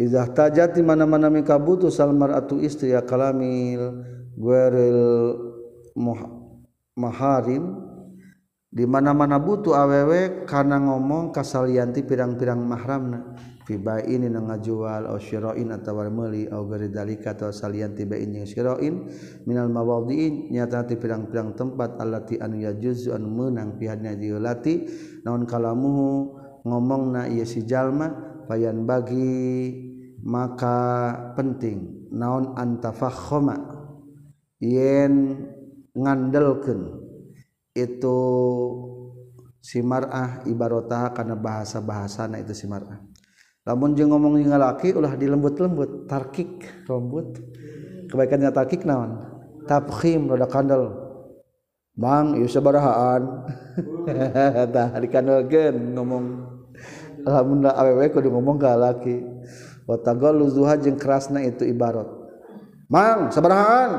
Izah 0.00 0.32
tajat 0.32 0.72
di 0.72 0.80
mana-mana 0.80 1.28
mika 1.28 1.60
butuh 1.60 1.92
salmar 1.92 2.32
atau 2.32 2.56
istri 2.56 2.96
ya 2.96 3.04
kalamil 3.04 4.00
gueril 4.32 5.36
maharim 6.96 7.76
di 8.72 8.88
mana-mana 8.88 9.36
butuh 9.36 9.76
awewe 9.76 10.48
karena 10.48 10.80
ngomong 10.80 11.36
kasalianti 11.36 12.00
pirang-pirang 12.00 12.64
mahramna. 12.64 13.36
Fiba 13.68 14.00
ini 14.00 14.32
ngajual 14.32 15.04
au 15.04 15.20
syira'in 15.20 15.68
atawa 15.68 16.08
meuli 16.08 16.48
au 16.48 16.64
gari 16.64 16.88
dalika 16.88 17.36
atawa 17.36 17.52
salianti 17.52 18.08
bain 18.08 18.32
jeung 18.32 18.48
syira'in. 18.48 19.04
Minal 19.44 19.68
mawadhi'in 19.68 20.48
nyata 20.48 20.88
ti 20.88 20.96
pirang-pirang 20.96 21.52
tempat 21.52 22.00
allati 22.00 22.40
anu 22.40 22.56
yajuzu 22.64 23.12
anu 23.12 23.28
meunang 23.28 23.76
pihadna 23.76 24.16
diulati. 24.16 24.88
Naon 25.28 25.44
kalamuhu? 25.44 26.39
Ngomongna 26.64 27.30
ieu 27.30 27.46
si 27.46 27.64
jalma 27.64 28.10
bayan 28.48 28.84
bagi 28.84 29.72
maka 30.20 31.12
penting 31.38 32.10
naon 32.12 32.52
antafakhoma 32.58 33.56
yen 34.60 35.46
ngandelkeun 35.96 37.00
itu 37.74 38.18
si 39.60 39.84
mar'ah 39.84 40.42
ibaratah 40.48 41.12
karena 41.12 41.36
bahasa-bahasana 41.36 42.40
itu 42.40 42.56
si 42.56 42.66
mar'ah. 42.66 42.98
Namun 43.68 43.92
je 43.92 44.02
ngomong 44.08 44.40
ngalaki 44.40 44.96
ulah 44.96 45.14
di 45.14 45.28
lembut-lembut 45.28 46.08
tarkik 46.08 46.64
rambut. 46.88 47.38
Kebaikannya 48.10 48.50
tarkik 48.50 48.82
naon? 48.82 49.20
Tabkhim 49.68 50.26
rada 50.26 50.48
kandel. 50.50 50.90
Bang 51.94 52.34
ieu 52.34 52.48
sabarahaan. 52.48 53.46
Tah 54.74 54.90
ngomong 55.70 56.24
alhamdulillah 57.26 57.74
awewe 57.76 58.06
kudu 58.12 58.28
ngomong 58.30 58.56
ka 58.60 58.76
laki 58.76 59.24
wa 59.88 59.96
tagaluzuha 59.98 60.78
jeung 60.80 61.00
kerasna 61.00 61.42
itu 61.44 61.66
ibarat. 61.66 62.06
Mang 62.90 63.30
sabarahaan 63.30 63.90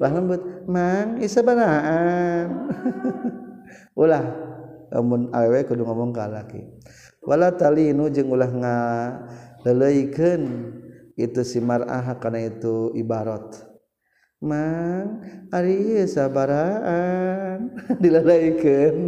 lah 0.00 0.10
lembut. 0.14 0.42
Mang 0.64 1.20
isabarahaan 1.20 2.48
ulah. 4.02 4.24
Amun 4.94 5.26
awewe 5.34 5.66
kudu 5.66 5.82
ngomong 5.82 6.14
ka 6.14 6.30
laki 6.30 6.62
wala 7.24 7.50
talinu 7.56 8.12
jeung 8.12 8.30
ulah 8.30 8.52
nga 8.52 8.76
leleikeun 9.64 10.70
itu 11.16 11.40
si 11.42 11.58
mar'ah 11.58 12.14
kana 12.20 12.46
itu 12.46 12.92
ibarat. 12.94 13.64
Mang 14.44 15.24
ari 15.48 16.04
sabaraan 16.04 17.72
dilalaikeun 18.02 18.98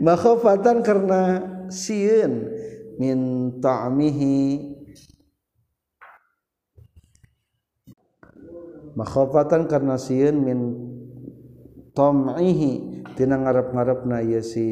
makhofatan 0.00 0.80
karena 0.80 1.44
sieun 1.68 2.48
min 2.96 3.18
ta'mihi. 3.60 4.68
Makhofatan 8.96 9.70
karena 9.70 9.94
sieun 10.00 10.36
min 10.40 10.58
tam'ihi. 11.94 13.04
Tina 13.14 13.36
ngarep-ngarepna 13.36 14.24
ieu 14.24 14.40
si 14.40 14.68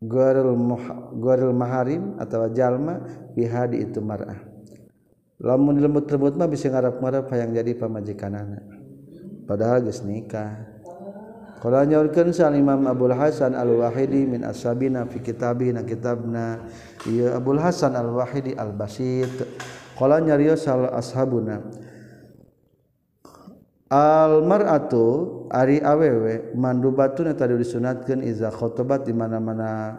goril 0.00 0.54
goril 1.18 1.52
maharim 1.52 2.16
atau 2.16 2.48
jalma 2.48 3.04
bihadi 3.36 3.84
itu 3.84 4.00
mar'ah. 4.00 4.40
Lamun 5.38 5.78
lembut-lembut 5.78 6.34
mah 6.34 6.50
bisa 6.50 6.66
ngarep-ngarep 6.66 7.30
hayang 7.30 7.54
jadi 7.54 7.72
pamajikanana. 7.78 8.58
Padahal 9.46 9.86
geus 9.86 10.02
nikah 10.02 10.77
Kalau 11.58 11.82
nyaurkeun 11.82 12.30
sa 12.30 12.54
Imam 12.54 12.86
Abdul 12.86 13.18
Hasan 13.18 13.58
Al-Wahidi 13.58 14.30
min 14.30 14.46
ashabina 14.46 15.10
fi 15.10 15.18
kitabih 15.18 15.74
na 15.74 15.82
kitabna 15.82 16.62
ieu 17.02 17.34
Abdul 17.34 17.58
Hasan 17.58 17.98
Al-Wahidi 17.98 18.54
Al-Basit. 18.54 19.42
Kalau 19.98 20.22
nyarios 20.22 20.62
sal 20.62 20.86
ashabuna 20.94 21.58
Al 23.90 24.46
Maratu 24.46 25.48
ari 25.50 25.82
awewe 25.82 26.54
mandubatun 26.54 27.34
tadi 27.34 27.58
disunatkeun 27.58 28.22
iza 28.22 28.54
khotobat 28.54 29.02
di 29.02 29.16
mana-mana 29.16 29.98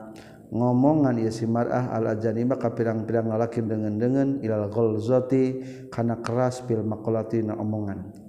ngomongan 0.56 1.20
ieu 1.20 1.34
si 1.34 1.44
mar'ah 1.44 1.92
al-ajnibah 1.92 2.56
ka 2.56 2.72
pirang-pirang 2.72 3.28
lalaki 3.28 3.60
dengan-dengan 3.60 4.40
ilal 4.40 4.72
ghalzati 4.72 5.60
kana 5.92 6.24
keras 6.24 6.64
fil 6.64 6.88
maqalatina 6.88 7.60
omongan. 7.60 8.29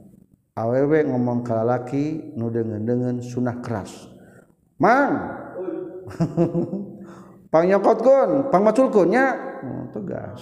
awewe 0.61 1.09
ngomong 1.09 1.41
ke 1.41 1.53
lalaki 1.57 2.05
nu 2.37 2.53
dengan 2.53 2.85
dengan 2.85 3.15
sunah 3.25 3.65
keras. 3.65 4.13
Mang 4.77 5.13
pang 7.53 7.65
nyokot 7.65 7.99
kun 8.05 8.31
pang 8.53 8.63
maculkun 8.65 9.09
nya. 9.09 9.27
Oh, 9.61 9.85
tegas. 9.93 10.41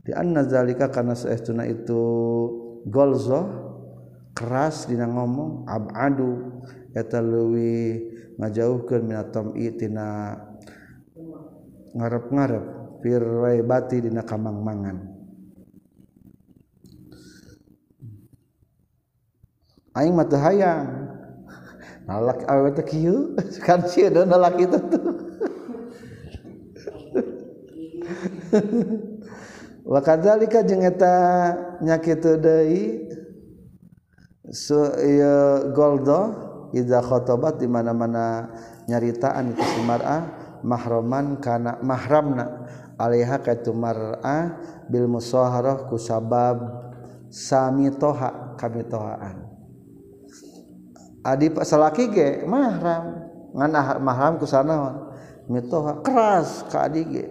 Di 0.00 0.16
anna 0.16 0.44
zalika 0.44 0.88
karena 0.88 1.12
seestuna 1.12 1.68
itu 1.68 2.02
golzo 2.88 3.40
keras 4.32 4.88
dina 4.88 5.04
ngomong 5.04 5.68
abadu 5.68 6.64
eta 6.96 7.20
leuwih 7.20 8.08
ngajauhkeun 8.40 9.04
minatom 9.04 9.52
tina 9.76 10.36
ngarep-ngarep 11.92 12.64
firwai 13.04 13.60
bati 13.60 14.00
dina 14.00 14.24
kamang-mangan. 14.24 15.19
aing 19.96 20.14
mah 20.14 20.26
teu 20.26 20.38
hayang. 20.38 21.10
Nalak 22.06 22.42
awewe 22.50 22.70
teh 22.74 22.84
kieu. 22.86 23.38
Kan 23.66 23.86
sieun 23.86 24.26
nalak 24.26 24.58
itu 24.58 24.78
tuh. 24.78 25.04
Wa 29.90 30.00
kadzalika 30.02 30.62
jeung 30.62 30.82
eta 30.86 31.14
nyakitu 31.82 32.38
deui 32.38 33.10
su 34.50 34.78
ieu 34.98 35.70
goldo 35.74 36.20
idza 36.74 37.02
khotobat 37.02 37.58
di 37.58 37.66
mana-mana 37.66 38.50
nyaritaan 38.86 39.54
itu 39.54 39.62
si 39.62 39.80
mar'ah 39.86 40.22
mahraman 40.62 41.38
kana 41.42 41.78
mahramna 41.82 42.66
alaiha 42.98 43.42
kaitu 43.42 43.74
mar'ah 43.74 44.58
bil 44.90 45.06
musaharah 45.10 45.86
ku 45.86 45.96
sabab 45.98 46.60
sami 47.30 47.90
toha 47.94 48.54
kami 48.58 48.84
tohaan. 48.86 49.39
Adi 51.24 51.52
salaki 51.64 52.10
ge 52.12 52.28
mahram. 52.44 53.28
Ngan 53.50 53.70
mahram 54.00 54.38
ku 54.38 54.46
sanaon 54.46 55.10
mitoha 55.50 56.00
keras 56.00 56.64
ka 56.70 56.86
adi 56.86 57.02
ge. 57.06 57.24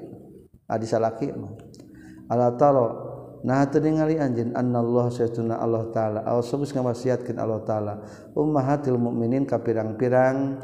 Adi 0.70 0.86
salaki 0.86 1.32
mah. 1.34 1.56
Ala 2.30 2.54
taro 2.54 3.10
nah 3.40 3.64
ningali 3.64 4.20
anjeun 4.20 4.52
annallahu 4.52 5.10
saytuna 5.10 5.58
Allah 5.58 5.88
taala. 5.96 6.20
Aw 6.28 6.44
sabus 6.44 6.76
ngawasiatkeun 6.76 7.40
Allah 7.40 7.64
taala. 7.64 7.94
Ummahatil 8.36 9.00
mukminin 9.00 9.48
ka 9.48 9.58
pirang-pirang 9.64 10.60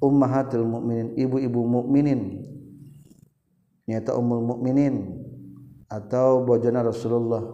ummahatil 0.00 0.64
mukminin 0.64 1.16
ibu-ibu 1.16 1.60
mukminin 1.64 2.44
nyata 3.88 4.16
ummul 4.16 4.40
mukminin 4.40 5.20
atau 5.86 6.42
bojona 6.42 6.80
Rasulullah. 6.80 7.44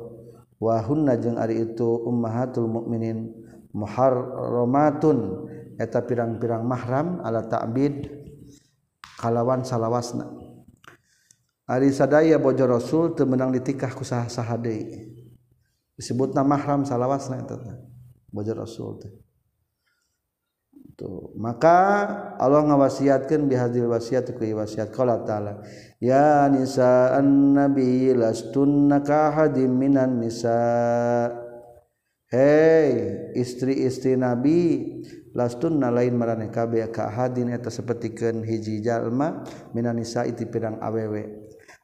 Wa 0.60 0.76
hunna 0.84 1.16
jeung 1.16 1.40
ari 1.40 1.64
itu 1.66 1.88
ummahatul 2.04 2.68
mukminin 2.68 3.32
muharramatun 3.72 5.18
eta 5.80 6.04
pirang-pirang 6.04 6.66
mahram 6.66 7.22
ala 7.24 7.46
ta'bid 7.46 8.08
kalawan 9.16 9.64
salawasna. 9.64 10.40
Sadaya 11.70 12.34
bojo 12.42 12.66
rasul 12.66 13.14
temenang 13.14 13.54
ditikah 13.54 13.94
ku 13.94 14.02
sah 14.02 14.26
sah 14.26 14.58
disebut 16.00 16.32
nama 16.32 16.56
mahram 16.56 16.80
salawas 16.88 17.28
bojo 18.32 18.52
rasul 18.56 18.96
tuh 18.96 19.12
maka 21.36 22.08
Allah 22.40 22.64
ngawasiatkan 22.64 23.44
bihadil 23.44 23.92
wasiat 23.92 24.32
ku 24.32 24.40
wasiat 24.40 24.88
qala 24.96 25.20
ta'ala 25.28 25.60
ya 26.00 26.48
nisa 26.48 27.16
an-nabi 27.20 28.16
lastunna 28.16 29.04
ka 29.04 29.32
hadim 29.32 29.76
minan 29.76 30.20
nisa 30.20 30.56
Hei 32.30 32.94
istri-istri 33.34 34.14
nabi 34.14 34.86
lastun 35.34 35.82
na 35.82 35.90
lain 35.90 36.14
mareh 36.14 36.46
kabe 36.46 36.78
kahadin 36.86 37.50
eta 37.50 37.74
sapertikeun 37.74 38.46
hiji 38.46 38.78
jalma 38.86 39.42
minanisa 39.74 40.22
iti 40.22 40.46
pirang 40.46 40.78
awewe 40.78 41.26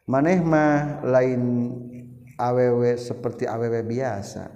maneh 0.06 0.38
mah 0.38 1.02
lain 1.02 1.42
awewe 2.38 2.94
seperti 2.94 3.50
awewe 3.50 3.82
biasa. 3.82 4.46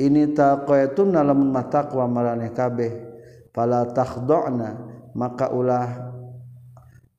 Ini 0.00 0.32
taqaitun 0.32 1.12
lamun 1.12 1.52
mataqwa 1.52 2.08
mareh 2.08 2.48
kabeh. 2.48 2.92
Fala 3.52 3.92
takhda'na 3.92 4.70
maka 5.12 5.52
ulah 5.52 6.16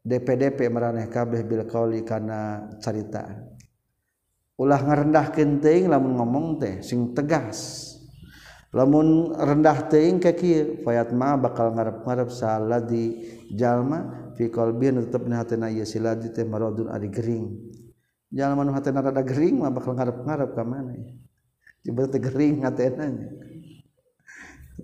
DPDP 0.02 0.74
meraneh 0.74 1.06
kabeh 1.06 1.46
bil 1.46 1.70
qauli 1.70 2.02
kana 2.02 2.66
caritaan 2.82 3.45
ulah 4.56 4.80
ngerendah 4.80 5.36
kenteing 5.36 5.92
lamun 5.92 6.16
ngomong 6.16 6.48
teh 6.60 6.80
sing 6.80 7.12
tegas. 7.12 7.92
Lamun 8.76 9.32
rendah 9.32 9.88
teing 9.88 10.20
ke 10.20 10.36
kieu 10.36 10.84
fayat 10.84 11.16
ma 11.16 11.40
bakal 11.40 11.72
ngarep-ngarep 11.72 12.28
saladi 12.28 13.24
jalma 13.56 14.32
fi 14.36 14.52
qalbi 14.52 14.92
tetep 14.92 15.24
na 15.32 15.40
hatena 15.40 15.72
ieu 15.72 15.88
siladi 15.88 16.28
teh 16.36 16.44
maradun 16.44 16.92
ari 16.92 17.08
gering. 17.08 17.56
Jalma 18.36 18.68
nu 18.68 18.76
hatena 18.76 19.00
rada 19.00 19.24
gering 19.24 19.64
mah 19.64 19.72
bakal 19.72 19.96
ngarep-ngarep 19.96 20.52
ka 20.52 20.64
mana 20.68 20.92
tiba 21.88 22.04
teh 22.12 22.20
gering 22.20 22.68
hatena 22.68 23.16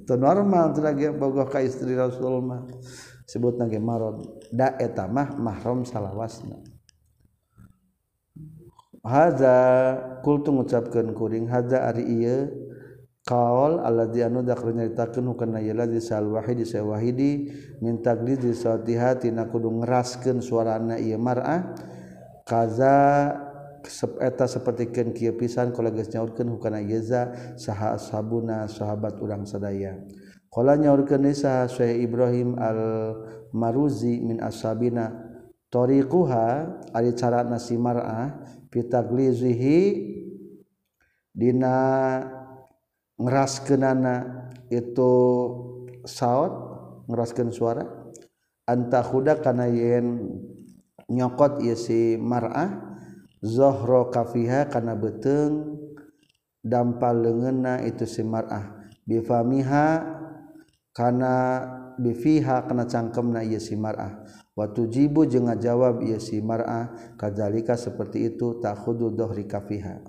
teu 0.07 0.15
normal 0.15 0.71
teh 0.71 0.79
lagi 0.79 1.11
bogoh 1.11 1.51
ka 1.51 1.59
istri 1.59 1.91
Rasul 1.91 2.39
mah 2.39 2.63
sebut 3.27 3.59
nage 3.59 3.75
marad 3.75 4.23
da 4.55 4.71
eta 4.79 5.03
mah 5.11 5.35
mahram 5.35 5.83
salawasna. 5.83 6.70
haza 9.01 9.57
kultu 10.21 10.53
ngucapkeun 10.53 11.13
kuring 11.17 11.49
haza 11.49 11.89
ari 11.89 12.05
ieu 12.05 12.39
qaul 13.25 13.81
allazi 13.81 14.25
anu 14.25 14.41
dak 14.41 14.61
nyaritakeun 14.65 15.25
hukana 15.29 15.61
yala 15.61 15.85
di 15.85 16.01
sal 16.01 16.25
wahidi 16.25 16.65
sa 16.65 16.81
wahidi 16.81 17.53
min 17.81 18.01
taglid 18.01 18.41
satiha 18.41 19.17
tina 19.21 19.45
kudu 19.49 19.69
ngeraskeun 19.81 20.41
suarana 20.41 20.97
ieu 20.97 21.21
mar'ah. 21.21 21.73
Kaza 22.41 22.97
eta 24.21 24.45
sapertikeun 24.49 25.13
kieu 25.13 25.37
pisan 25.37 25.73
kalau 25.73 25.93
geus 25.93 26.09
nyaurkeun 26.09 26.49
hukana 26.49 26.81
yeza 26.81 27.33
saha 27.57 27.93
ashabuna 27.97 28.65
sahabat 28.65 29.17
urang 29.21 29.45
sadaya. 29.45 29.97
Qala 30.49 30.77
nyaurkeun 30.77 31.29
saha 31.33 31.69
Syekh 31.69 32.05
Ibrahim 32.05 32.57
al 32.57 32.81
Maruzi 33.53 34.21
min 34.21 34.41
ashabina. 34.41 35.13
Tariquha 35.71 36.67
ari 36.91 37.15
cara 37.15 37.47
nasi 37.47 37.79
mar'ah 37.79 38.43
fitaglizihi 38.71 39.79
dina 41.35 41.77
ngeraskenana 43.19 44.15
itu 44.71 45.13
saut 46.07 46.51
ngeraskan 47.11 47.51
suara 47.51 47.85
anta 48.65 49.03
huda 49.03 49.43
kana 49.43 49.67
yen 49.67 50.39
nyokot 51.11 51.59
ieu 51.59 51.75
si 51.75 52.15
mar'ah 52.15 52.95
zohro 53.43 54.07
kafiha 54.07 54.71
kana 54.71 54.95
beteng 54.95 55.81
dampal 56.61 57.25
leungeunna 57.25 57.81
itu 57.89 58.05
si 58.05 58.21
mar'ah. 58.21 58.79
Bifamiha 59.01 59.85
kana 60.93 61.33
bifiha 61.97 62.69
kana 62.69 62.85
cangkemna 62.85 63.41
ieu 63.43 63.59
si 63.59 63.75
mar'ah 63.75 64.23
Watu 64.51 64.83
jibu 64.91 65.23
je 65.23 65.39
ngajawab 65.39 66.03
ia 66.03 66.19
si 66.19 66.43
mar'ah 66.43 67.15
kadzalika 67.15 67.79
seperti 67.79 68.35
itu 68.35 68.59
takhudu 68.59 69.15
dohri 69.15 69.47
kafiha. 69.47 70.03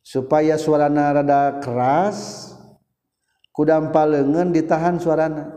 Supaya 0.00 0.56
suarana 0.56 1.12
rada 1.12 1.60
keras 1.60 2.48
kudampal 3.52 4.08
lengan 4.08 4.56
ditahan 4.56 4.96
suarana. 4.96 5.52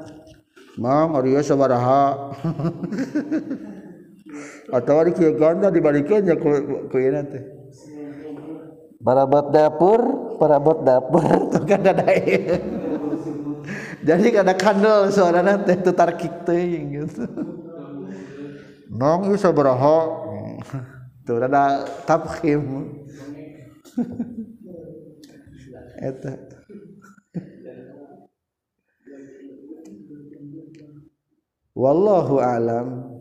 Mang 0.75 1.15
arieu 1.15 1.39
sabaraha. 1.39 2.03
Atau 4.75 5.01
di 5.09 5.17
kieu 5.17 5.33
ganda 5.39 5.73
dibalikin 5.73 6.27
ya 6.27 6.35
ku 6.37 6.99
ieu 6.99 7.23
teh. 7.25 7.43
Barabot 8.99 9.55
dapur, 9.55 10.35
barabot 10.35 10.83
dapur 10.83 11.23
tukang 11.55 11.81
dadaeun. 11.81 12.78
jadi 14.09 14.41
kada 14.41 14.57
kandel 14.57 15.13
suarana 15.13 15.61
teh 15.61 15.77
tu 15.77 15.93
tarkik 15.93 16.41
teuing 16.41 16.97
gitu. 16.97 17.29
Nong 18.89 19.29
ieu 19.29 19.51
beraho 19.53 20.25
tuh 21.29 21.37
ada 21.45 21.85
tabkhim 22.09 22.89
eta. 26.01 26.41
Wallahu 31.77 32.41
alam. 32.41 33.13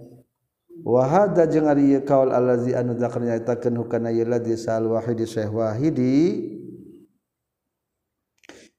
Wa 0.88 1.04
hadza 1.04 1.44
jeung 1.52 1.68
ari 1.68 1.92
ieu 1.92 2.00
kaul 2.00 2.32
allazi 2.32 2.72
anu 2.72 2.96
zakar 2.96 3.20
nyaitakeun 3.20 3.76
hukana 3.76 4.08
ieu 4.08 4.24
ladzi 4.24 4.56
sal 4.56 4.88
wahidi 4.88 5.28
syekh 5.28 5.52
wahidi. 5.52 6.48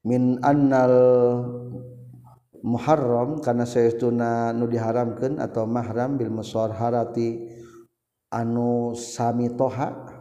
Min 0.02 0.42
annal 0.42 0.96
Muharram 2.60 3.40
karena 3.40 3.64
sayauna 3.64 4.52
nu 4.52 4.68
diharamkan 4.68 5.40
atau 5.40 5.64
mahram 5.64 6.20
Bil 6.20 6.28
mushor 6.28 6.76
harati 6.76 7.48
anu 8.28 8.92
sami 8.92 9.48
toha 9.56 10.20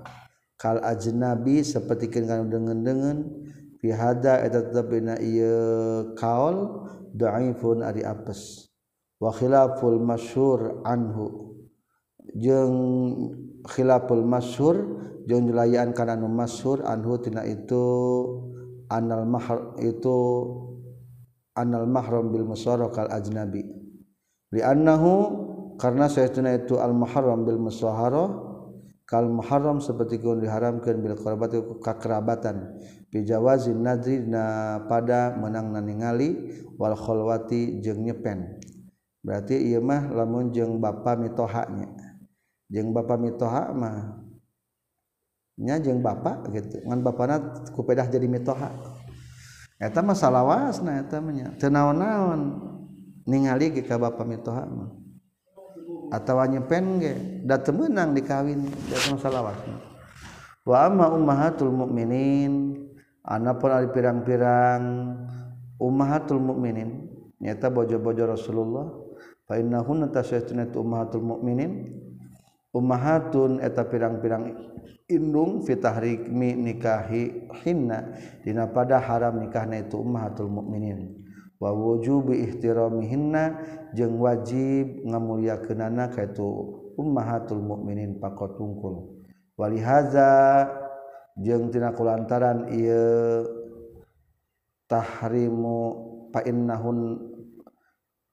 kal 0.56 0.80
ajnabi 0.84 1.64
seperti 1.64 2.08
kan 2.12 2.48
dengan-dengan 2.48 3.28
pihada 3.80 4.44
eta 4.44 4.72
tetep 4.72 4.92
dina 4.92 5.16
ieu 5.24 6.12
kaul 6.20 6.88
dhaifun 7.16 7.80
ari 7.86 8.04
apes 8.04 8.68
wa 9.24 9.32
khilaful 9.32 10.00
masyhur 10.04 10.84
anhu 10.84 11.56
jeung 12.36 12.76
khilaful 13.64 14.24
masyhur 14.24 15.00
jeung 15.28 15.48
jelayan 15.48 15.96
kana 15.96 16.20
anu 16.20 16.28
masyhur 16.28 16.84
anhu 16.84 17.16
tina 17.24 17.48
itu 17.48 17.86
anal 18.92 19.24
mahar 19.24 19.80
itu 19.80 20.20
anal 21.60 21.84
mahram 21.84 22.32
bil 22.32 22.47
musharah 22.47 22.88
kal 22.95 23.12
ajnabi. 23.12 23.68
Li 24.55 24.64
annahu 24.64 25.76
karena 25.76 26.07
saytuna 26.07 26.55
itu 26.55 26.80
al 26.80 26.95
muharram 26.95 27.43
bil 27.43 27.60
musharah 27.60 28.47
kal 29.03 29.28
muharram 29.28 29.84
seperti 29.84 30.24
kun 30.24 30.39
diharamkan 30.39 30.95
bil 31.03 31.20
qarabat 31.20 31.51
kakerabatan 31.84 32.80
bi 33.10 33.26
jawazin 33.26 33.82
nadri 33.82 34.22
na 34.22 34.78
pada 34.86 35.36
menang 35.36 35.76
ningali 35.84 36.55
wal 36.80 36.95
kholwati 36.95 37.84
jeung 37.84 38.07
nyepen. 38.07 38.62
Berarti 39.20 39.60
ieu 39.60 39.84
mah 39.84 40.07
lamun 40.16 40.55
jeung 40.55 40.80
bapa 40.80 41.20
mitoha 41.20 41.68
nya 41.68 41.91
jeung 42.72 42.95
bapa 42.95 43.20
mitoha 43.20 43.76
mah 43.76 44.24
nya 45.60 45.76
jeung 45.84 45.99
bapa 45.99 46.47
gitu. 46.55 46.80
Ngan 46.88 47.03
bapana 47.03 47.36
kupedah 47.76 48.07
jadi 48.07 48.32
mitoha 48.32 48.72
eta 49.80 50.04
mah 50.04 50.14
salawasna 50.14 51.08
eta 51.08 51.24
nya 51.24 51.56
teu 51.56 51.72
naon-naon 51.72 52.42
ningali 53.24 53.72
ge 53.72 53.88
ka 53.88 53.96
bapa 53.96 54.28
mitoha 54.28 54.68
mah. 54.68 54.92
Atawa 56.12 56.50
nyepen 56.52 57.00
ge 57.00 57.14
da 57.48 57.58
teu 57.64 57.72
meunang 57.72 58.12
dikawin 58.12 58.68
da 58.68 58.98
masalah 59.08 59.56
salawasna. 59.56 59.78
Wa 60.68 60.78
amma 60.86 61.10
ummahatul 61.16 61.72
mukminin 61.72 62.76
anapun 63.24 63.72
ari 63.72 63.88
pirang-pirang 63.96 64.84
ummahatul 65.80 66.44
mukminin 66.44 67.08
nyata 67.40 67.72
bojo-bojo 67.72 68.28
Rasulullah 68.28 68.92
fa 69.48 69.56
innahunna 69.56 70.12
tasyatuna 70.12 70.68
ummahatul 70.76 71.24
mukminin 71.24 71.96
Umahatun 72.70 73.66
eta 73.66 73.82
pirang-pirang 73.90 74.54
indung 75.10 75.66
fitahrikmi 75.66 76.54
nikahi 76.54 77.50
hinna. 77.66 78.14
Dina 78.46 78.70
pada 78.70 79.02
haram 79.02 79.42
nikahna 79.42 79.82
itu 79.82 79.98
ummahatul 79.98 80.54
mukminin 80.54 81.20
wa 81.60 81.76
wujubi 81.76 82.40
ihtiramihinna 82.48 83.44
jeung 83.92 84.16
wajib 84.16 85.04
ngamulyakeunana 85.04 86.08
ka 86.08 86.24
itu 86.24 86.48
ummahatul 86.96 87.60
mukminin 87.60 88.16
pakot 88.16 88.56
tungkul 88.56 89.20
wali 89.60 89.84
haza 89.84 90.72
jeung 91.36 91.68
tina 91.68 91.92
kulantaran 91.92 92.72
ieu 92.72 93.44
tahrimu 94.88 95.80
fa 96.32 96.48
innahun 96.48 97.00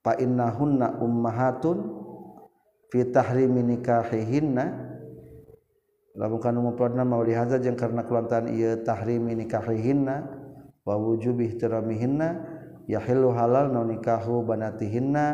fa 0.07 0.15
innahunna 0.23 1.03
ummahatun 1.03 2.06
fi 2.93 3.07
tahrimi 3.11 3.63
nikahihinna. 3.63 4.65
Lamun 6.17 6.41
kana 6.41 6.65
mufradna 6.65 7.05
maulihaza 7.05 7.61
jeung 7.61 7.77
karena 7.77 8.01
kulantaran 8.09 8.49
ieu 8.49 8.81
tahrimi 8.81 9.37
nikahihinna 9.37 10.25
wa 10.89 10.95
wujubi 10.97 11.53
ihtiramihinna 11.53 12.29
yahillu 12.89 13.37
halal 13.37 13.69
na 13.69 13.85
nikahu 13.85 14.41
banatihinna 14.49 15.25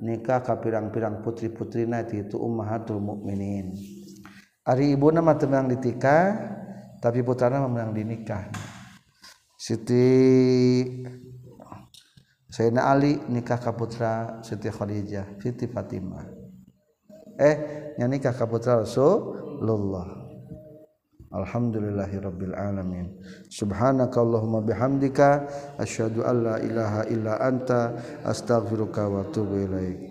nikah 0.00 0.40
ka 0.40 0.56
pirang-pirang 0.56 1.20
putri-putrina 1.20 2.08
itu 2.08 2.40
ummahatul 2.40 3.04
mukminin. 3.04 3.76
Ari 4.64 4.96
ibuna 4.96 5.20
mah 5.20 5.36
teu 5.36 5.48
ditikah 5.50 6.56
tapi 7.00 7.20
putrana 7.24 7.64
mah 7.64 7.68
menang 7.68 7.96
dinikah 7.96 8.48
Siti 9.56 10.04
Sayyidina 12.48 12.88
Ali 12.88 13.16
nikah 13.28 13.56
ka 13.56 13.72
putra 13.72 14.40
Siti 14.44 14.68
Khadijah 14.68 15.40
Siti 15.40 15.64
Fatimah 15.64 16.39
eh 17.40 17.56
nyanikah 17.96 18.36
ka 18.36 18.44
putra 18.44 18.84
Rasulullah. 18.84 20.20
Alhamdulillahirabbil 21.30 22.58
alamin. 22.58 23.06
Subhanakallahumma 23.46 24.66
bihamdika 24.66 25.46
asyhadu 25.78 26.26
an 26.26 26.42
la 26.42 26.56
ilaha 26.58 27.06
illa 27.06 27.38
anta 27.38 27.94
astaghfiruka 28.26 29.06
wa 29.06 29.22
atubu 29.22 29.62
ilaik. 29.62 30.09